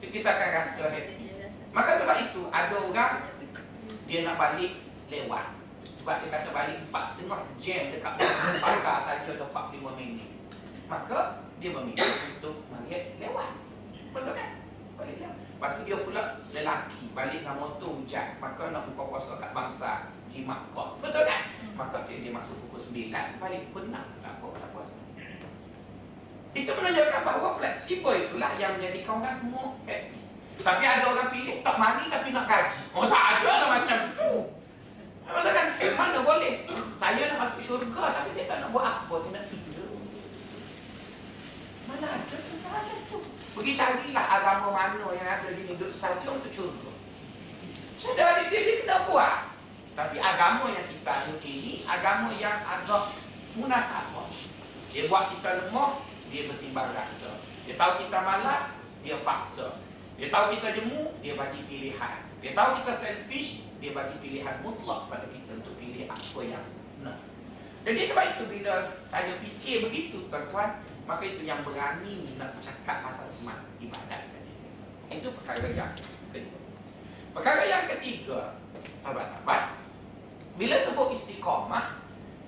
Kita 0.02 0.26
akan 0.26 0.48
rasa 0.50 0.84
happy. 0.90 1.30
Maka 1.70 2.02
sebab 2.02 2.16
itu 2.26 2.42
ada 2.50 2.74
orang 2.82 3.14
dia 4.10 4.26
nak 4.26 4.34
balik 4.34 4.74
lewat. 5.06 5.59
Sebab 6.10 6.26
dia 6.26 6.42
kata 6.42 6.50
balik 6.50 6.78
4.5 6.90 7.62
jam 7.62 7.82
dekat 7.94 8.12
pakar 8.58 8.98
saja 9.06 9.30
ada 9.30 9.46
45 9.46 9.94
minit. 9.94 10.26
Maka 10.90 11.38
dia 11.62 11.70
memilih 11.70 12.34
untuk 12.34 12.66
melihat 12.66 13.14
lewat. 13.22 13.54
Betul 14.10 14.34
kan? 14.34 14.58
Balik 14.98 15.22
lewat. 15.22 15.38
Lepas 15.38 15.70
tu 15.78 15.80
dia 15.86 15.96
pula 16.02 16.22
lelaki 16.50 17.14
balik 17.14 17.46
dengan 17.46 17.62
motor 17.62 17.94
hujan. 17.94 18.26
Maka 18.42 18.74
nak 18.74 18.90
buka 18.90 19.02
puasa 19.06 19.38
kat 19.38 19.54
bangsa 19.54 20.10
jimat 20.34 20.66
kos. 20.74 20.98
Betul 20.98 21.22
kan? 21.30 21.46
Maka 21.78 22.02
dia, 22.10 22.26
dia 22.26 22.34
masuk 22.34 22.58
pukul 22.66 22.90
9 22.90 23.38
balik 23.38 23.60
pukul 23.70 23.84
6. 23.86 23.94
Tak 23.94 24.32
apa, 24.34 24.46
tak 24.58 24.68
puasa. 24.74 24.94
Itu 26.58 26.70
menunjukkan 26.74 27.20
bahawa 27.22 27.54
fleksibel 27.54 28.18
itulah 28.18 28.50
yang 28.58 28.74
menjadikan 28.74 29.22
orang 29.22 29.38
semua 29.38 29.78
happy. 29.86 30.18
Tapi 30.58 30.82
ada 30.82 31.06
orang 31.06 31.30
pilih 31.30 31.62
tak 31.62 31.78
mandi 31.78 32.10
tapi 32.10 32.34
nak 32.34 32.50
gaji. 32.50 32.82
Oh 32.98 33.06
tak 33.06 33.22
ada 33.38 33.46
lah 33.62 33.68
macam 33.78 33.98
tu. 34.18 34.58
Maksudnya 35.30 35.52
kan, 35.54 35.66
mana 35.94 36.18
boleh? 36.26 36.54
Saya 36.98 37.22
nak 37.30 37.38
masuk 37.46 37.60
syurga 37.64 38.04
tapi 38.12 38.28
saya 38.34 38.46
tak 38.50 38.58
nak 38.66 38.70
buat 38.74 38.84
apa. 38.84 39.14
Saya 39.22 39.32
nak 39.38 39.44
tidur. 39.46 39.94
Mana 41.86 42.06
ada 42.18 42.36
ada 42.70 42.94
tu. 43.06 43.18
Pergi 43.54 43.72
carilah 43.74 44.26
agama 44.26 44.68
mana 44.74 45.06
yang 45.14 45.26
ada 45.26 45.48
di 45.54 45.62
hidup 45.70 45.90
saja 45.98 46.26
masuk 46.26 46.52
syurga. 46.54 46.90
Sedari 47.98 48.50
dia 48.50 48.82
kena 48.82 49.06
buat. 49.06 49.50
Tapi 49.94 50.16
agama 50.22 50.70
yang 50.70 50.86
kita 50.86 51.10
anut 51.10 51.42
ini 51.44 51.84
agama 51.84 52.32
yang 52.38 52.62
agak 52.62 53.14
munasabah. 53.54 54.30
Dia 54.90 55.06
buat 55.06 55.30
kita 55.34 55.66
lemah, 55.66 56.02
dia 56.30 56.50
bertimbang 56.50 56.90
rasa. 56.94 57.30
Dia 57.66 57.74
tahu 57.78 58.02
kita 58.02 58.18
malas, 58.22 58.74
dia 59.06 59.18
paksa. 59.22 59.78
Dia 60.18 60.26
tahu 60.30 60.56
kita 60.58 60.74
jemu, 60.74 61.14
dia 61.22 61.38
bagi 61.38 61.62
pilihan. 61.70 62.16
Dia 62.42 62.50
tahu 62.56 62.82
kita 62.82 62.92
selfish, 62.98 63.62
dia 63.80 63.90
bagi 63.96 64.16
pilihan 64.20 64.60
mutlak 64.60 65.08
pada 65.08 65.26
kita 65.32 65.56
untuk 65.56 65.74
pilih 65.80 66.04
apa 66.06 66.40
yang 66.44 66.64
nak. 67.00 67.16
Jadi 67.88 68.12
sebab 68.12 68.24
itu 68.36 68.44
bila 68.52 68.92
saya 69.08 69.40
fikir 69.40 69.88
begitu 69.88 70.28
tuan-tuan, 70.28 70.84
maka 71.08 71.24
itu 71.24 71.48
yang 71.48 71.64
berani 71.64 72.36
nak 72.36 72.60
cakap 72.60 73.00
pasal 73.08 73.24
semak 73.40 73.64
ibadat 73.80 74.28
tadi. 74.28 74.52
Itu 75.16 75.32
perkara 75.40 75.64
yang 75.72 75.96
kedua. 76.28 76.60
Perkara 77.32 77.62
yang 77.64 77.84
ketiga, 77.96 78.60
sahabat-sahabat, 79.00 79.80
bila 80.60 80.76
sebut 80.84 81.08
istiqamah, 81.16 81.96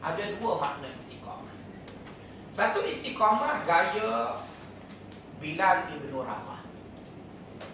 ada 0.05 0.25
dua 0.37 0.53
makna 0.61 0.93
istiqamah. 1.01 1.57
Satu 2.53 2.85
istiqamah 2.85 3.65
gaya 3.65 4.45
Bilal 5.41 5.89
Ibn 5.97 6.13
Rabah. 6.13 6.52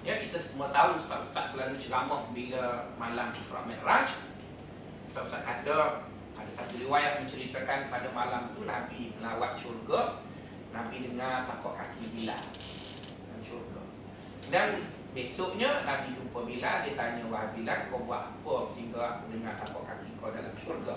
Ya, 0.06 0.14
kita 0.22 0.38
semua 0.46 0.70
tahu 0.70 0.94
sebab 1.02 1.34
tak 1.34 1.50
selalu 1.50 1.74
ceramah 1.82 2.30
bila 2.30 2.86
malam 3.02 3.34
Isra 3.34 3.66
Mi'raj. 3.66 4.14
Sebab 5.10 5.26
Ustaz 5.26 5.42
kata, 5.42 6.06
ada 6.38 6.50
satu 6.54 6.78
riwayat 6.78 7.26
menceritakan 7.26 7.90
pada 7.90 8.08
malam 8.14 8.54
itu 8.54 8.62
Nabi 8.62 9.10
melawat 9.18 9.58
syurga. 9.58 10.22
Nabi 10.70 11.02
dengar 11.02 11.50
tapak 11.50 11.74
kaki 11.74 12.04
Bilal 12.14 12.44
dalam 13.26 13.40
syurga. 13.42 13.82
Dan 14.54 14.68
besoknya 15.16 15.82
Nabi 15.82 16.14
jumpa 16.14 16.38
Bilal, 16.46 16.86
dia 16.86 16.94
tanya, 16.94 17.24
Wahai 17.26 17.50
Bilal, 17.58 17.90
kau 17.90 18.04
buat 18.06 18.30
apa 18.30 18.54
sehingga 18.76 19.00
aku 19.18 19.24
dengar 19.34 19.58
tapak 19.58 19.82
kaki 19.82 20.08
kau 20.22 20.30
dalam 20.30 20.54
syurga? 20.62 20.94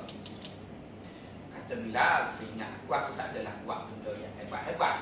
Kata 1.58 1.74
Bilal, 1.74 2.20
seingat 2.38 2.70
aku, 2.84 2.92
aku 2.94 3.12
tak 3.18 3.34
adalah 3.34 3.56
buat 3.66 3.80
benda 3.90 4.12
yang 4.22 4.34
hebat-hebat. 4.38 4.96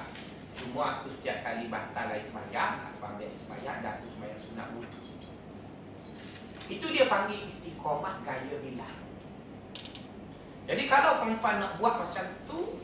Cuma 0.60 1.00
aku 1.00 1.08
setiap 1.16 1.40
kali 1.40 1.72
batal 1.72 2.12
air 2.12 2.24
semayang, 2.28 2.84
aku 2.84 3.00
ambil 3.08 3.32
air 3.32 3.40
semayang 3.40 3.78
dan 3.80 3.96
aku 3.96 4.06
semayang 4.12 4.40
sunat 4.44 4.68
wudhu. 4.76 5.02
Itu 6.68 6.86
dia 6.92 7.08
panggil 7.08 7.48
istiqomah 7.48 8.22
gaya 8.28 8.56
Bilal. 8.60 8.96
Jadi 10.70 10.84
kalau 10.86 11.24
perempuan 11.24 11.64
nak 11.64 11.80
buat 11.82 11.98
macam 11.98 12.26
tu, 12.46 12.78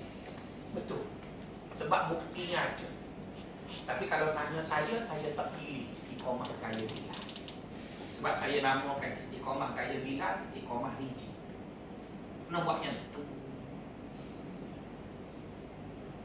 betul. 0.74 1.04
Sebab 1.78 2.16
buktinya 2.16 2.66
ada. 2.66 2.88
Tapi 3.86 4.10
kalau 4.10 4.34
tanya 4.34 4.64
saya, 4.66 5.06
saya 5.06 5.28
tak 5.36 5.54
pilih 5.60 5.92
istiqomah 5.92 6.48
gaya 6.64 6.82
Bilal. 6.82 7.24
Sebab 8.16 8.34
saya 8.40 8.58
namakan 8.64 9.20
istiqomah 9.20 9.76
gaya 9.76 10.00
Bilal, 10.00 10.42
istiqomah 10.48 10.96
rinci. 10.96 11.30
Nak 12.50 12.64
buat 12.64 12.80
yang 12.82 12.98
tu. 13.12 13.35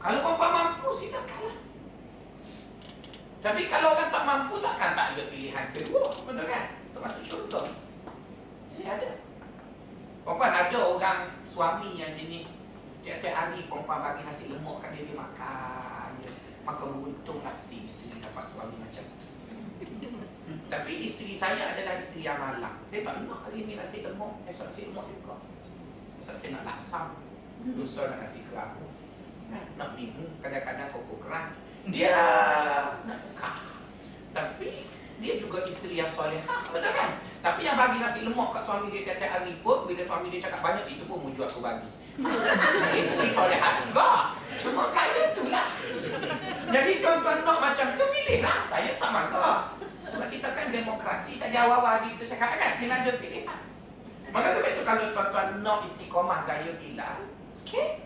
Kalau 0.01 0.19
perempuan 0.25 0.51
mampu, 0.51 0.89
silakanlah. 0.97 1.57
Tapi 3.41 3.61
kalau 3.69 3.93
orang 3.93 4.09
tak 4.09 4.25
mampu, 4.25 4.57
takkan 4.61 4.97
tak 4.97 5.07
ada 5.13 5.23
pilihan 5.29 5.65
kedua. 5.73 6.13
Betul 6.25 6.45
kan? 6.49 6.73
Termasuk 6.93 7.21
syurga. 7.25 7.61
Mesti 8.73 8.83
ada. 8.89 9.09
Perempuan 10.25 10.53
ada 10.53 10.77
orang 10.85 11.19
suami 11.49 11.97
yang 11.97 12.13
jenis 12.17 12.49
tiap-tiap 13.01 13.33
hari 13.33 13.65
perempuan 13.65 14.01
bagi 14.05 14.21
nasi 14.25 14.45
lemak 14.49 14.77
kat 14.81 14.89
dia, 14.93 15.05
dia 15.09 15.17
makan. 15.17 16.09
Dia. 16.21 16.31
Maka 16.61 16.83
beruntunglah 16.85 17.55
si 17.65 17.85
isteri 17.85 18.21
dapat 18.21 18.45
suami 18.53 18.77
macam 18.77 19.05
tu. 19.17 19.27
Tapi 20.69 20.91
isteri 21.09 21.35
saya 21.41 21.73
adalah 21.73 21.97
isteri 21.97 22.21
yang 22.21 22.37
malang. 22.37 22.77
Saya 22.89 23.01
tak 23.01 23.25
nak 23.25 23.49
hari 23.49 23.65
ni 23.65 23.73
nasi 23.73 24.05
lemak, 24.05 24.33
esok 24.45 24.69
nasi 24.69 24.81
lemak 24.89 25.05
juga. 25.09 25.35
Esok 26.21 26.35
saya 26.37 26.49
nak 26.57 26.65
laksam. 26.69 27.05
Lusa 27.65 28.01
nak 28.05 28.19
nasi 28.25 28.39
ke 28.45 28.53
aku. 28.53 28.85
Nak 29.51 29.89
minum, 29.99 30.29
kadang-kadang 30.39 30.87
kokok 30.95 31.19
keran. 31.27 31.45
Dia 31.89 32.15
nak 33.03 33.17
buka. 33.25 33.51
Tapi 34.31 34.87
dia 35.21 35.33
juga 35.37 35.67
isteri 35.69 36.01
yang 36.01 36.09
solehah, 36.17 36.65
betul 36.73 36.93
kan? 36.93 37.19
Tapi 37.45 37.61
yang 37.61 37.77
bagi 37.77 38.01
nasi 38.01 38.25
lemak 38.25 38.49
kat 38.57 38.63
suami 38.65 38.89
dia 38.89 39.01
tiap-tiap 39.05 39.31
hari 39.37 39.53
pun, 39.61 39.85
bila 39.85 40.01
suami 40.07 40.27
dia 40.33 40.45
cakap 40.45 40.61
banyak, 40.65 40.85
itu 40.89 41.03
pun 41.05 41.21
muncul 41.21 41.45
aku 41.45 41.59
bagi. 41.61 41.89
Isteri 43.01 43.29
solehah 43.33 43.71
juga. 43.85 44.09
Cuma 44.61 44.83
kaya 44.93 45.33
itulah. 45.33 45.67
Jadi 46.69 46.91
tuan-tuan 47.01 47.37
nak 47.45 47.57
macam 47.59 47.87
tu, 47.97 48.05
pilihlah. 48.09 48.57
Saya 48.69 48.89
tak 48.97 49.09
marah. 49.13 49.59
Sebab 50.11 50.27
kita 50.27 50.47
kan 50.57 50.67
demokrasi, 50.73 51.39
tak 51.39 51.53
ada 51.53 51.69
awal-awal 51.69 52.03
kita 52.03 52.35
cakap 52.35 52.57
kan, 52.57 52.71
kena 52.81 53.05
ada 53.05 53.11
pilihan. 53.15 53.61
Maka 54.31 54.47
sebab 54.55 54.69
itu 54.71 54.81
kalau 54.87 55.05
tuan-tuan 55.11 55.47
nak 55.59 55.87
istiqomah 55.91 56.39
gaya 56.47 56.71
gila, 56.79 57.11
okay, 57.63 57.99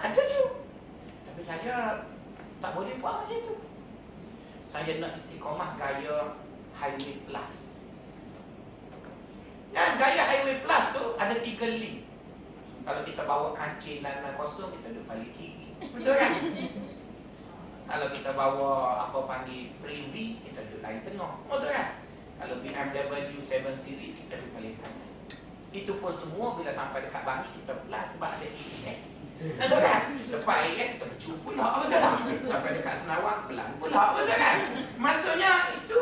ada 0.00 0.20
tu. 0.20 0.65
Tapi 1.36 1.52
saya 1.52 2.00
tak 2.64 2.72
boleh 2.72 2.96
buat 2.96 3.28
macam 3.28 3.36
tu. 3.44 3.60
Saya 4.72 4.96
nak 4.96 5.20
istiqomah 5.20 5.76
gaya 5.76 6.32
highway 6.72 7.20
plus. 7.28 7.56
Dan 9.76 10.00
gaya 10.00 10.22
highway 10.32 10.64
plus 10.64 10.84
tu 10.96 11.04
ada 11.20 11.36
tiga 11.44 11.68
link. 11.68 12.08
Kalau 12.88 13.04
kita 13.04 13.28
bawa 13.28 13.52
kancing 13.52 14.00
dan 14.00 14.24
kosong, 14.40 14.72
kita 14.80 14.96
duduk 14.96 15.04
balik 15.12 15.28
kiri. 15.36 15.76
Betul 15.76 16.16
kan? 16.16 16.40
Kalau 17.92 18.08
kita 18.16 18.32
bawa 18.32 19.04
apa 19.04 19.18
panggil 19.28 19.76
Privy, 19.84 20.40
kita 20.40 20.64
duduk 20.72 20.80
lain 20.80 21.04
tengah. 21.04 21.36
Betul 21.52 21.68
kan? 21.68 22.00
Kalau 22.40 22.64
BMW 22.64 23.12
7 23.44 23.44
Series, 23.84 24.16
kita 24.24 24.40
duduk 24.40 24.52
balik 24.56 24.72
kanan. 24.80 25.08
Itu 25.76 26.00
pun 26.00 26.16
semua 26.16 26.56
bila 26.56 26.72
sampai 26.72 27.04
dekat 27.04 27.28
Bangi, 27.28 27.52
kita 27.60 27.76
belah 27.84 28.08
sebab 28.16 28.40
ada 28.40 28.46
EX. 28.48 29.15
Betul 29.36 29.80
kan? 29.84 30.02
Lepas 30.32 30.58
EX, 30.64 30.88
kita 30.96 31.04
bercuba 31.04 31.36
pula. 31.44 31.64
Betul 31.84 31.88
tak? 31.92 32.12
Sampai 32.48 32.70
dekat 32.80 32.94
Senawang, 33.04 33.38
belah 33.44 33.68
pula. 33.76 34.02
Betul 34.16 34.32
kan? 34.32 34.56
Maksudnya 34.96 35.52
itu 35.76 36.00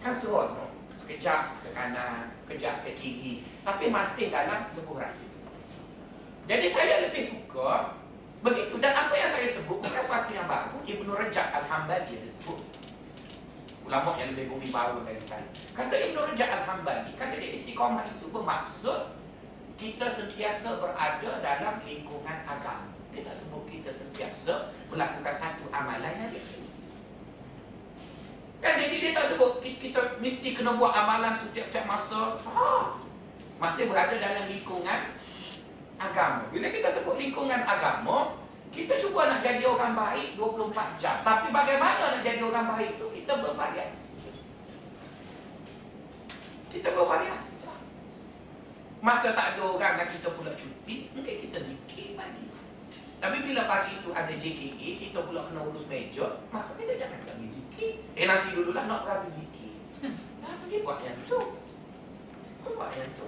kan 0.00 0.12
seronok. 0.24 0.70
Sekejap 1.04 1.40
ke 1.60 1.68
kanan, 1.76 2.32
sekejap 2.46 2.80
ke 2.88 2.96
kiri. 2.96 3.44
Tapi 3.66 3.92
masih 3.92 4.32
dalam 4.32 4.72
lebuh 4.72 4.96
raya. 4.96 5.26
Jadi 6.48 6.66
saya 6.72 7.06
lebih 7.06 7.28
suka 7.30 7.94
begitu. 8.42 8.74
Dan 8.80 8.96
apa 8.96 9.14
yang 9.14 9.30
saya 9.36 9.48
sebut 9.54 9.78
bukan 9.78 10.02
sesuatu 10.02 10.30
yang 10.32 10.48
baru. 10.48 10.78
Ibn 10.82 11.06
Rajab 11.12 11.46
Al-Hambali 11.52 12.08
yang 12.08 12.22
disebut. 12.24 12.58
Ulama 13.82 14.14
yang 14.18 14.30
lebih 14.34 14.46
bumi 14.50 14.70
baru 14.70 15.02
dari 15.06 15.22
saya. 15.28 15.46
Kata 15.76 15.94
Ibn 15.94 16.16
Rajab 16.34 16.48
Al-Hambali, 16.48 17.10
kata 17.20 17.34
dia 17.36 17.50
istiqamah 17.60 18.08
itu 18.16 18.26
bermaksud 18.32 19.21
kita 19.82 20.06
sentiasa 20.14 20.78
berada 20.78 21.30
dalam 21.42 21.82
lingkungan 21.82 22.38
agama. 22.46 22.94
Dia 23.10 23.26
tak 23.26 23.42
sebut 23.42 23.66
kita 23.66 23.90
sentiasa 23.90 24.70
melakukan 24.94 25.34
satu 25.42 25.66
amalan 25.74 26.14
yang 26.22 26.30
dikira. 26.30 26.70
Kan 28.62 28.78
jadi 28.78 28.94
dia 29.02 29.10
tak 29.10 29.34
sebut 29.34 29.58
kita, 29.58 29.90
kita 29.90 30.00
mesti 30.22 30.48
kena 30.54 30.78
buat 30.78 30.94
amalan 30.94 31.42
tu 31.42 31.50
tiap-tiap 31.50 31.82
masa. 31.90 32.38
Ha. 32.46 32.94
Masih 33.58 33.90
berada 33.90 34.14
dalam 34.14 34.46
lingkungan 34.46 35.18
agama. 35.98 36.46
Bila 36.54 36.70
kita 36.70 36.94
sebut 36.94 37.18
lingkungan 37.18 37.58
agama, 37.66 38.38
kita 38.70 39.02
cuba 39.02 39.28
nak 39.28 39.42
jadi 39.42 39.66
orang 39.66 39.98
baik 39.98 40.38
24 40.38 41.02
jam. 41.02 41.26
Tapi 41.26 41.50
bagaimana 41.50 42.16
nak 42.16 42.22
jadi 42.22 42.40
orang 42.40 42.70
baik 42.78 42.96
itu 42.96 43.06
kita 43.18 43.32
bervariasi. 43.42 44.06
Kita 46.70 46.88
bervariasi. 46.94 47.51
Masa 49.02 49.34
tak 49.34 49.58
ada 49.58 49.66
orang 49.66 49.98
dan 49.98 50.08
kita 50.14 50.30
pula 50.30 50.54
cuti, 50.54 51.10
mungkin 51.10 51.34
kita 51.42 51.58
zikir 51.58 52.14
pagi. 52.14 52.46
Tapi 53.18 53.42
bila 53.42 53.66
pagi 53.66 53.98
itu 53.98 54.14
ada 54.14 54.30
JKA, 54.30 54.88
kita 55.02 55.26
pula 55.26 55.42
kena 55.50 55.66
urus 55.66 55.86
meja, 55.90 56.38
maka 56.54 56.70
kita 56.78 57.02
jangan 57.02 57.18
pergi 57.26 57.50
zikir. 57.50 57.92
Eh 58.14 58.30
nanti 58.30 58.54
dululah 58.54 58.86
nak 58.86 59.02
pergi 59.02 59.42
zikir. 59.42 59.74
Nah, 60.42 60.54
pergi 60.62 60.86
buat 60.86 61.02
yang 61.02 61.18
tu. 61.26 61.38
Buat 62.62 62.94
yang 62.94 63.10
tu. 63.18 63.26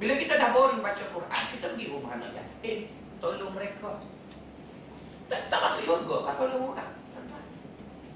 Bila 0.00 0.16
kita 0.16 0.40
dah 0.40 0.56
boring 0.56 0.80
baca 0.80 1.04
Quran, 1.12 1.42
kita 1.52 1.66
pergi 1.76 1.92
rumah 1.92 2.16
anak 2.16 2.32
yatim, 2.32 2.88
tolong 3.20 3.52
mereka. 3.52 4.00
Tak, 5.28 5.52
tak 5.52 5.60
masuk 5.60 5.84
syurga, 5.84 6.16
tak 6.32 6.34
tolong 6.40 6.64
orang. 6.72 6.92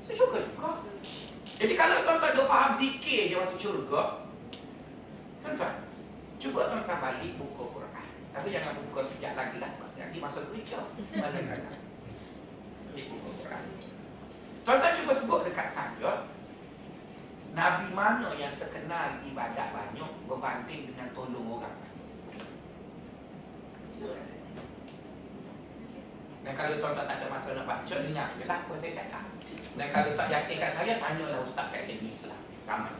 Masuk 0.00 0.14
syurga 0.16 0.38
juga. 0.40 0.72
Jadi 1.60 1.72
kalau 1.76 1.96
tuan-tuan 2.00 2.32
dah 2.32 2.46
faham 2.48 2.72
zikir 2.80 3.28
je 3.28 3.36
masuk 3.36 3.60
syurga, 3.60 4.24
tuan-tuan, 5.44 5.72
cuba 6.42 6.70
tuan-tuan 6.70 6.98
balik 7.00 7.32
buka 7.38 7.64
Quran. 7.78 8.08
Tapi 8.34 8.48
jangan 8.50 8.82
buka 8.90 9.00
sejak 9.14 9.32
lagi 9.38 9.56
lah, 9.62 9.70
sebab 9.70 9.94
nanti 9.94 10.18
masuk 10.18 10.44
kerja. 10.50 10.78
Kadang. 11.14 11.46
buka 12.94 13.28
Quran. 13.42 13.62
Tuan-tuan 14.64 14.98
cuba 15.02 15.12
sebut 15.20 15.40
dekat 15.44 15.68
saya, 15.76 16.12
Nabi 17.54 17.86
mana 17.94 18.34
yang 18.34 18.58
terkenal 18.58 19.22
ibadat 19.22 19.70
banyak 19.70 20.10
berbanding 20.26 20.90
dengan 20.90 21.06
tolong 21.14 21.62
orang? 21.62 21.78
Dan 26.44 26.52
kalau 26.60 26.76
tuan-tuan 26.76 27.08
tak 27.08 27.18
ada 27.22 27.26
masa 27.30 27.56
nak 27.56 27.64
baca, 27.64 27.94
dengar 28.04 28.28
je 28.36 28.44
lah 28.44 28.58
apa 28.60 28.72
saya 28.76 28.92
cakap. 29.00 29.24
Dan 29.78 29.88
kalau 29.94 30.10
tak 30.18 30.28
yakin 30.28 30.60
kat 30.60 30.72
saya, 30.76 30.92
tanyalah 31.00 31.40
Ustaz 31.46 31.72
kat 31.72 31.88
Akademi 31.88 32.12
Islam. 32.12 32.40
Ramai 32.68 32.92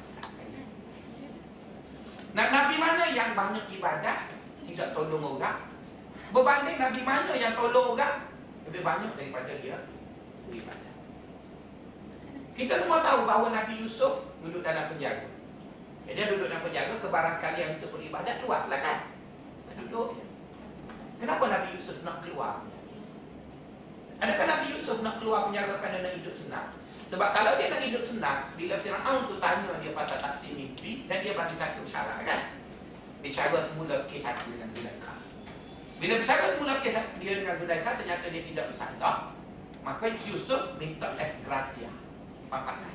Nah, 2.34 2.50
Nabi 2.50 2.74
mana 2.82 3.14
yang 3.14 3.38
banyak 3.38 3.70
ibadat 3.78 4.34
tidak 4.66 4.90
tolong 4.90 5.38
orang. 5.38 5.70
Berbanding 6.34 6.82
Nabi 6.82 7.00
mana 7.06 7.30
yang 7.38 7.54
tolong 7.54 7.94
orang 7.94 8.26
lebih 8.66 8.82
banyak 8.82 9.14
daripada 9.14 9.54
dia 9.62 9.78
beribadah. 10.50 10.92
Kita 12.58 12.74
semua 12.82 13.06
tahu 13.06 13.22
bahawa 13.22 13.54
Nabi 13.54 13.86
Yusuf 13.86 14.26
duduk 14.42 14.66
dalam 14.66 14.90
penjara. 14.90 15.30
Jadi 16.04 16.18
dia 16.18 16.30
duduk 16.34 16.50
dalam 16.50 16.66
penjara, 16.66 16.92
kebarangkalian 16.98 17.78
untuk 17.78 17.90
beribadat 17.96 18.42
luaslah 18.42 18.80
kan? 18.82 18.98
Duduk. 19.78 20.18
Kenapa 21.22 21.44
Nabi 21.46 21.78
Yusuf 21.78 22.02
nak 22.02 22.26
keluar? 22.26 22.66
Adakah 24.18 24.46
Nabi 24.46 24.66
Yusuf 24.74 24.98
nak 25.06 25.22
keluar 25.22 25.50
penjara 25.50 25.78
kerana 25.78 26.02
nak 26.02 26.14
hidup 26.18 26.34
senang? 26.34 26.74
Sebab 27.12 27.28
kalau 27.36 27.52
dia 27.60 27.68
nak 27.68 27.84
hidup 27.84 28.02
senang, 28.08 28.48
bila 28.56 28.80
Fir'aun 28.80 29.28
tu 29.28 29.36
tanya 29.36 29.72
dia 29.84 29.92
pasal 29.92 30.18
taksi 30.24 30.48
mimpi, 30.56 31.04
dan 31.04 31.20
dia 31.20 31.36
bagi 31.36 31.56
satu 31.60 31.84
syarat 31.88 32.24
kan? 32.24 32.40
Bicara 33.20 33.64
semula 33.72 34.04
kes 34.08 34.24
satu 34.24 34.48
dengan 34.52 34.68
Zulaikha. 34.72 35.14
Bila 36.00 36.14
bicara 36.20 36.44
semula 36.56 36.80
kes 36.80 36.96
dia 37.20 37.32
dengan 37.40 37.56
Zulaikha, 37.60 37.90
ternyata 38.00 38.24
dia 38.28 38.42
tidak 38.48 38.64
bersalah. 38.72 39.34
Maka 39.84 40.16
Yusuf 40.24 40.80
minta 40.80 41.12
es 41.20 41.32
gratia. 41.44 41.92
Pampasan. 42.48 42.92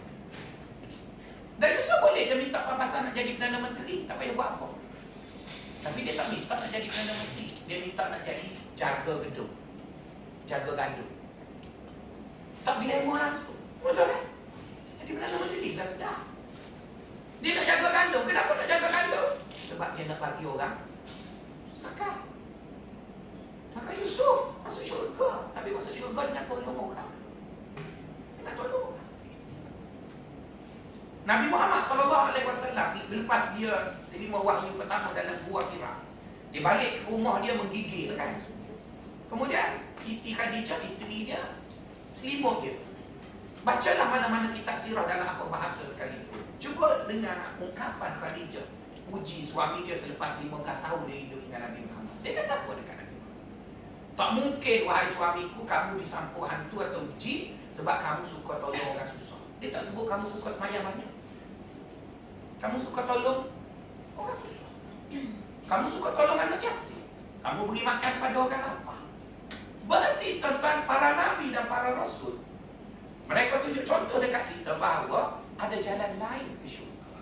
Dan 1.62 1.70
Yusuf 1.78 1.98
boleh 2.02 2.24
dia 2.26 2.38
minta 2.40 2.66
pampasan 2.66 3.12
nak 3.12 3.14
jadi 3.14 3.38
Perdana 3.38 3.60
Menteri. 3.62 4.08
Tak 4.10 4.18
payah 4.18 4.34
buat 4.34 4.50
apa. 4.58 4.68
Tapi 5.86 6.00
dia 6.02 6.18
tak 6.18 6.28
minta 6.34 6.54
nak 6.58 6.70
jadi 6.74 6.88
Perdana 6.90 7.14
Menteri. 7.14 7.48
Dia 7.70 7.78
minta 7.86 8.04
nak 8.10 8.22
jadi 8.26 8.48
jaga 8.74 9.14
gedung. 9.28 9.54
Jaga 10.50 10.72
gandum. 10.74 11.10
Tak 12.66 12.76
dilema 12.82 13.14
langsung. 13.22 13.59
Betul? 13.80 14.12
Jadi 15.00 15.12
Perdana 15.16 15.38
Menteri 15.40 15.70
dah 15.80 15.88
sedar. 15.96 16.18
Dia 17.40 17.52
nak 17.56 17.66
jaga 17.66 17.88
gandum. 17.96 18.24
Kenapa 18.28 18.52
nak 18.52 18.68
jaga 18.68 18.88
gandum? 18.92 19.30
Sebab 19.72 19.90
dia 19.96 20.04
nak 20.12 20.20
bagi 20.20 20.44
orang 20.44 20.76
zakat. 21.80 22.16
Maka 23.76 23.92
Yusuf 23.96 24.60
masuk 24.68 24.84
syurga. 24.84 25.48
Tapi 25.56 25.72
masuk 25.72 25.94
syurga 25.96 26.22
dia 26.28 26.36
nak 26.36 26.46
tolong 26.52 26.78
orang. 26.92 27.10
Dia 28.36 28.42
nak 28.44 28.56
tolong. 28.60 29.00
Nabi 31.30 31.46
Muhammad 31.54 31.86
sallallahu 31.86 32.26
alaihi 32.34 32.48
wasallam 32.50 32.88
lepas 33.06 33.44
dia 33.54 33.94
terima 34.10 34.42
wahyu 34.42 34.74
pertama 34.76 35.14
dalam 35.14 35.38
gua 35.46 35.62
Hira. 35.70 35.94
Dia 36.50 36.66
balik 36.66 36.92
ke 36.98 37.02
rumah 37.06 37.38
dia 37.46 37.54
menggigil 37.54 38.18
kan. 38.18 38.42
Kemudian 39.30 39.86
Siti 40.02 40.34
Khadijah 40.34 40.82
isteri 40.90 41.30
dia 41.30 41.54
selimut 42.18 42.66
dia. 42.66 42.74
Bacalah 43.68 44.08
mana-mana 44.08 44.56
kitab 44.56 44.80
sirah 44.84 45.04
dalam 45.04 45.28
apa 45.36 45.44
bahasa 45.52 45.84
sekali. 45.92 46.16
Cuba 46.64 47.04
dengar 47.12 47.56
ungkapan 47.60 48.16
Khadijah 48.20 48.68
puji 49.10 49.50
suami 49.50 49.84
dia 49.90 49.98
selepas 50.00 50.38
15 50.40 50.54
tahun 50.64 51.02
dia 51.10 51.18
hidup 51.28 51.40
dengan 51.50 51.60
Nabi 51.68 51.80
Muhammad. 51.90 52.16
Dia 52.22 52.32
kata 52.40 52.52
apa 52.62 52.72
dekat 52.78 52.96
Nabi 53.02 53.14
Muhammad? 53.18 53.48
Tak 54.16 54.30
mungkin 54.38 54.80
wahai 54.86 55.08
suamiku 55.18 55.60
kamu 55.66 55.92
disampuk 56.06 56.46
hantu 56.46 56.78
atau 56.86 57.02
jin 57.18 57.58
sebab 57.74 57.98
kamu 58.00 58.24
suka 58.32 58.54
tolong 58.62 58.88
orang 58.96 59.10
susah. 59.18 59.42
Dia 59.60 59.70
tak 59.76 59.84
sebut 59.92 60.06
kamu 60.08 60.26
suka 60.40 60.50
semayang 60.56 60.84
banyak. 60.86 61.12
Kamu 62.60 62.78
suka 62.86 63.02
tolong 63.04 63.40
orang 64.16 64.38
susah. 64.40 64.72
Kamu 65.68 65.86
suka 65.98 66.10
tolong 66.16 66.40
anak 66.40 66.62
yatim. 66.64 67.02
Kamu 67.40 67.60
beri 67.72 67.82
makan 67.84 68.14
pada 68.20 68.38
orang 68.38 68.64
apa? 68.64 68.96
Berarti 69.90 70.38
tuan 70.38 70.78
para 70.86 71.10
nabi 71.18 71.50
dan 71.50 71.66
para 71.66 71.98
rasul. 71.98 72.38
Mereka 73.30 73.62
tunjuk 73.62 73.86
contoh 73.86 74.18
dekat 74.18 74.50
kita 74.58 74.74
bahawa 74.82 75.38
ada 75.62 75.78
jalan 75.78 76.18
lain 76.18 76.50
ke 76.66 76.68
syurga. 76.82 77.14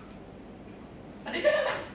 Ada 1.28 1.36
jalan 1.36 1.64
lain. 1.68 1.86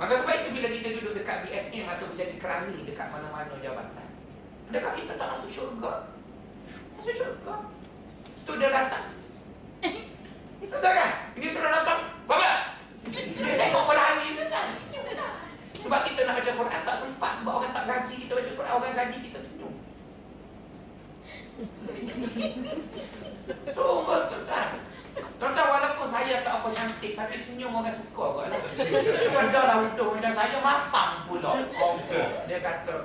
Maka 0.00 0.12
sebab 0.24 0.34
itu 0.40 0.48
bila 0.56 0.68
kita 0.72 0.88
duduk 0.96 1.12
dekat 1.20 1.44
BSM 1.44 1.84
atau 1.84 2.08
menjadi 2.08 2.34
kerani 2.40 2.80
dekat 2.88 3.12
mana-mana 3.12 3.52
jabatan. 3.60 4.08
Adakah 4.72 4.92
kita 4.96 5.12
tak 5.20 5.28
masuk 5.36 5.52
syurga? 5.52 6.08
Masuk 6.96 7.12
syurga. 7.12 7.54
Student 8.40 8.72
datang. 8.72 9.06
Betul 10.58 10.92
kan? 10.96 11.12
Ini 11.36 11.46
sudah 11.52 11.70
datang. 11.70 12.00
Bapa. 12.24 12.80
Dia 13.12 13.54
tengok 13.60 13.84
pada 13.84 14.00
hari 14.00 14.32
itu 14.32 14.42
kan? 14.48 14.66
Sebab 15.76 16.00
kita 16.08 16.20
nak 16.24 16.34
baca 16.40 16.52
Quran 16.56 16.82
tak 16.88 16.96
sempat. 17.04 17.32
Sebab 17.42 17.52
orang 17.52 17.72
tak 17.76 17.84
gaji 17.84 18.14
kita 18.26 18.32
baca 18.32 18.50
Quran. 18.56 18.72
Orang 18.80 18.94
gaji 18.96 19.18
kita 19.28 19.38
senyum. 19.38 19.61
Sungguh 23.76 24.20
tuan-tuan. 24.30 24.68
Tuan-tuan 25.36 25.68
walaupun 25.68 26.08
saya 26.08 26.40
tak 26.40 26.54
apa 26.62 26.68
cantik. 26.72 27.12
Tapi 27.18 27.34
senyum 27.44 27.76
orang 27.76 27.96
suka 27.98 28.24
kot 28.32 28.46
lah. 28.48 28.60
Cuma 29.20 29.52
dah 29.52 29.64
lah 29.68 29.76
udung 29.84 30.16
macam 30.16 30.32
saya 30.32 30.58
masam 30.64 31.08
pula. 31.28 31.52
Dia 32.48 32.58
kata. 32.64 32.96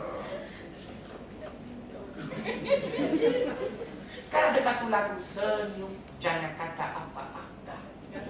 Kan 4.32 4.44
ada 4.54 4.60
satu 4.64 4.86
lagu 4.88 5.16
senyum. 5.36 5.92
Jangan 6.24 6.52
kata 6.56 6.86
apa-apa. 6.96 7.44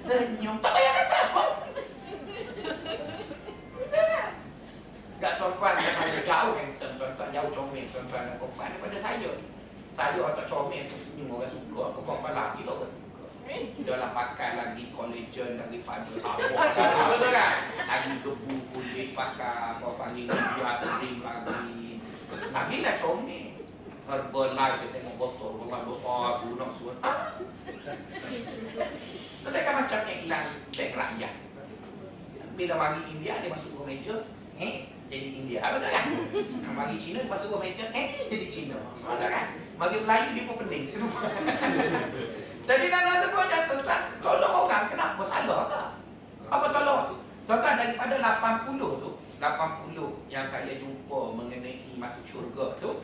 Senyum. 0.08 0.58
Tak 0.64 0.74
payah 0.74 0.94
kata 1.04 1.18
apa. 1.30 1.44
Tak 5.18 5.34
tuan-tuan 5.42 5.74
saya 5.82 6.22
jauh 6.22 6.54
handsome, 6.54 6.94
tuan-tuan 7.02 7.34
jauh 7.34 7.50
comel, 7.50 7.90
tuan-tuan 7.90 8.22
dan 8.30 8.38
perempuan 8.38 8.70
daripada 8.70 8.98
saya. 9.02 9.32
Saya 9.98 10.30
tak 10.38 10.46
comel 10.46 10.86
tu 10.86 10.98
senyum 11.02 11.42
orang 11.42 11.50
suka, 11.50 11.98
ke 11.98 12.00
perempuan 12.06 12.38
lagi 12.38 12.62
lah 12.70 12.78
orang 12.78 12.94
suka. 12.94 13.26
Dia 13.82 13.96
lah 13.98 14.14
pakai 14.14 14.50
lagi 14.54 14.94
collagen 14.94 15.58
daripada 15.58 16.14
sabuk. 16.22 16.54
Betul 16.54 17.30
kan? 17.34 17.56
Lagi 17.82 18.12
gebu 18.22 18.54
kulit 18.78 19.18
pakai 19.18 19.74
apa 19.74 19.88
panggil 19.98 20.30
dia 20.30 20.74
cream 21.02 21.18
lagi. 21.26 21.98
Lagi 22.54 22.78
lah 22.86 22.96
comel. 23.02 23.46
Herbalife 24.08 24.80
saya 24.80 24.90
tengok 24.96 25.20
botol, 25.20 25.68
Allah 25.68 25.84
besar, 25.84 26.40
budak 26.46 26.70
semua. 26.80 26.96
Mereka 29.44 29.70
macam 29.76 30.00
iklan 30.08 30.46
bank 30.72 30.92
rakyat. 30.96 31.34
Bila 32.56 32.74
mari 32.80 33.02
India, 33.12 33.44
dia 33.44 33.52
masuk 33.52 33.68
ke 33.68 33.84
meja, 33.84 34.16
eh, 34.64 34.88
jadi 35.12 35.30
India. 35.44 35.60
Betul 35.60 35.92
kan? 35.92 36.06
Mari 36.72 36.96
Cina, 37.04 37.20
dia 37.20 37.34
masuk 37.36 37.52
ke 37.52 37.58
meja, 37.60 37.86
eh, 37.92 38.08
jadi 38.32 38.48
Cina. 38.48 38.80
Betul 39.04 39.28
kan? 39.28 39.67
Mari 39.78 39.98
Melayu, 40.02 40.28
dia 40.34 40.48
pun 40.50 40.58
pening. 40.66 40.86
jadi 42.68 42.86
dalam 42.90 43.14
tu 43.22 43.28
pun 43.30 43.46
tuan 43.86 44.02
tolong 44.26 44.54
orang, 44.66 44.90
kenapa 44.90 45.22
salah 45.30 45.62
ke? 45.70 45.82
Apa 46.50 46.66
tolong? 46.74 47.22
Tuan-tuan, 47.46 47.80
daripada 47.80 48.16
80 48.68 48.76
tu, 48.78 49.10
80 49.40 50.34
yang 50.34 50.46
saya 50.50 50.74
jumpa 50.82 51.20
mengenai 51.38 51.94
masuk 52.02 52.26
syurga 52.28 52.74
tu, 52.82 53.00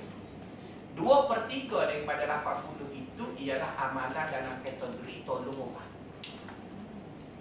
Dua 0.94 1.26
per 1.26 1.50
tiga 1.50 1.90
daripada 1.90 2.22
80 2.46 2.86
itu 2.94 3.26
ialah 3.42 3.74
amalan 3.82 4.30
dalam 4.30 4.62
kategori 4.62 5.26
tolong 5.26 5.74
orang. 5.74 5.90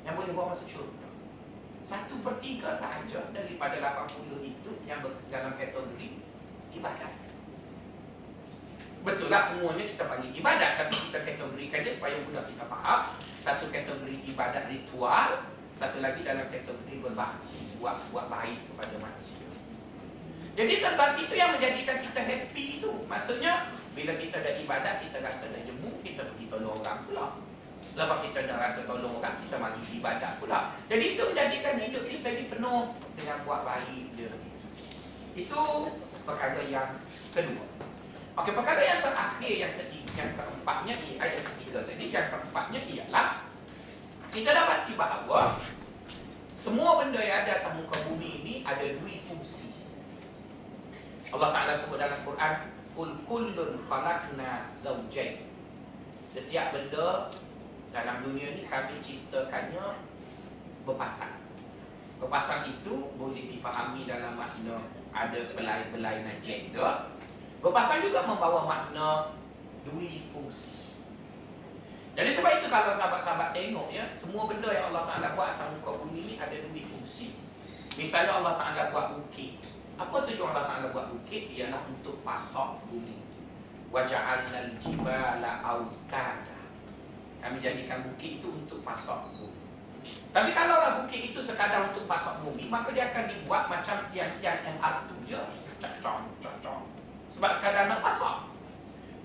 Yang 0.09 0.15
boleh 0.17 0.33
bawa 0.33 0.47
masuk 0.57 0.69
syurga. 0.73 1.09
Satu 1.85 2.17
per 2.25 2.41
tiga 2.41 2.73
sahaja 2.81 3.29
daripada 3.37 3.77
80 4.09 4.41
itu 4.41 4.71
yang 4.89 5.05
dalam 5.29 5.53
kategori 5.61 6.09
ibadat. 6.73 7.13
Betul 9.03 9.35
lah 9.35 9.51
semuanya 9.51 9.85
kita 9.91 10.05
panggil 10.07 10.31
ibadat. 10.31 10.71
Tapi 10.79 10.95
kita 11.11 11.19
kategorikan 11.27 11.81
dia 11.83 11.93
supaya 11.99 12.15
mudah 12.23 12.45
kita 12.47 12.65
faham. 12.71 13.01
Satu 13.43 13.67
kategori 13.75 14.17
ibadat 14.31 14.71
ritual. 14.71 15.31
Satu 15.75 15.99
lagi 15.99 16.23
dalam 16.23 16.47
kategori 16.51 16.95
berbakti. 17.03 17.59
Buat, 17.83 17.99
buat 18.15 18.31
baik 18.31 18.59
kepada 18.71 18.95
manusia. 19.03 19.43
Jadi 20.53 20.85
tempat 20.85 21.17
itu 21.19 21.35
yang 21.35 21.57
menjadikan 21.57 21.99
kita 22.05 22.21
happy 22.23 22.65
itu. 22.79 22.91
Maksudnya, 23.09 23.73
bila 23.97 24.13
kita 24.21 24.37
dah 24.39 24.55
ibadat, 24.61 24.95
kita 25.03 25.19
rasa 25.25 25.49
dah 25.49 25.63
jemu, 25.65 25.91
kita 26.05 26.29
pergi 26.29 26.47
tolong 26.53 26.79
orang 26.79 26.99
pula. 27.09 27.27
Lepas 27.93 28.19
kita 28.25 28.39
dah 28.47 28.57
rasa 28.61 28.81
tolong 28.87 29.19
orang, 29.19 29.35
kita 29.43 29.57
mari 29.59 29.81
ibadat 29.97 30.39
pula. 30.39 30.77
Jadi 30.87 31.05
itu 31.17 31.23
menjadikan 31.27 31.75
hidup 31.81 32.05
kita 32.07 32.29
ini 32.31 32.45
penuh 32.53 32.95
dengan 33.19 33.37
buat 33.49 33.65
baik 33.65 34.07
dia. 34.15 34.33
Itu 35.35 35.91
perkara 36.29 36.63
yang 36.69 37.01
kedua. 37.33 37.82
Okey, 38.33 38.53
perkara 38.57 38.81
yang 38.81 39.05
terakhir, 39.05 39.55
yang 39.61 39.75
ketiga, 39.77 40.13
yang 40.17 40.33
keempatnya, 40.41 40.95
ayat 41.21 41.45
ketiga 41.53 41.85
tadi, 41.85 42.05
yang 42.09 42.33
keempatnya 42.33 42.81
ialah 42.89 43.27
kita 44.33 44.57
dapati 44.57 44.97
bahawa 44.97 45.61
semua 46.65 47.05
benda 47.05 47.21
yang 47.21 47.45
ada 47.45 47.61
atas 47.61 47.77
muka 47.77 47.97
bumi 48.09 48.41
ini 48.41 48.55
ada 48.65 48.81
dua 48.81 49.17
fungsi. 49.29 49.69
Allah 51.33 51.49
Ta'ala 51.49 51.73
sebut 51.81 51.97
dalam 51.97 52.21
Quran 52.29 52.53
Kul 52.93 53.11
kullun 53.25 53.81
khalaqna 53.89 54.69
zawjain 54.85 55.49
Setiap 56.37 56.77
benda 56.77 57.33
dalam 57.89 58.21
dunia 58.21 58.53
ni 58.53 58.69
kami 58.69 59.01
ciptakannya 59.01 59.97
berpasang 60.85 61.41
Berpasang 62.21 62.69
itu 62.69 63.09
boleh 63.17 63.49
dipahami 63.49 64.05
dalam 64.05 64.37
makna 64.37 64.85
ada 65.13 65.41
belai-belai 65.57 66.25
gender 66.45 67.13
Berpasang 67.63 68.03
juga 68.03 68.27
membawa 68.27 68.67
makna 68.67 69.39
dua 69.87 70.11
fungsi 70.35 70.83
jadi 72.13 72.37
sebab 72.37 72.61
itu 72.61 72.69
kalau 72.69 72.93
sahabat-sahabat 73.01 73.57
tengok 73.57 73.89
ya 73.89 74.05
Semua 74.21 74.45
benda 74.45 74.69
yang 74.69 74.93
Allah 74.93 75.09
Ta'ala 75.09 75.33
buat 75.33 75.57
atas 75.57 75.73
muka 75.81 75.97
bumi 76.05 76.21
ni 76.29 76.35
ada 76.37 76.53
dua 76.53 76.83
fungsi 76.93 77.41
Misalnya 77.97 78.37
Allah 78.37 78.61
Ta'ala 78.61 78.93
buat 78.93 79.17
bukit 79.17 79.65
Apa 79.97 80.29
tujuan 80.29 80.53
Allah 80.53 80.67
Ta'ala 80.69 80.87
buat 80.93 81.09
bukit? 81.13 81.53
Ialah 81.53 81.85
untuk 81.89 82.21
pasok 82.25 82.81
bumi. 82.89 83.21
Waja'alnal 83.93 84.81
jibala 84.81 85.61
awtada. 85.61 86.59
Kami 87.45 87.61
jadikan 87.61 88.09
bukit 88.09 88.41
itu 88.41 88.49
untuk 88.49 88.81
pasok 88.81 89.29
bumi. 89.37 89.61
Tapi 90.33 90.51
kalau 90.57 90.81
lah 90.81 90.93
bukit 91.05 91.31
itu 91.31 91.45
sekadar 91.45 91.93
untuk 91.93 92.09
pasok 92.09 92.41
bumi, 92.43 92.67
maka 92.73 92.91
dia 92.91 93.13
akan 93.13 93.31
dibuat 93.31 93.69
macam 93.69 94.01
tiang-tiang 94.11 94.65
MRT 94.81 95.09
je. 95.29 95.41
Cacong, 95.79 96.25
cacong. 96.41 96.92
Sebab 97.43 97.59
sekadar 97.59 97.91
nak 97.91 98.07
pasok. 98.07 98.55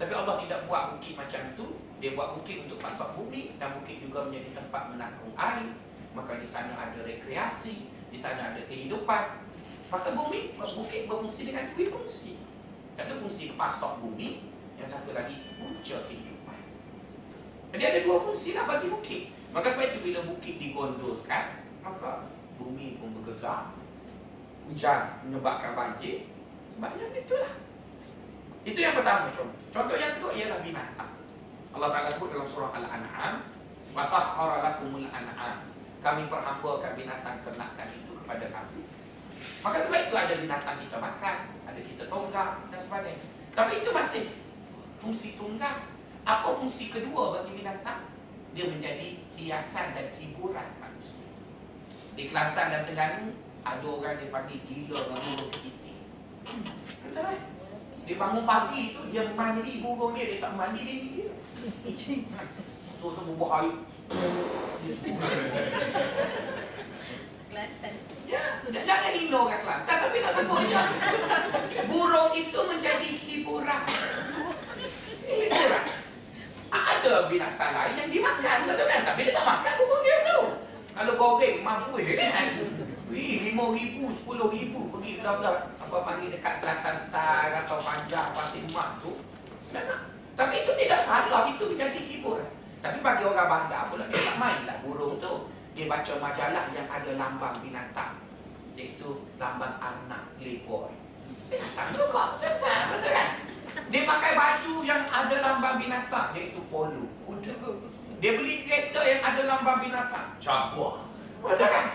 Tapi 0.01 0.09
Allah 0.09 0.41
tidak 0.41 0.65
buat 0.65 0.97
bukit 0.97 1.13
macam 1.13 1.37
itu. 1.53 1.69
Dia 2.01 2.17
buat 2.17 2.33
bukit 2.33 2.65
untuk 2.65 2.81
pasok 2.81 3.13
bumi 3.13 3.53
dan 3.61 3.77
bukit 3.77 4.01
juga 4.01 4.25
menjadi 4.25 4.57
tempat 4.57 4.89
menampung 4.89 5.37
air. 5.37 5.69
Maka 6.17 6.41
di 6.41 6.49
sana 6.49 6.73
ada 6.81 6.97
rekreasi, 7.05 7.85
di 8.09 8.17
sana 8.17 8.57
ada 8.57 8.61
kehidupan, 8.65 9.21
Maka 9.93 10.17
bumi, 10.17 10.57
bukit 10.57 11.05
berfungsi 11.05 11.45
dengan 11.45 11.69
dua 11.77 11.93
fungsi. 11.93 12.41
Satu 12.97 13.21
fungsi 13.21 13.53
pasok 13.53 14.01
bumi, 14.01 14.49
yang 14.81 14.89
satu 14.89 15.13
lagi 15.13 15.37
punca 15.61 16.01
kehidupan. 16.09 16.57
Jadi 17.77 17.83
ada 17.85 17.99
dua 18.01 18.17
fungsi 18.25 18.57
lah 18.57 18.65
bagi 18.65 18.89
bukit. 18.89 19.29
Maka 19.53 19.77
sebab 19.77 19.93
itu 19.93 19.99
bila 20.01 20.25
bukit 20.25 20.57
digondolkan, 20.57 21.61
maka 21.85 22.25
bumi 22.57 22.97
pun 22.97 23.13
bergerak. 23.21 23.77
Hujan 24.65 25.21
menyebabkan 25.29 25.77
banjir. 25.77 26.25
Sebabnya 26.73 27.13
itulah. 27.13 27.66
Itu 28.67 28.79
yang 28.83 28.99
pertama 28.99 29.31
contoh. 29.31 29.47
Contoh 29.71 29.95
yang 29.95 30.19
kedua 30.19 30.31
ialah 30.35 30.59
binatang. 30.59 31.11
Allah 31.71 31.89
Ta'ala 31.93 32.09
sebut 32.19 32.35
dalam 32.35 32.47
surah 32.51 32.75
Al-An'am. 32.75 33.57
Wasahara 33.97 34.61
lakumul 34.61 35.09
an'am. 35.09 35.73
Kami 36.05 36.29
perhambakan 36.29 36.93
binatang 36.93 37.41
ternakan 37.41 37.87
itu 37.89 38.13
kepada 38.13 38.45
kami. 38.53 38.85
Maka 39.65 39.89
sebab 39.89 39.99
itu 40.05 40.13
ada 40.13 40.33
binatang 40.37 40.77
kita 40.85 40.97
makan, 41.01 41.37
ada 41.65 41.81
kita 41.81 42.03
tonggak 42.05 42.49
dan 42.69 42.79
sebagainya. 42.85 43.27
Tapi 43.57 43.81
itu 43.81 43.89
masih 43.89 44.23
fungsi 45.01 45.33
tunggal. 45.41 45.81
Apa 46.29 46.61
fungsi 46.61 46.93
kedua 46.93 47.41
bagi 47.41 47.57
binatang? 47.57 48.05
Dia 48.53 48.69
menjadi 48.69 49.17
hiasan 49.33 49.97
dan 49.97 50.13
hiburan 50.21 50.67
manusia. 50.77 51.25
Di 52.13 52.29
Kelantan 52.29 52.67
dan 52.69 52.81
Terengganu, 52.85 53.33
ada 53.65 53.87
orang 53.89 54.21
yang 54.21 54.29
panggil 54.29 54.59
gila 54.69 55.09
dengan 55.09 55.21
burung 55.25 55.51
kepiting. 55.57 55.99
Betul? 57.09 57.56
Dia 58.07 58.15
bangun 58.15 58.47
pagi 58.47 58.95
tu, 58.95 59.03
dia 59.11 59.27
mandi 59.35 59.83
burung 59.83 60.15
dia, 60.15 60.31
dia 60.31 60.39
tak 60.39 60.55
mandi 60.55 60.79
dia. 60.79 61.27
Tu 62.97 63.07
semua 63.11 63.35
buah 63.35 63.51
air. 63.59 63.75
Kelantan. 67.51 67.93
Ya, 68.27 68.43
jangan 68.71 69.11
hina 69.11 69.37
orang 69.43 69.59
Kelantan 69.59 69.97
tapi 70.07 70.17
tak 70.23 70.33
sebutnya. 70.39 70.83
Burung 71.91 72.31
itu 72.31 72.59
menjadi 72.63 73.09
hiburan. 73.27 73.81
Hiburan. 75.27 75.85
Ada 76.71 77.13
binatang 77.27 77.71
lain 77.75 77.99
yang 77.99 78.09
dimakan, 78.11 78.57
betul 78.71 78.87
kan? 78.87 79.01
Tapi 79.03 79.19
dia 79.27 79.35
tak 79.35 79.47
makan 79.51 79.73
burung 79.83 80.03
dia 80.07 80.17
tu. 80.23 80.39
Kalau 80.95 81.13
goreng, 81.19 81.59
mampu 81.59 81.99
dia 81.99 82.23
kan? 82.31 82.55
Wih, 83.11 83.51
lima 83.51 83.75
ribu, 83.75 84.15
sepuluh 84.15 84.47
ribu 84.47 84.87
pergi 84.95 85.19
ke 85.19 85.27
apa 85.87 86.03
panggil 86.03 86.35
dekat 86.35 86.59
selatan 86.59 87.07
tar 87.15 87.47
atau 87.63 87.79
panjang 87.79 88.35
pasir 88.35 88.67
mak 88.75 88.99
tu. 88.99 89.15
Memang. 89.71 90.03
Tapi 90.35 90.67
itu 90.67 90.71
tidak 90.83 91.07
salah, 91.07 91.47
itu 91.47 91.63
menjadi 91.63 91.99
hiburan. 92.11 92.51
Tapi 92.83 92.99
bagi 92.99 93.23
orang 93.23 93.47
bandar 93.47 93.87
pula 93.87 94.03
dia 94.11 94.21
tak 94.21 94.37
main 94.37 94.67
lah 94.67 94.77
burung 94.83 95.15
tu. 95.17 95.47
Dia 95.79 95.87
baca 95.87 96.13
majalah 96.19 96.67
yang 96.75 96.87
ada 96.91 97.11
lambang 97.15 97.55
binatang. 97.63 98.19
Iaitu 98.75 99.23
lambang 99.39 99.79
anak 99.79 100.27
playboy. 100.37 100.91
Binatang 101.47 101.87
juga 101.95 102.35
betul 102.35 102.51
betul 102.91 103.11
kan? 103.15 103.29
Dia 103.87 104.01
pakai 104.03 104.31
baju 104.35 104.73
yang 104.83 105.01
ada 105.07 105.35
lambang 105.39 105.75
binatang. 105.79 106.35
Iaitu 106.35 106.59
polo 106.67 107.07
kuda 107.23 107.55
dia 108.17 108.33
beli 108.33 108.65
kereta 108.65 109.01
yang 109.07 109.21
ada 109.23 109.41
lambang 109.47 109.79
binatang. 109.87 110.27
Jaguar 110.43 111.07
betul 111.39 111.69
kan 111.71 111.85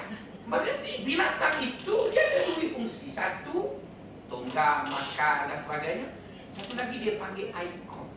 berarti 0.60 0.92
binatang 1.06 1.56
itu 1.64 1.94
dia 2.12 2.20
ada 2.20 2.40
dua 2.52 2.66
fungsi. 2.76 3.08
Satu 3.14 3.80
tonggak 4.28 4.92
makan 4.92 5.38
dan 5.48 5.58
sebagainya. 5.64 6.08
Satu 6.52 6.76
lagi 6.76 7.00
dia 7.00 7.16
panggil 7.16 7.48
ikon 7.48 8.08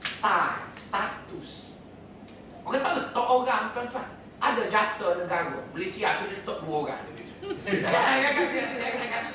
star 0.00 0.68
status. 0.88 1.72
Orang 2.68 2.84
tak 2.84 2.92
letak 3.00 3.26
orang 3.26 3.64
tuan-tuan. 3.72 4.08
Ada 4.40 4.72
jatuh 4.72 5.20
negara 5.20 5.60
Malaysia 5.76 6.16
tu 6.20 6.32
dia 6.32 6.40
stop 6.40 6.64
dua 6.64 6.88
orang. 6.88 7.04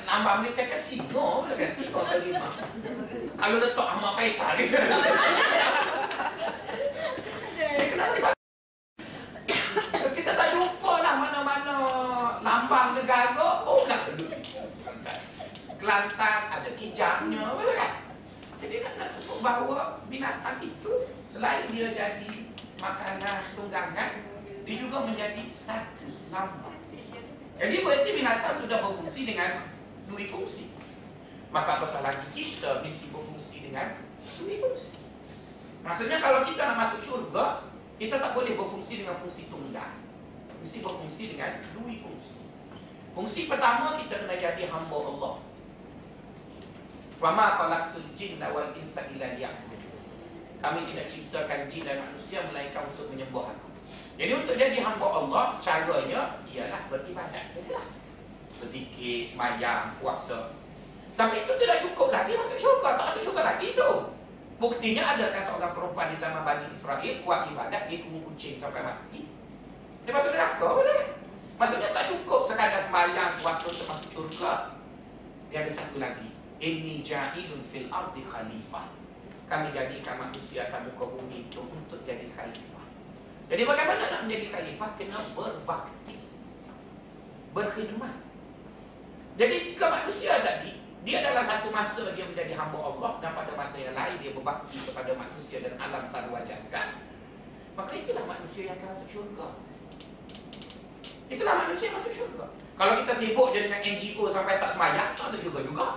Nambah 0.06 0.34
Malaysia 0.42 0.62
kan 0.66 0.82
kan? 0.86 1.70
Terima 1.82 2.48
Kalau 3.34 3.56
letak 3.58 3.86
Ahmad 3.86 4.12
Faisal. 4.14 4.54
Gitu 9.96 10.08
Kita 10.16 10.30
tak 10.36 10.48
jumpa 10.52 10.92
lah 11.02 11.14
mana-mana 11.18 11.76
Lambang 12.40 12.96
negara 12.96 13.64
Oh 13.64 13.84
nak 13.88 14.12
Kelantan 15.76 16.40
ada 16.50 16.70
kijamnya 16.76 17.44
Betul 17.56 17.74
kan 17.76 17.92
Jadi 18.64 18.74
nak, 18.84 18.92
nak 18.96 19.08
sebut 19.16 19.35
bahawa 19.46 20.02
binatang 20.10 20.58
itu 20.66 21.06
Selain 21.36 21.68
dia 21.68 21.92
jadi 21.92 22.48
makanan 22.80 23.52
tunggangan 23.60 24.24
dia 24.64 24.76
juga 24.80 25.04
menjadi 25.04 25.52
status 25.52 26.16
lambang. 26.32 26.80
Jadi 27.60 27.84
berarti 27.84 28.10
binatang 28.16 28.64
sudah 28.64 28.80
berfungsi 28.80 29.20
dengan 29.28 29.68
dua 30.08 30.24
fungsi. 30.32 30.72
Maka 31.52 31.76
apatah 31.76 32.00
lagi 32.00 32.24
kita 32.32 32.80
mesti 32.80 33.04
berfungsi 33.12 33.68
dengan 33.68 34.00
dua 34.40 34.54
fungsi. 34.64 34.96
Maksudnya 35.84 36.24
kalau 36.24 36.48
kita 36.48 36.62
nak 36.72 36.78
masuk 36.88 37.00
syurga, 37.04 37.68
kita 38.00 38.16
tak 38.16 38.32
boleh 38.32 38.56
berfungsi 38.56 39.04
dengan 39.04 39.20
fungsi 39.20 39.44
tunggal. 39.52 39.92
Mesti 40.64 40.78
berfungsi 40.80 41.36
dengan 41.36 41.60
dua 41.76 41.92
fungsi. 42.00 42.36
Fungsi 43.12 43.40
pertama 43.44 44.00
kita 44.00 44.24
kena 44.24 44.40
jadi 44.40 44.72
hamba 44.72 44.96
Allah. 44.96 45.34
Wa 47.16 47.32
ma 47.32 47.56
khalaqtul 47.56 48.04
jinna 48.12 48.52
wal 48.52 48.76
insa 48.76 49.08
illa 49.12 49.36
liya'budun. 49.40 49.76
Kami 50.60 50.88
tidak 50.88 51.06
ciptakan 51.12 51.68
jin 51.72 51.84
dan 51.84 52.04
manusia 52.04 52.44
melainkan 52.48 52.84
untuk 52.92 53.08
menyembah 53.12 53.52
aku. 53.52 53.68
Jadi 54.16 54.32
untuk 54.32 54.56
jadi 54.56 54.80
hamba 54.80 55.08
Allah, 55.08 55.44
caranya 55.60 56.40
ialah 56.48 56.80
beribadat. 56.88 57.52
Berzikir, 58.56 59.28
semayang, 59.32 59.92
puasa. 60.00 60.56
Tapi 61.16 61.44
itu 61.44 61.52
tidak 61.60 61.84
cukup 61.84 62.08
lagi 62.12 62.32
masuk 62.36 62.56
syurga. 62.60 62.96
Tak 62.96 63.06
masuk 63.12 63.22
syurga 63.28 63.42
lagi 63.44 63.66
itu. 63.72 63.90
Buktinya 64.56 65.04
adakah 65.16 65.42
seorang 65.44 65.72
perempuan 65.76 66.08
di 66.12 66.16
zaman 66.16 66.40
Bani 66.40 66.64
Israel 66.72 67.14
kuat 67.28 67.40
ibadat, 67.52 67.92
dia 67.92 68.00
kumuh 68.00 68.24
kucing 68.32 68.56
sampai 68.56 68.80
mati. 68.80 69.28
Dia 70.08 70.12
masuk 70.16 70.32
neraka, 70.32 70.64
betul 70.64 71.00
Maksudnya 71.56 71.88
tak 71.92 72.08
cukup 72.12 72.40
sekadar 72.48 72.84
semayang, 72.88 73.40
puasa 73.40 73.64
untuk 73.68 73.88
masuk 73.88 74.08
syurga. 74.12 74.76
Dia 75.52 75.64
ada 75.64 75.72
satu 75.76 75.96
lagi. 76.00 76.35
Inni 76.56 77.04
ja'ilun 77.04 77.60
fil 77.68 77.88
ardi 77.92 78.24
khalifah. 78.24 78.88
Kami 79.46 79.70
jadikan 79.76 80.18
manusia 80.18 80.66
akan 80.72 80.90
muka 80.90 81.04
bumi 81.06 81.46
itu 81.46 81.60
untuk 81.60 82.00
jadi 82.08 82.26
khalifah. 82.32 82.84
Jadi 83.46 83.62
bagaimana 83.62 84.02
nak 84.10 84.20
menjadi 84.26 84.46
khalifah? 84.50 84.90
Kena 84.96 85.20
berbakti. 85.36 86.16
Berkhidmat. 87.52 88.16
Jadi 89.36 89.54
jika 89.70 89.86
manusia 89.92 90.40
tadi, 90.40 90.72
dia 91.06 91.22
adalah 91.22 91.44
satu 91.46 91.68
masa 91.70 92.02
dia 92.18 92.26
menjadi 92.26 92.58
hamba 92.58 92.82
Allah 92.82 93.22
dan 93.22 93.30
pada 93.36 93.52
masa 93.54 93.76
yang 93.78 93.94
lain 93.94 94.16
dia 94.18 94.32
berbakti 94.34 94.80
kepada 94.82 95.12
manusia 95.14 95.62
dan 95.62 95.78
alam 95.78 96.02
sarwa 96.10 96.42
jagat. 96.42 96.98
Maka 97.76 97.92
itulah 97.94 98.24
manusia 98.24 98.72
yang 98.72 98.80
akan 98.80 98.88
masuk 98.96 99.08
syurga. 99.12 99.48
Itulah 101.28 101.54
manusia 101.68 101.92
yang 101.92 101.96
masuk 102.00 102.12
syurga. 102.16 102.46
Kalau 102.74 102.92
kita 103.04 103.12
sibuk 103.22 103.48
je 103.54 103.60
dengan 103.68 103.80
NGO 103.84 104.24
sampai 104.34 104.58
tak 104.58 104.72
semayang, 104.74 105.14
tak 105.14 105.24
masuk 105.30 105.40
syurga 105.46 105.60
juga. 105.62 105.88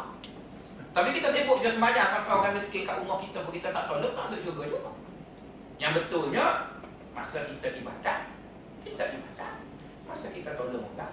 Tapi 0.90 1.10
kita 1.14 1.30
sibuk 1.30 1.62
je 1.62 1.70
semayang 1.70 2.10
sampai 2.10 2.34
orang 2.34 2.58
miskin 2.58 2.84
kat 2.84 2.98
rumah 2.98 3.22
kita 3.22 3.46
pun 3.46 3.54
kita 3.54 3.70
tak 3.70 3.86
tak 3.86 4.02
masuk 4.02 4.40
syurga 4.42 4.64
juga. 4.66 4.92
Yang 5.80 5.92
betulnya, 6.04 6.46
Masa 7.20 7.44
kita 7.52 7.68
ibadat, 7.84 8.32
kita 8.88 9.04
ibadat. 9.12 9.60
Masa 10.08 10.32
kita 10.32 10.56
tolong 10.56 10.88
orang, 10.96 11.12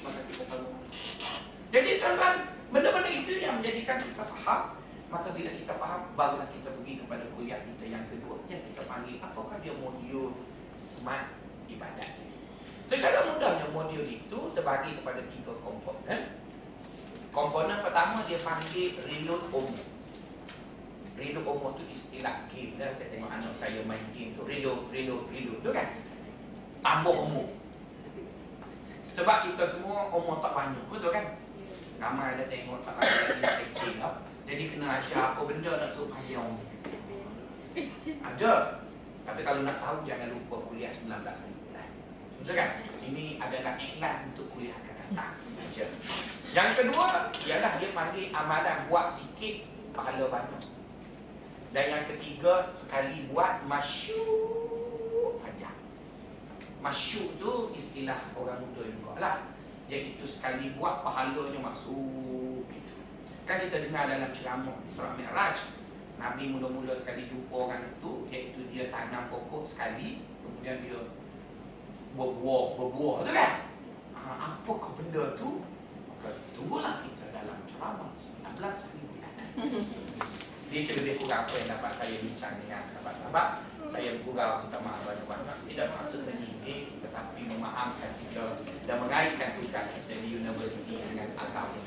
masa 0.00 0.20
kita 0.32 0.48
tolong 0.48 0.72
orang. 0.72 0.88
Jadi 1.68 2.00
tuan-tuan, 2.00 2.34
benda-benda 2.72 3.10
itu 3.12 3.44
yang 3.44 3.60
menjadikan 3.60 4.00
kita 4.00 4.24
faham. 4.24 4.80
Maka 5.12 5.28
bila 5.36 5.52
kita 5.52 5.76
faham, 5.76 6.08
barulah 6.16 6.48
kita 6.50 6.72
pergi 6.72 7.04
kepada 7.04 7.28
kuliah 7.36 7.60
kita 7.62 7.84
yang 7.84 8.08
kedua. 8.08 8.40
Yang 8.48 8.72
kita 8.72 8.82
panggil, 8.88 9.20
apakah 9.20 9.60
dia 9.60 9.76
modul 9.76 10.34
smart 10.88 11.36
ibadat. 11.68 12.16
Secara 12.88 13.28
mudahnya 13.28 13.68
modul 13.76 14.08
itu 14.08 14.38
terbagi 14.56 14.96
kepada 14.96 15.20
tiga 15.30 15.52
komponen. 15.60 16.45
Komponen 17.36 17.84
pertama 17.84 18.24
dia 18.24 18.40
panggil 18.40 18.96
reload 19.04 19.52
umum. 19.52 19.76
Reload 21.20 21.44
umum 21.44 21.76
itu 21.76 22.00
istilah 22.00 22.48
game 22.48 22.80
dah. 22.80 22.88
Saya 22.96 23.12
tengok 23.12 23.28
anak 23.28 23.52
saya 23.60 23.84
main 23.84 24.00
game 24.16 24.32
tu. 24.32 24.48
Reload, 24.48 24.88
reload, 24.88 25.28
reload 25.28 25.60
tu 25.60 25.68
kan. 25.68 25.84
Tambah 26.80 27.12
umur. 27.12 27.52
Sebab 29.12 29.52
kita 29.52 29.68
semua 29.68 30.08
umur 30.16 30.40
tak 30.40 30.56
banyak. 30.56 30.80
Betul 30.88 31.12
kan? 31.12 31.36
Ramai 32.00 32.40
dah 32.40 32.48
tengok 32.48 32.80
tak 32.88 33.04
lagi 33.04 33.36
nak 33.44 33.54
kecil 33.68 33.92
tau. 34.00 34.12
Jadi 34.48 34.62
kena 34.72 34.86
ajar 34.96 35.36
apa 35.36 35.40
benda 35.44 35.72
nak 35.76 35.92
suruh 35.92 36.08
payung. 36.16 36.56
Ada. 38.32 38.80
Tapi 39.28 39.40
kalau 39.44 39.60
nak 39.60 39.76
tahu 39.84 40.08
jangan 40.08 40.32
lupa 40.32 40.56
kuliah 40.72 40.88
19 41.04 41.12
hari. 41.12 41.52
Betul 42.40 42.54
kan? 42.56 42.80
Ini 43.04 43.44
adalah 43.44 43.76
iklan 43.76 44.32
untuk 44.32 44.48
kuliah. 44.56 44.72
Aja. 44.72 44.95
Yang 46.56 46.70
kedua 46.80 47.30
ialah 47.44 47.72
dia 47.76 47.90
panggil 47.92 48.32
amalan 48.32 48.88
buat 48.88 49.12
sikit 49.20 49.68
pahala 49.92 50.24
banyak. 50.32 50.64
Dan 51.76 51.84
yang 51.92 52.04
ketiga 52.08 52.72
sekali 52.72 53.28
buat 53.28 53.60
masyuk 53.68 55.36
panjang. 55.44 55.76
Masyuk 56.80 57.28
tu 57.36 57.76
istilah 57.76 58.16
orang 58.40 58.64
muda 58.64 58.82
juga 58.88 59.12
lah. 59.20 59.36
Iaitu 59.86 60.26
sekali 60.26 60.72
buat 60.80 61.04
pahalanya 61.04 61.60
masuk 61.60 62.64
itu. 62.72 62.96
Kan 63.46 63.62
kita 63.62 63.86
dengar 63.86 64.10
dalam 64.10 64.34
ceramah 64.34 64.74
Isra 64.90 65.14
Mi'raj. 65.14 65.60
Nabi 66.16 66.48
mula-mula 66.48 66.96
sekali 66.96 67.28
jumpa 67.28 67.52
orang 67.52 67.92
itu 67.92 68.24
Iaitu 68.32 68.64
dia 68.72 68.88
tanam 68.88 69.28
pokok 69.28 69.68
sekali 69.68 70.24
Kemudian 70.40 70.80
dia 70.80 70.96
berbuah, 72.16 72.80
berbuah 72.80 73.16
tu 73.28 73.32
kan 73.36 73.52
ha, 74.26 74.58
Apakah 74.58 74.90
benda 74.98 75.38
tu? 75.38 75.62
Maka 76.10 76.28
tunggulah 76.58 77.06
kita 77.06 77.24
dalam 77.30 77.58
ceramah 77.70 78.10
19 78.18 78.58
hari 78.58 79.00
bulan. 79.06 79.34
Itu 80.74 80.92
lebih 80.98 81.22
kurang 81.22 81.46
apa 81.46 81.54
yang 81.54 81.68
dapat 81.78 81.92
saya 81.94 82.14
bincang 82.18 82.54
dengan 82.58 82.82
sahabat-sahabat. 82.90 83.48
Saya 83.94 84.18
bergurau 84.18 84.66
minta 84.66 84.78
maaf 84.82 85.00
banyak-banyak. 85.06 85.56
Tidak 85.70 85.86
maksud 85.94 86.20
menyinggir 86.26 86.90
Tetapi 87.06 87.40
memaafkan 87.54 88.10
kita 88.18 88.58
Dan 88.82 88.96
mengaitkan 88.98 89.62
tugas 89.62 89.86
kita 89.94 90.14
di 90.18 90.28
universiti 90.42 90.98
dengan 90.98 91.30
agama. 91.38 91.78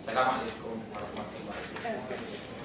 Assalamualaikum 0.00 0.80
warahmatullahi 0.88 1.62
wabarakatuh 1.76 2.55